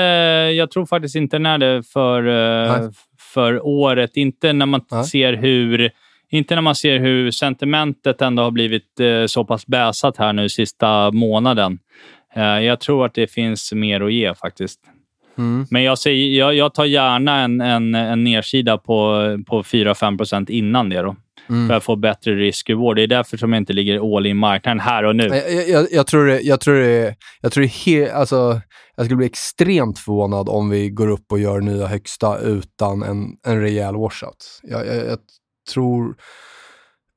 Jag 0.57 0.71
tror 0.71 0.85
faktiskt 0.85 1.15
inte 1.15 1.39
när 1.39 1.57
det 1.57 1.83
för, 1.83 2.27
eh, 2.27 2.81
Nej. 2.81 2.89
för 3.33 3.65
året. 3.65 4.11
Inte 4.17 4.53
när 4.53 4.65
man 4.65 4.81
Nej. 4.91 5.03
ser 5.03 5.33
hur... 5.33 5.91
Inte 6.31 6.55
när 6.55 6.61
man 6.61 6.75
ser 6.75 6.99
hur 6.99 7.31
sentimentet 7.31 8.21
ändå 8.21 8.43
har 8.43 8.51
blivit 8.51 8.99
eh, 8.99 9.25
så 9.25 9.45
pass 9.45 9.67
bäsat 9.67 10.17
här 10.17 10.33
nu 10.33 10.49
sista 10.49 11.11
månaden. 11.11 11.79
Eh, 12.35 12.43
jag 12.43 12.79
tror 12.79 13.05
att 13.05 13.13
det 13.13 13.27
finns 13.27 13.73
mer 13.73 14.01
att 14.01 14.13
ge 14.13 14.35
faktiskt. 14.35 14.79
Mm. 15.37 15.65
Men 15.71 15.83
jag, 15.83 15.97
säger, 15.97 16.39
jag, 16.39 16.55
jag 16.55 16.73
tar 16.73 16.85
gärna 16.85 17.39
en, 17.41 17.61
en, 17.61 17.95
en 17.95 18.23
nedsida 18.23 18.77
på, 18.77 19.21
på 19.47 19.63
4-5% 19.63 20.51
innan 20.51 20.89
det. 20.89 21.01
Då, 21.01 21.15
Mm. 21.49 21.67
För 21.67 21.75
att 21.75 21.83
få 21.83 21.95
bättre 21.95 22.35
risk-reward. 22.35 22.95
Det 22.95 23.01
är 23.03 23.07
därför 23.07 23.37
som 23.37 23.53
jag 23.53 23.61
inte 23.61 23.73
ligger 23.73 24.17
all 24.17 24.25
in 24.25 24.37
marknaden 24.37 24.79
här 24.79 25.03
och 25.03 25.15
nu. 25.15 25.23
Jag, 25.27 25.69
jag- 25.69 25.87
jag, 25.91 26.07
tror 26.07 26.25
det, 26.25 26.41
jag 26.41 26.59
tror 26.61 26.75
det, 26.75 27.15
jag 27.41 27.51
tror 27.51 27.61
det 27.61 27.71
he, 27.71 28.11
alltså, 28.13 28.61
jag 28.95 29.05
skulle 29.05 29.17
bli 29.17 29.25
extremt 29.25 29.99
förvånad 29.99 30.49
om 30.49 30.69
vi 30.69 30.89
går 30.89 31.07
upp 31.07 31.31
och 31.31 31.39
gör 31.39 31.61
nya 31.61 31.87
högsta 31.87 32.39
utan 32.39 33.03
en, 33.03 33.25
en 33.47 33.61
rejäl 33.61 33.95
washout. 33.95 34.59
Jag, 34.63 34.87
jag 34.87 35.17
tror 35.73 36.15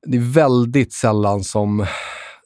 det 0.07 0.17
är 0.17 0.33
väldigt 0.33 0.93
sällan 0.93 1.43
som, 1.43 1.85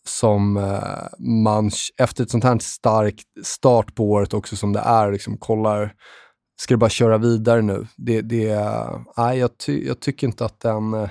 som 0.03 0.57
eh, 0.57 1.33
man 1.45 1.71
efter 1.97 2.23
ett 2.23 2.31
sånt 2.31 2.43
här 2.43 2.59
starkt 2.59 3.25
start 3.43 3.95
på 3.95 4.03
året 4.03 4.33
också 4.33 4.55
som 4.55 4.73
det 4.73 4.79
är, 4.79 5.11
liksom 5.11 5.37
kollar, 5.37 5.93
ska 6.61 6.73
det 6.73 6.77
bara 6.77 6.89
köra 6.89 7.17
vidare 7.17 7.61
nu? 7.61 7.87
Det, 7.97 8.21
det, 8.21 8.59
nej, 9.17 9.39
jag, 9.39 9.57
ty, 9.57 9.87
jag 9.87 9.99
tycker 9.99 10.27
inte 10.27 10.45
att 10.45 10.59
den 10.59 11.09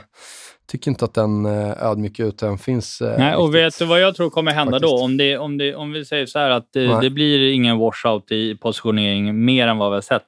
tycker 0.69 0.91
inte 0.91 1.05
att 1.05 1.15
den 1.15 1.47
eh, 1.47 1.83
ödmjukheten 1.83 2.59
finns. 2.59 3.01
eh, 3.01 3.19
Nej, 3.19 3.35
och 3.35 3.47
riktigt. 3.47 3.63
vet 3.63 3.79
du 3.79 3.85
vad 3.85 4.01
jag 4.01 4.15
tror 4.17 4.31
kommer 4.31 4.53
hända 4.53 4.79
då? 4.79 4.89
faktiskt. 4.89 5.05
Om, 5.05 5.17
det, 5.17 5.39
om, 5.39 5.59
det, 5.59 5.75
om 5.75 5.93
vi 5.93 6.05
säger 6.05 6.27
så 6.27 6.39
här 6.39 6.51
att 6.51 6.69
det, 6.73 7.01
det 7.01 7.11
blir 7.11 7.53
ingen 7.53 7.79
washout 7.79 8.31
i 8.31 8.57
positionering 8.57 9.45
mer 9.45 9.69
än 9.69 9.79
vad 9.79 9.91
vi 9.91 9.95
har 9.95 10.01
sett. 10.01 10.27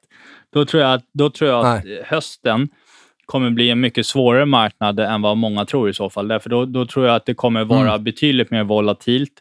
Då 0.53 0.65
tror 0.65 0.83
jag 0.83 0.95
att, 0.95 1.05
då 1.13 1.31
tror 1.31 1.51
jag 1.51 1.67
att 1.67 1.85
hösten 2.05 2.69
kommer 3.31 3.51
bli 3.51 3.71
en 3.71 3.81
mycket 3.81 4.07
svårare 4.07 4.47
marknad 4.47 5.01
än 5.01 5.23
vad 5.23 5.37
många 5.37 5.65
tror 5.65 5.91
i 5.91 5.95
så 5.95 6.11
fall. 6.11 6.29
Därför 6.29 6.51
då, 6.51 6.65
då 6.65 6.87
tror 6.87 7.07
jag 7.07 7.17
att 7.17 7.27
det 7.27 7.35
kommer 7.35 7.65
vara 7.65 7.91
Mm. 7.91 8.05
betydligt 8.05 8.51
mer 8.51 8.65
volatilt 8.65 9.33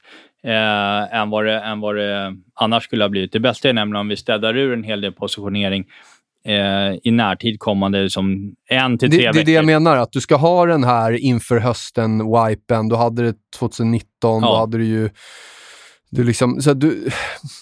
eh, 0.43 1.15
än, 1.19 1.29
vad 1.29 1.45
det, 1.45 1.59
än 1.59 1.79
vad 1.79 1.95
det 1.95 2.35
annars 2.55 2.83
skulle 2.83 3.03
ha 3.03 3.09
blivit. 3.09 3.31
Det 3.31 3.39
bästa 3.39 3.69
är 3.69 3.73
nämligen 3.73 4.01
om 4.01 4.07
vi 4.07 4.15
städar 4.17 4.57
ur 4.57 4.73
en 4.73 4.83
hel 4.83 5.01
del 5.01 5.11
positionering 5.13 5.85
eh, 6.45 6.93
i 7.03 7.11
närtid 7.11 7.59
kommande 7.59 8.09
som 8.09 8.53
en 8.69 8.97
till 8.97 9.09
Det, 9.09 9.17
tre 9.17 9.23
det 9.23 9.27
är 9.29 9.33
veckor. 9.33 9.45
det 9.45 9.51
jag 9.51 9.65
menar, 9.65 9.97
att 9.97 10.11
du 10.11 10.21
ska 10.21 10.35
ha 10.35 10.65
den 10.65 10.83
här 10.83 11.11
inför 11.11 11.59
hösten, 11.59 12.17
wipen. 12.31 12.89
Du 12.89 12.95
hade 12.95 13.21
det 13.23 13.33
2019, 13.59 14.41
då 14.41 14.47
Ja. 14.47 14.59
hade 14.59 14.77
du 14.77 14.85
ju... 14.85 15.09
Du 16.11 16.23
liksom, 16.23 16.61
så 16.61 16.71
att 16.71 16.79
du, 16.79 17.09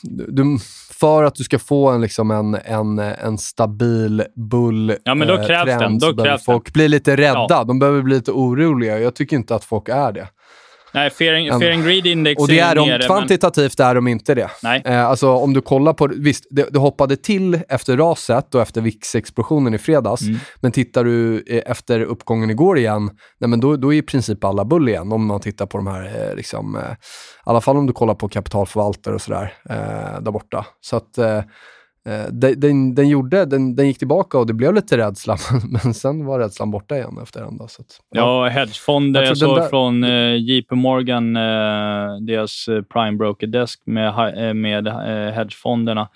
du, 0.03 0.57
för 1.00 1.24
att 1.24 1.36
du 1.36 1.43
ska 1.43 1.60
få 1.60 1.89
en, 1.89 2.02
liksom 2.02 2.32
en, 2.32 2.56
en, 2.56 3.00
en 3.00 3.38
stabil 3.38 4.24
bull 4.36 4.95
Ja, 5.04 5.16
men 5.16 5.28
då 5.28 5.34
eh, 5.34 5.45
krävs 5.45 5.66
trend 5.66 6.00
den. 6.00 6.16
Då 6.16 6.24
krävs 6.24 6.45
den. 6.45 6.54
folk 6.54 6.74
bli 6.74 6.88
lite 6.88 7.16
rädda. 7.16 7.45
Ja. 7.50 7.64
De 7.64 7.80
behöver 7.80 8.02
bli 8.02 8.16
lite 8.16 8.32
oroliga. 8.32 9.00
Jag 9.00 9.16
tycker 9.16 9.36
inte 9.36 9.56
att 9.56 9.64
folk 9.64 9.89
är 9.89 10.12
det. 10.12 10.28
Nej, 10.98 11.10
fear, 11.10 11.34
and- 11.34 11.60
fear 11.60 11.72
and 11.72 11.84
greed 11.84 12.06
index 12.06 12.41
Och 12.41 12.48
det 12.48 12.60
är 12.60 12.76
de, 12.76 12.88
nere, 12.88 12.98
men- 12.98 13.08
kvantitativt 13.08 13.80
är 13.80 13.95
de 13.95 14.08
inte 14.08 14.36
det. 14.36 14.50
Nej. 14.64 14.82
Eh, 14.86 15.06
alltså 15.06 15.30
om 15.32 15.54
du 15.54 15.62
kollar 15.62 15.93
på, 15.93 16.08
visst, 16.16 16.48
det, 16.50 16.68
det 16.72 16.80
hoppade 16.80 17.16
till 17.16 17.60
efter 17.70 17.98
raset 17.98 18.56
och 18.56 18.62
efter 18.62 18.82
VIX-explosionen 18.82 19.74
i 19.74 19.78
fredags. 19.78 20.22
Mm. 20.22 20.39
Men 20.62 20.72
tittar 20.72 21.04
du 21.04 21.43
eh, 21.48 21.72
efter 21.72 22.02
uppgången 22.02 22.50
igår 22.50 22.78
igen, 22.78 23.10
nej, 23.39 23.50
men 23.50 23.60
då, 23.60 23.76
då 23.76 23.93
är 23.93 23.98
i 23.98 24.02
princip 24.02 24.43
alla 24.43 24.66
bull 24.66 24.89
igen. 24.89 25.12
Om 25.12 25.26
man 25.26 25.39
tittar 25.39 25.66
på 25.66 25.78
de 25.78 25.88
här, 25.88 26.30
eh, 26.30 26.36
liksom, 26.36 26.76
eh, 26.76 26.82
i 26.82 26.95
alla 27.43 27.62
fall 27.62 27.78
om 27.78 27.88
du 27.88 27.93
kollar 27.93 28.16
på 28.16 28.30
kapitalförvaltare 28.30 29.16
och 29.16 29.22
sådär 29.22 29.54
eh, 29.70 30.22
där 30.22 30.32
borta. 30.32 30.66
Så 30.82 30.95
att 30.95 31.18
eh, 31.18 31.41
den, 32.32 32.60
den, 32.60 32.95
den, 32.95 33.10
gjorde, 33.10 33.45
den, 33.45 33.76
den 33.76 33.88
gick 33.88 33.97
tillbaka 33.97 34.38
och 34.38 34.47
det 34.47 34.53
blev 34.53 34.74
lite 34.74 34.97
rädsla, 34.97 35.38
men, 35.84 35.93
sen 35.93 36.26
var 36.26 36.39
rädslan 36.39 36.72
borta 36.72 36.95
igen 36.95 37.18
efter 37.24 37.41
en 37.41 37.58
dag. 37.58 37.72
Så 37.72 37.82
att, 37.82 37.88
Ja, 38.12 38.47
hedgefonder. 38.47 39.22
Jag 39.22 39.30
Jag, 39.30 39.38
såg 39.38 39.58
där- 39.58 39.68
från 39.70 40.03
eh, 40.03 40.36
JP 40.36 40.76
Morgan, 40.76 41.36
eh, 41.36 41.41
deras 42.22 42.68
eh, 42.68 42.82
prime 42.82 43.18
broker 43.18 43.47
desk 43.47 43.82
med, 43.86 44.08
eh, 44.47 44.53
med 44.53 44.88
eh, 44.88 45.34
hedgefonderna. 45.34 46.10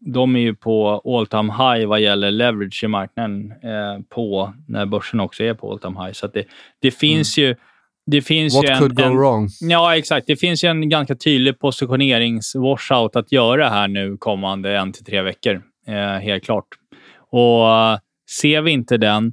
De 0.00 0.36
är 0.36 0.40
ju 0.40 0.54
på 0.54 1.02
all 1.04 1.26
time 1.26 1.52
high 1.52 1.86
vad 1.88 2.00
gäller 2.00 2.30
leverage 2.30 2.84
i 2.84 2.88
marknaden 2.88 3.50
eh, 3.50 4.02
på 4.14 4.52
när 4.68 4.86
börsen 4.86 5.20
också 5.20 5.44
är 5.44 5.54
på 5.54 5.72
all 5.72 5.78
time 5.78 6.00
high. 6.04 6.12
Så 6.12 6.26
att 6.26 6.32
det, 6.32 6.44
det 6.82 6.90
finns 6.90 7.38
ju 7.38 7.54
det 8.06 8.22
finns. 8.22 8.54
What 8.54 8.64
ju 8.64 8.68
en, 8.68 8.78
could 8.78 8.96
go 8.96 9.02
en, 9.02 9.16
wrong? 9.16 9.48
Ja, 9.60 9.96
exakt. 9.96 10.26
Det 10.26 10.36
finns 10.36 10.64
ju 10.64 10.68
en 10.68 10.88
ganska 10.88 11.14
tydlig 11.14 11.54
positionerings-washout 11.54 13.18
att 13.18 13.32
göra 13.32 13.68
här 13.68 13.88
nu 13.88 14.16
kommande 14.16 14.76
en 14.76 14.92
till 14.92 15.04
tre 15.04 15.22
veckor. 15.22 15.62
Eh, 15.86 15.94
helt 15.94 16.44
klart. 16.44 16.66
Och 17.30 17.68
eh, 17.68 17.98
ser 18.40 18.62
vi 18.62 18.70
inte 18.70 18.96
den 18.96 19.32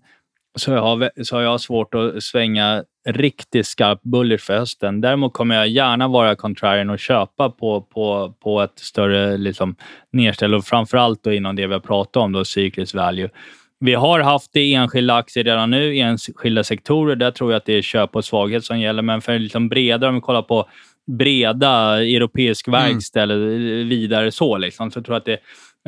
så 0.56 0.76
har, 0.76 1.24
så 1.24 1.36
har 1.36 1.42
jag 1.42 1.62
svårt 1.62 1.94
att 1.94 2.24
svänga 2.24 2.84
riktigt 3.06 3.68
skarpt 3.68 4.04
bullish 4.04 4.46
för 4.46 4.58
hösten. 4.58 5.02
Däremot 5.02 5.34
kommer 5.34 5.56
jag 5.56 5.68
gärna 5.68 6.08
vara 6.08 6.36
contrarian 6.36 6.90
och 6.90 7.00
köpa 7.00 7.50
på, 7.50 7.82
på, 7.82 8.34
på 8.44 8.62
ett 8.62 8.80
större 8.80 9.38
liksom, 9.38 9.76
nedställ 10.12 10.54
och 10.54 10.66
framförallt 10.66 11.24
då 11.24 11.34
inom 11.34 11.56
det 11.56 11.68
vi 11.68 11.74
har 11.74 11.80
pratat 11.80 12.16
om, 12.16 12.32
då, 12.32 12.46
cyclisk 12.46 12.96
value. 12.96 13.30
Vi 13.86 13.94
har 13.94 14.20
haft 14.20 14.54
det 14.54 14.62
i 14.62 14.74
enskilda 14.74 15.16
aktier 15.16 15.44
redan 15.44 15.72
nu, 15.72 15.96
i 15.96 16.00
enskilda 16.00 16.64
sektorer. 16.64 17.16
Där 17.16 17.32
tror 17.32 17.52
jag 17.52 17.58
att 17.58 17.66
det 17.66 17.74
är 17.74 17.82
köp 17.82 18.16
och 18.16 18.26
svaghet 18.26 18.66
som 18.66 18.80
gäller. 18.80 19.02
Men 19.02 19.22
för 19.22 19.40
liksom 19.40 19.70
bredare, 19.70 20.10
om 20.10 20.16
vi 20.16 20.22
kollar 20.22 20.42
på 20.42 20.70
breda 21.08 22.04
europeisk 22.04 22.68
verkstad 22.68 23.24
eller 23.24 23.38
vidare 23.84 24.32
så, 24.32 24.58
liksom, 24.58 24.92
så 24.92 25.02
tror 25.02 25.16
jag 25.16 25.20
att 25.20 25.26
det, 25.26 25.40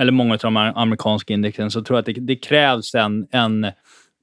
eller 0.02 0.12
många 0.12 0.34
av 0.34 0.40
de 0.40 0.58
amerikanska 0.58 1.34
indexen, 1.34 1.72
så 1.72 1.84
tror 1.84 1.98
jag 1.98 2.00
att 2.00 2.16
det, 2.16 2.22
det 2.22 2.36
krävs 2.36 2.96
en, 2.96 3.28
en 3.32 3.68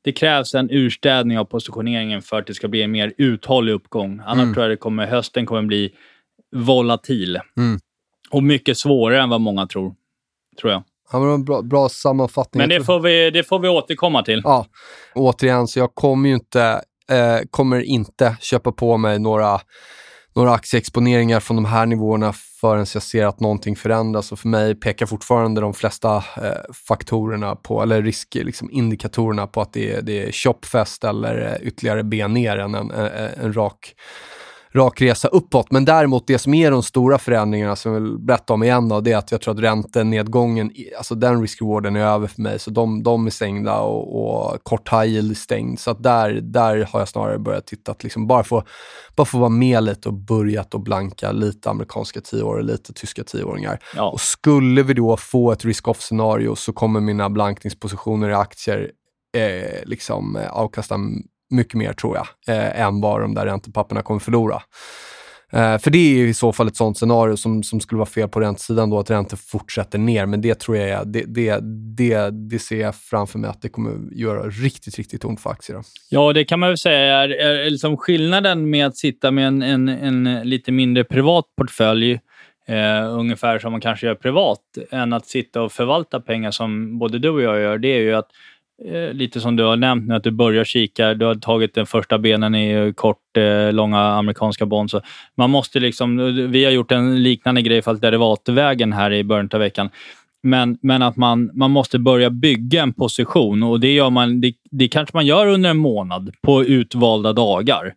det 0.05 0.13
krävs 0.13 0.55
en 0.55 0.71
urstädning 0.71 1.39
av 1.39 1.45
positioneringen 1.45 2.23
för 2.23 2.39
att 2.39 2.47
det 2.47 2.55
ska 2.55 2.69
bli 2.69 2.83
en 2.83 2.91
mer 2.91 3.13
uthållig 3.19 3.73
uppgång. 3.73 4.21
Annars 4.27 4.43
Mm. 4.43 4.55
tror 4.55 4.65
jag 4.65 4.73
det 4.73 4.77
kommer, 4.77 5.07
hösten 5.07 5.47
kommer 5.47 5.63
bli 5.63 5.91
volatil. 6.57 7.39
Mm. 7.57 7.81
Och 8.31 8.43
mycket 8.43 8.79
svårare 8.79 9.23
än 9.23 9.29
vad 9.29 9.41
många 9.41 9.67
tror. 9.67 9.95
Tror 10.61 10.73
jag. 10.73 10.83
Det 11.21 11.27
var 11.27 11.35
en 11.35 11.45
bra, 11.45 11.63
bra 11.63 11.89
sammanfattning. 11.89 12.59
Men 12.61 12.69
det 12.69 12.85
får 12.85 13.01
vi, 13.01 13.31
det 13.31 13.45
får 13.45 13.59
vi 13.59 13.69
återkomma 13.69 14.23
till. 14.23 14.41
Ja, 14.45 14.67
återigen, 15.15 15.69
så 15.69 15.79
jag 15.79 15.95
kommer 15.95 16.29
ju 16.29 16.35
inte, 16.35 16.83
eh, 17.11 17.39
kommer 17.51 17.81
inte 17.81 18.37
köpa 18.41 18.73
på 18.73 18.97
mig 18.97 19.19
några, 19.19 19.61
några 20.35 20.53
aktieexponeringar 20.53 21.41
från 21.41 21.57
de 21.57 21.65
här 21.65 21.87
nivåerna 21.87 22.33
förrän 22.61 22.87
jag 22.95 23.03
ser 23.03 23.27
att 23.27 23.41
någonting 23.41 23.77
förändras. 23.77 24.33
Och 24.33 24.39
för 24.39 24.49
mig 24.49 24.75
pekar 24.75 25.07
fortfarande 25.07 25.61
de 25.61 25.75
flesta 25.75 26.17
eh, 26.17 26.75
faktorerna 26.89 27.57
på, 27.57 27.83
eller 27.83 28.03
risk, 28.03 28.35
liksom 28.35 28.71
indikatorerna 28.71 29.47
på 29.47 29.61
att 29.61 29.73
det 29.73 29.93
är, 29.93 30.03
det 30.03 30.29
är 30.29 30.33
shopfest 30.33 31.05
eller 31.05 31.59
eh, 31.61 31.67
ytterligare 31.67 32.03
ben 32.03 32.35
ner 32.35 32.59
än 32.59 32.75
en, 32.75 32.91
en, 32.91 33.11
en 33.41 33.53
rak 33.53 33.95
rak 34.75 35.01
resa 35.01 35.29
uppåt. 35.29 35.71
Men 35.71 35.85
däremot 35.85 36.27
det 36.27 36.39
som 36.39 36.55
är 36.55 36.71
de 36.71 36.83
stora 36.83 37.19
förändringarna 37.19 37.77
som 37.77 37.93
jag 37.93 38.01
vill 38.01 38.19
berätta 38.19 38.53
om 38.53 38.63
igen 38.63 38.89
då, 38.89 39.01
det 39.01 39.13
är 39.13 39.17
att 39.17 39.33
jag 39.33 39.41
tror 39.41 39.55
att 39.55 39.61
räntenedgången, 39.61 40.73
alltså 40.99 41.15
den 41.15 41.41
risk-rewarden 41.41 41.97
är 41.97 42.07
över 42.07 42.27
för 42.27 42.43
mig. 42.43 42.59
Så 42.59 42.71
de, 42.71 43.03
de 43.03 43.27
är 43.27 43.31
stängda 43.31 43.81
och, 43.81 44.53
och 44.53 44.65
kort 44.65 44.93
high 44.93 45.07
yield 45.07 45.31
är 45.31 45.35
stängd. 45.35 45.81
Så 45.81 45.93
där, 45.93 46.31
där 46.31 46.89
har 46.93 47.01
jag 47.01 47.09
snarare 47.09 47.39
börjat 47.39 47.67
titta, 47.67 47.93
att 47.93 48.03
liksom 48.03 48.27
bara 48.27 48.45
få, 48.45 48.63
bara 49.17 49.25
få 49.25 49.39
vara 49.39 49.49
med 49.49 49.85
lite 49.85 50.09
och 50.09 50.15
börjat 50.15 50.75
att 50.75 50.85
blanka 50.85 51.33
lite 51.33 51.71
amerikanska 51.71 52.21
tioåringar, 52.21 52.73
lite 52.73 52.93
tyska 52.93 53.25
tioåringar. 53.25 53.79
Ja. 53.97 54.11
Och 54.11 54.21
skulle 54.21 54.83
vi 54.83 54.95
då 54.95 55.17
få 55.17 55.53
ett 55.53 55.65
risk-off-scenario 55.65 56.55
så 56.55 56.73
kommer 56.73 57.01
mina 57.01 57.31
blankningspositioner 57.31 58.31
i 58.31 58.35
aktier 58.35 58.91
eh, 59.37 59.85
liksom 59.85 60.37
eh, 60.37 60.53
avkasta 60.53 60.99
mycket 61.53 61.75
mer 61.75 61.93
tror 61.93 62.17
jag, 62.17 62.57
eh, 62.57 62.81
än 62.81 63.01
vad 63.01 63.21
de 63.21 63.35
där 63.35 63.47
räntepapperna 63.47 64.03
kommer 64.03 64.21
förlora. 64.21 64.63
Eh, 65.53 65.79
för 65.79 65.91
det 65.91 65.99
är 65.99 66.15
ju 66.19 66.29
i 66.29 66.35
så 66.35 66.53
fall 66.53 66.69
ett 66.69 66.77
sånt 66.77 66.99
scenario 66.99 67.37
som, 67.37 67.63
som 67.63 67.81
skulle 67.81 67.99
vara 67.99 68.09
fel 68.09 68.29
på 68.29 68.41
räntesidan 68.41 68.91
då, 68.91 68.99
att 68.99 69.11
räntor 69.11 69.37
fortsätter 69.37 69.99
ner. 69.99 70.27
Men 70.27 70.41
det 70.41 70.55
tror 70.61 70.77
jag, 70.77 70.89
är- 70.89 71.05
det, 71.05 71.25
det, 71.27 71.59
det, 71.97 72.31
det 72.51 72.59
ser 72.59 72.81
jag 72.81 72.95
framför 72.95 73.39
mig 73.39 73.51
att 73.51 73.63
det 73.63 73.69
kommer 73.69 74.15
göra 74.15 74.43
riktigt, 74.49 74.97
riktigt 74.99 75.25
ont 75.25 75.41
för 75.41 75.51
aktier. 75.51 75.77
Då. 75.77 75.83
Ja, 76.11 76.33
det 76.33 76.45
kan 76.45 76.61
man 76.61 76.69
väl 76.69 76.79
säga 76.79 77.17
är, 77.23 77.29
är 77.29 77.71
liksom 77.71 77.97
skillnaden 77.97 78.71
med 78.71 78.87
att 78.87 78.97
sitta 78.97 79.31
med 79.31 79.47
en, 79.47 79.63
en, 79.63 79.89
en 79.89 80.41
lite 80.45 80.73
mindre 80.73 81.05
privat 81.05 81.45
portfölj, 81.59 82.13
eh, 82.69 83.11
ungefär 83.19 83.59
som 83.59 83.73
man 83.73 83.81
kanske 83.81 84.07
gör 84.07 84.15
privat, 84.15 84.61
än 84.91 85.13
att 85.13 85.27
sitta 85.27 85.63
och 85.63 85.73
förvalta 85.73 86.21
pengar 86.21 86.51
som 86.51 86.99
både 86.99 87.19
du 87.19 87.29
och 87.29 87.43
jag 87.43 87.61
gör. 87.61 87.79
Det 87.79 87.89
är 87.89 88.01
ju 88.01 88.15
att 88.15 88.29
eh, 88.85 89.15
lite 89.15 89.41
som 89.41 89.57
du 89.57 89.65
har 89.65 89.77
nämnt 89.77 90.09
nu, 90.09 90.15
att 90.15 90.25
du 90.25 90.31
börjar 90.31 90.65
kika. 90.65 91.15
Du 91.15 91.25
har 91.25 91.35
tagit 91.35 91.75
den 91.75 91.87
första 91.87 92.19
benen 92.19 92.55
i 92.55 92.93
kort, 92.97 93.37
eh, 93.37 93.73
långa 93.73 94.01
amerikanska 94.01 94.67
bond. 94.67 94.91
Så 94.91 95.01
man 95.37 95.51
måste 95.51 95.81
liksom, 95.81 96.17
vi 96.51 96.65
har 96.65 96.73
gjort 96.73 96.93
en 96.93 97.23
liknande 97.23 97.63
grej 97.63 97.83
fast 97.83 98.03
derivatvägen 98.03 98.93
här 98.93 99.13
i 99.13 99.25
början 99.25 99.49
av 99.53 99.61
veckan. 99.61 99.91
Men, 100.43 100.79
men 100.83 101.03
att 101.03 101.17
man, 101.17 101.51
man 101.55 101.71
måste 101.71 101.99
börja 101.99 102.31
bygga 102.31 102.83
en 102.83 102.93
position 102.93 103.63
och 103.63 103.81
det, 103.81 103.93
gör 103.93 104.11
man, 104.11 104.41
det, 104.41 104.53
det 104.71 104.89
kanske 104.89 105.17
man 105.17 105.27
gör 105.27 105.47
under 105.47 105.71
en 105.71 105.77
månad 105.77 106.33
på 106.43 106.65
utvalda 106.65 107.33
dagar. 107.33 107.93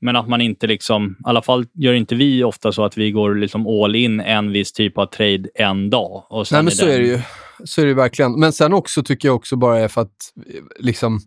Men 0.00 0.16
att 0.16 0.28
man 0.28 0.40
inte 0.40 0.66
liksom, 0.66 1.16
i 1.18 1.22
alla 1.24 1.42
fall 1.42 1.64
gör 1.74 1.92
inte 1.94 2.14
vi 2.14 2.44
ofta 2.44 2.72
så 2.72 2.84
att 2.84 2.98
vi 2.98 3.10
går 3.10 3.34
liksom 3.34 3.66
all 3.66 3.94
in 3.96 4.20
en 4.20 4.52
viss 4.52 4.72
typ 4.72 4.98
av 4.98 5.06
trade 5.06 5.48
en 5.54 5.90
dag. 5.90 6.24
Och 6.28 6.48
sen 6.48 6.56
Nej, 6.56 6.62
men 6.64 6.72
så 6.72 6.86
den- 6.86 6.94
är 6.94 6.98
det 6.98 7.06
ju. 7.06 7.18
Så 7.64 7.80
är 7.80 7.86
det 7.86 7.94
verkligen. 7.94 8.40
Men 8.40 8.52
sen 8.52 8.72
också 8.72 9.02
tycker 9.02 9.28
jag 9.28 9.36
också 9.36 9.56
bara 9.56 9.78
är 9.78 9.88
för 9.88 10.00
att 10.00 10.32
eh, 10.46 10.62
liksom 10.78 11.20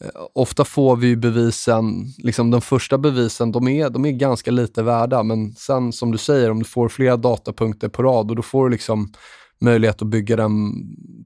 eh, 0.00 0.10
Ofta 0.34 0.64
får 0.64 0.96
vi 0.96 1.06
ju 1.06 1.16
bevisen, 1.16 2.04
liksom 2.18 2.50
de 2.50 2.60
första 2.60 2.98
bevisen, 2.98 3.52
de 3.52 3.68
är, 3.68 3.90
de 3.90 4.04
är 4.04 4.10
ganska 4.10 4.50
lite 4.50 4.82
värda. 4.82 5.22
Men 5.22 5.52
sen 5.52 5.92
som 5.92 6.12
du 6.12 6.18
säger, 6.18 6.50
om 6.50 6.58
du 6.58 6.64
får 6.64 6.88
flera 6.88 7.16
datapunkter 7.16 7.88
på 7.88 8.02
rad 8.02 8.30
och 8.30 8.36
då 8.36 8.42
får 8.42 8.64
du 8.64 8.70
liksom 8.70 9.12
möjlighet 9.60 10.02
att 10.02 10.08
bygga 10.08 10.36
den 10.36 10.72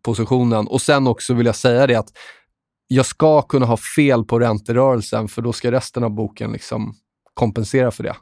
positionen. 0.02 0.66
Och 0.66 0.82
sen 0.82 1.06
också 1.06 1.34
vill 1.34 1.46
jag 1.46 1.56
säga 1.56 1.86
det 1.86 1.94
att 1.94 2.08
jag 2.88 3.06
ska 3.06 3.42
kunna 3.42 3.66
ha 3.66 3.76
fel 3.76 4.24
på 4.24 4.38
ränterörelsen 4.38 5.28
för 5.28 5.42
då 5.42 5.52
ska 5.52 5.72
resten 5.72 6.04
av 6.04 6.10
boken 6.10 6.52
liksom 6.52 6.94
kompensera 7.34 7.90
för 7.90 8.02
det. 8.02 8.16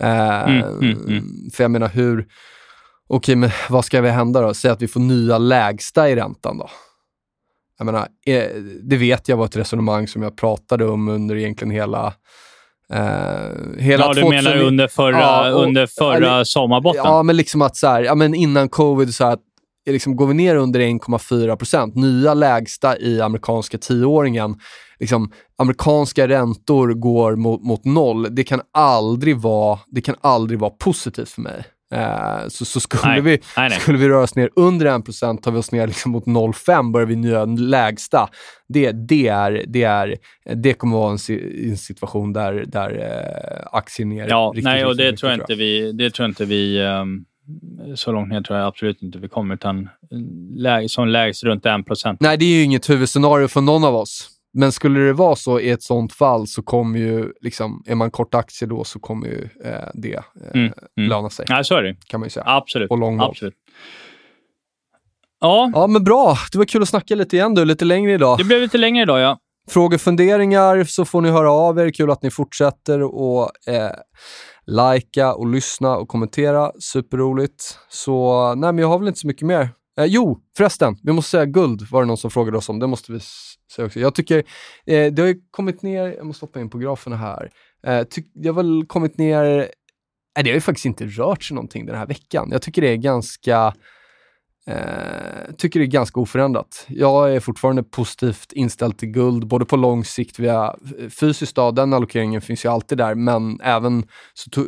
Eh, 0.00 0.48
Mm, 0.48 0.62
mm, 0.62 1.06
mm. 1.08 1.50
För 1.52 1.64
jag 1.64 1.70
menar 1.70 1.88
hur, 1.88 2.26
okej 3.10 3.36
men 3.36 3.50
vad 3.70 3.84
ska 3.84 4.00
vi 4.00 4.08
hända 4.08 4.40
då? 4.40 4.54
Säg 4.54 4.70
att 4.70 4.82
vi 4.82 4.88
får 4.88 5.00
nya 5.00 5.38
lägsta 5.38 6.08
i 6.10 6.16
räntan 6.16 6.58
då. 6.58 6.70
Jag 7.78 7.84
menar, 7.84 8.08
eh, 8.26 8.44
det 8.82 8.96
vet 8.96 9.28
jag 9.28 9.36
var 9.36 9.44
ett 9.44 9.56
resonemang 9.56 10.08
som 10.08 10.22
jag 10.22 10.36
pratade 10.36 10.86
om 10.86 11.08
under 11.08 11.36
egentligen 11.36 11.70
hela 11.70 12.14
Eh, 12.92 12.98
hela 13.78 14.04
Ja, 14.04 14.12
du 14.12 14.20
2000 14.20 14.28
menar 14.44 14.56
under 14.56 14.88
förra, 14.88 15.20
Ja, 15.20 15.54
och- 15.54 15.62
under 15.62 15.86
förra 15.86 16.16
eller- 16.16 16.44
sommarbotten? 16.44 17.02
Ja, 17.04 17.22
men 17.22 17.36
liksom 17.36 17.62
att 17.62 17.76
så 17.76 17.86
här, 17.86 18.02
ja, 18.02 18.14
men 18.14 18.34
innan 18.34 18.68
covid, 18.68 19.14
så 19.14 19.24
här, 19.24 19.32
att, 19.32 19.40
liksom, 19.90 20.16
går 20.16 20.26
vi 20.26 20.34
ner 20.34 20.56
under 20.56 20.80
1,4 20.80 21.56
procent, 21.56 21.94
nya 21.94 22.34
lägsta 22.34 22.98
i 22.98 23.20
amerikanska 23.20 23.78
tioåringen, 23.78 24.56
liksom, 25.00 25.32
amerikanska 25.58 26.28
räntor 26.28 26.88
går 26.94 27.36
mot, 27.36 27.62
mot 27.64 27.84
noll. 27.84 28.34
Det 28.34 28.44
kan 28.44 28.60
aldrig 28.74 29.36
vara, 29.36 29.78
det 29.86 30.00
kan 30.00 30.14
aldrig 30.20 30.58
vara 30.58 30.70
positivt 30.70 31.28
för 31.28 31.42
mig. 31.42 31.64
Eh, 31.94 32.48
så, 32.48 32.64
så 32.64 32.80
skulle, 32.80 33.02
Nej, 33.04 33.20
vi, 33.20 33.30
nej, 33.30 33.68
nej. 33.68 33.80
skulle 33.80 33.98
vi 33.98 34.08
röra 34.08 34.22
oss 34.22 34.36
ner 34.36 34.50
under 34.56 34.98
1 34.98 35.04
procent, 35.04 35.42
tar 35.42 35.50
vi 35.50 35.58
oss 35.58 35.72
ner 35.72 35.86
liksom 35.86 36.12
mot 36.12 36.24
0,5 36.24 36.92
börjar 36.92 37.06
vi 37.06 37.16
nya 37.16 37.44
lägsta. 37.44 38.28
Det, 38.68 38.92
det, 38.92 39.28
är, 39.28 39.64
det, 39.66 39.82
är, 39.82 40.16
det 40.54 40.74
kommer 40.74 40.96
vara 40.96 41.10
en, 41.10 41.18
en 41.70 41.76
situation 41.76 42.32
där, 42.32 42.64
där 42.66 42.90
eh, 42.90 43.78
aktier 43.78 44.06
ner 44.06 44.28
Ja, 44.28 44.52
riktigt, 44.54 44.64
nej, 44.64 44.84
och 44.84 44.90
riktigt 44.90 44.98
det 44.98 45.10
mycket, 45.10 45.20
tror 45.20 45.32
jag 45.32 45.40
inte 45.40 45.54
vi... 45.54 45.92
Det 45.92 46.10
tror 46.10 46.28
inte 46.28 46.44
vi 46.44 46.86
ehm, 46.86 47.24
så 47.94 48.12
långt 48.12 48.28
ner 48.28 48.42
tror 48.42 48.58
jag 48.58 48.68
absolut 48.68 49.02
inte 49.02 49.18
vi 49.18 49.28
kommer, 49.28 49.54
utan 49.54 49.88
lä 50.56 50.88
som 50.88 51.08
lägst 51.08 51.44
runt 51.44 51.66
1 51.66 51.86
procent. 51.86 52.20
Nej, 52.20 52.36
det 52.36 52.44
är 52.44 52.54
ju 52.54 52.62
inget 52.62 52.90
huvudscenario 52.90 53.48
för 53.48 53.60
någon 53.60 53.84
av 53.84 53.94
oss. 53.94 54.28
Men 54.52 54.72
skulle 54.72 55.00
det 55.00 55.12
vara 55.12 55.36
så 55.36 55.60
i 55.60 55.70
ett 55.70 55.82
sånt 55.82 56.12
fall 56.12 56.46
så 56.46 56.62
kommer 56.62 56.98
ju, 56.98 57.32
liksom, 57.40 57.82
är 57.86 57.94
man 57.94 58.10
kort 58.10 58.34
aktie 58.34 58.68
då 58.68 58.84
så 58.84 58.98
kommer 58.98 59.26
ju 59.26 59.48
eh, 59.64 59.88
det 59.94 60.14
eh, 60.14 60.22
Mm, 60.54 60.72
mm. 60.98 61.08
löna 61.08 61.30
sig. 61.30 61.46
Nej, 61.48 61.64
så 61.64 61.74
är 61.74 61.82
det. 61.82 61.96
Kan 62.06 62.20
man 62.20 62.26
ju 62.26 62.30
säga. 62.30 62.44
Absolut. 62.46 62.88
På 62.88 62.96
lång 62.96 63.20
absolut. 63.20 63.54
Ja, 65.40 65.70
Ja, 65.74 65.86
men 65.86 66.04
bra. 66.04 66.36
Det 66.52 66.58
var 66.58 66.64
kul 66.64 66.82
att 66.82 66.88
snacka 66.88 67.14
lite 67.14 67.36
igen 67.36 67.54
du, 67.54 67.64
lite 67.64 67.84
längre 67.84 68.12
idag. 68.12 68.38
det 68.38 68.44
blev 68.44 68.60
lite 68.60 68.78
längre 68.78 69.02
idag, 69.02 69.20
ja. 69.20 69.38
Frågor, 69.68 69.98
funderingar 69.98 70.84
så 70.84 71.04
får 71.04 71.20
ni 71.20 71.30
höra 71.30 71.52
av 71.52 71.78
er. 71.78 71.90
Kul 71.90 72.10
att 72.10 72.22
ni 72.22 72.30
fortsätter 72.30 73.02
och 73.02 73.50
eh, 73.68 73.90
likea 74.66 75.34
och 75.34 75.46
lyssna 75.46 75.96
och 75.96 76.08
kommentera. 76.08 76.72
Superroligt. 76.80 77.78
Så 77.88 78.46
nej, 78.54 78.72
men 78.72 78.78
jag 78.78 78.88
har 78.88 78.98
väl 78.98 79.08
inte 79.08 79.20
så 79.20 79.26
mycket 79.26 79.46
mer. 79.46 79.68
Eh, 80.00 80.06
jo, 80.06 80.40
förresten, 80.56 80.96
vi 81.02 81.12
måste 81.12 81.30
säga 81.30 81.44
guld 81.44 81.90
var 81.90 82.02
det 82.02 82.06
någon 82.06 82.16
som 82.16 82.30
frågade 82.30 82.58
oss 82.58 82.68
om. 82.68 82.78
Det 82.78 82.86
måste 82.86 83.12
vi 83.12 83.20
säga 83.72 83.86
också. 83.86 84.00
Jag 84.00 84.14
tycker 84.14 84.38
eh, 84.86 85.12
det 85.12 85.22
har 85.22 85.26
ju 85.26 85.40
kommit 85.50 85.82
ner, 85.82 86.06
jag 86.16 86.26
måste 86.26 86.44
hoppa 86.46 86.60
in 86.60 86.70
på 86.70 86.78
graferna 86.78 87.16
här. 87.16 87.50
Eh, 87.86 88.06
det 88.34 88.48
har 88.48 88.54
väl 88.54 88.86
kommit 88.86 89.18
ner, 89.18 89.44
nej, 90.36 90.44
det 90.44 90.50
har 90.50 90.54
ju 90.54 90.60
faktiskt 90.60 90.86
inte 90.86 91.06
rört 91.06 91.42
sig 91.42 91.54
någonting 91.54 91.86
den 91.86 91.96
här 91.96 92.06
veckan. 92.06 92.48
Jag 92.52 92.62
tycker 92.62 92.82
det 92.82 92.88
är 92.88 92.96
ganska 92.96 93.74
Eh, 94.66 95.54
tycker 95.58 95.80
det 95.80 95.86
är 95.86 95.90
ganska 95.90 96.20
oförändrat. 96.20 96.86
Jag 96.88 97.34
är 97.34 97.40
fortfarande 97.40 97.82
positivt 97.82 98.52
inställd 98.52 98.98
till 98.98 99.08
guld, 99.08 99.46
både 99.46 99.64
på 99.64 99.76
lång 99.76 100.04
sikt 100.04 100.38
via 100.38 100.74
fysiskt, 101.20 101.56
då, 101.56 101.70
den 101.70 101.92
allokeringen 101.92 102.40
finns 102.40 102.64
ju 102.64 102.68
alltid 102.68 102.98
där, 102.98 103.14
men 103.14 103.60
även 103.60 104.04
så 104.34 104.64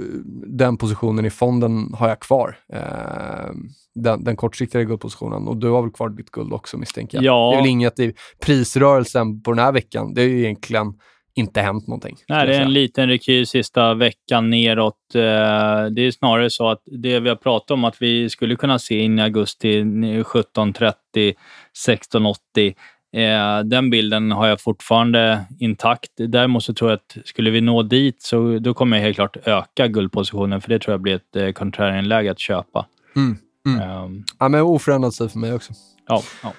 den 0.47 0.77
positionen 0.77 1.25
i 1.25 1.31
fonden 1.31 1.95
har 1.95 2.09
jag 2.09 2.21
kvar. 2.21 2.57
Eh, 2.73 3.53
den, 3.95 4.25
den 4.25 4.37
kortsiktiga 4.37 4.83
guldpositionen. 4.83 5.49
Och 5.49 5.57
du 5.57 5.71
har 5.71 5.83
väl 5.83 5.91
kvar 5.91 6.09
ditt 6.09 6.31
guld 6.31 6.53
också 6.53 6.79
misstänker 6.79 7.19
jag? 7.19 7.25
Ja. 7.25 7.51
Det 7.51 7.57
är 7.57 7.61
väl 7.61 7.71
inget 7.71 7.99
i 7.99 8.15
prisrörelsen 8.41 9.43
på 9.43 9.53
den 9.53 9.65
här 9.65 9.73
veckan. 9.73 10.15
Det 10.15 10.21
har 10.21 10.29
ju 10.29 10.39
egentligen 10.39 10.95
inte 11.35 11.61
hänt 11.61 11.87
någonting. 11.87 12.17
Nej, 12.29 12.47
det 12.47 12.57
är 12.57 12.61
en 12.61 12.73
liten 12.73 13.09
rekyl 13.09 13.47
sista 13.47 13.95
veckan 13.95 14.51
neråt. 14.51 14.95
Eh, 15.15 15.21
Det 15.91 16.03
är 16.03 16.11
snarare 16.11 16.51
så 16.51 16.69
att 16.69 16.83
det 16.85 17.21
vi 17.21 17.29
har 17.29 17.37
pratat 17.37 17.71
om 17.71 17.85
att 17.85 18.03
vi 18.03 18.29
skulle 18.31 18.57
kunna 18.57 18.79
se 18.79 18.99
in 18.99 19.19
i 19.19 19.23
augusti 19.23 19.83
17.30, 19.83 21.35
16.80. 21.87 22.75
Eh, 23.17 23.65
den 23.65 23.91
bilden 23.91 24.33
har 24.33 24.47
jag 24.47 24.61
fortfarande 24.61 25.45
intakt. 25.61 26.11
Däremot 26.17 26.65
så 26.65 26.75
tror 26.75 26.91
jag 26.91 26.97
att 26.97 27.17
skulle 27.29 27.51
vi 27.51 27.61
nå 27.61 27.83
dit 27.83 28.23
så 28.23 28.59
då 28.59 28.75
kommer 28.75 28.97
jag 28.97 29.05
helt 29.05 29.17
klart 29.17 29.37
öka 29.45 29.87
guldpositionen 29.87 30.61
för 30.61 30.69
det 30.69 30.79
tror 30.79 30.93
jag 30.93 31.01
blir 31.01 31.15
ett 31.15 31.37
eh, 31.37 31.53
contrarian-läge 31.53 32.31
att 32.31 32.39
köpa. 32.39 32.87
Mm, 33.17 33.37
mm. 33.67 33.81
Ehm, 33.91 34.25
Ja, 34.39 34.49
men 34.49 34.61
oförändrad 34.61 35.15
sig 35.15 35.29
för 35.29 35.39
mig 35.39 35.53
också. 35.55 35.73
ja, 36.09 36.23
ja. 36.43 36.53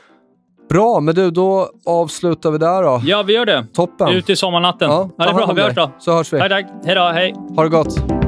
Bra, 0.69 0.99
men 0.99 1.15
du, 1.15 1.31
då 1.31 1.69
avslutar 1.85 2.51
vi 2.51 2.57
där 2.57 2.83
då. 2.83 3.01
ja, 3.05 3.23
vi 3.23 3.33
gör 3.33 3.45
det. 3.45 3.65
Toppen. 3.73 4.07
Ut 4.09 4.29
i 4.29 4.35
sommarnatten. 4.35 4.89
Ja, 4.89 5.09
det 5.17 5.23
är 5.23 5.27
ta 5.27 5.33
bra. 5.33 5.53
Vi 5.53 5.61
hörs 5.61 5.75
då. 5.75 5.91
Så 5.99 6.11
hörs 6.13 6.33
vi. 6.33 6.39
Tack, 6.39 6.49
tack. 6.49 6.65
Hej 6.85 6.95
då. 6.95 7.01
Hej. 7.01 7.35
Ha 7.55 7.63
det 7.63 7.69
gott. 7.69 8.22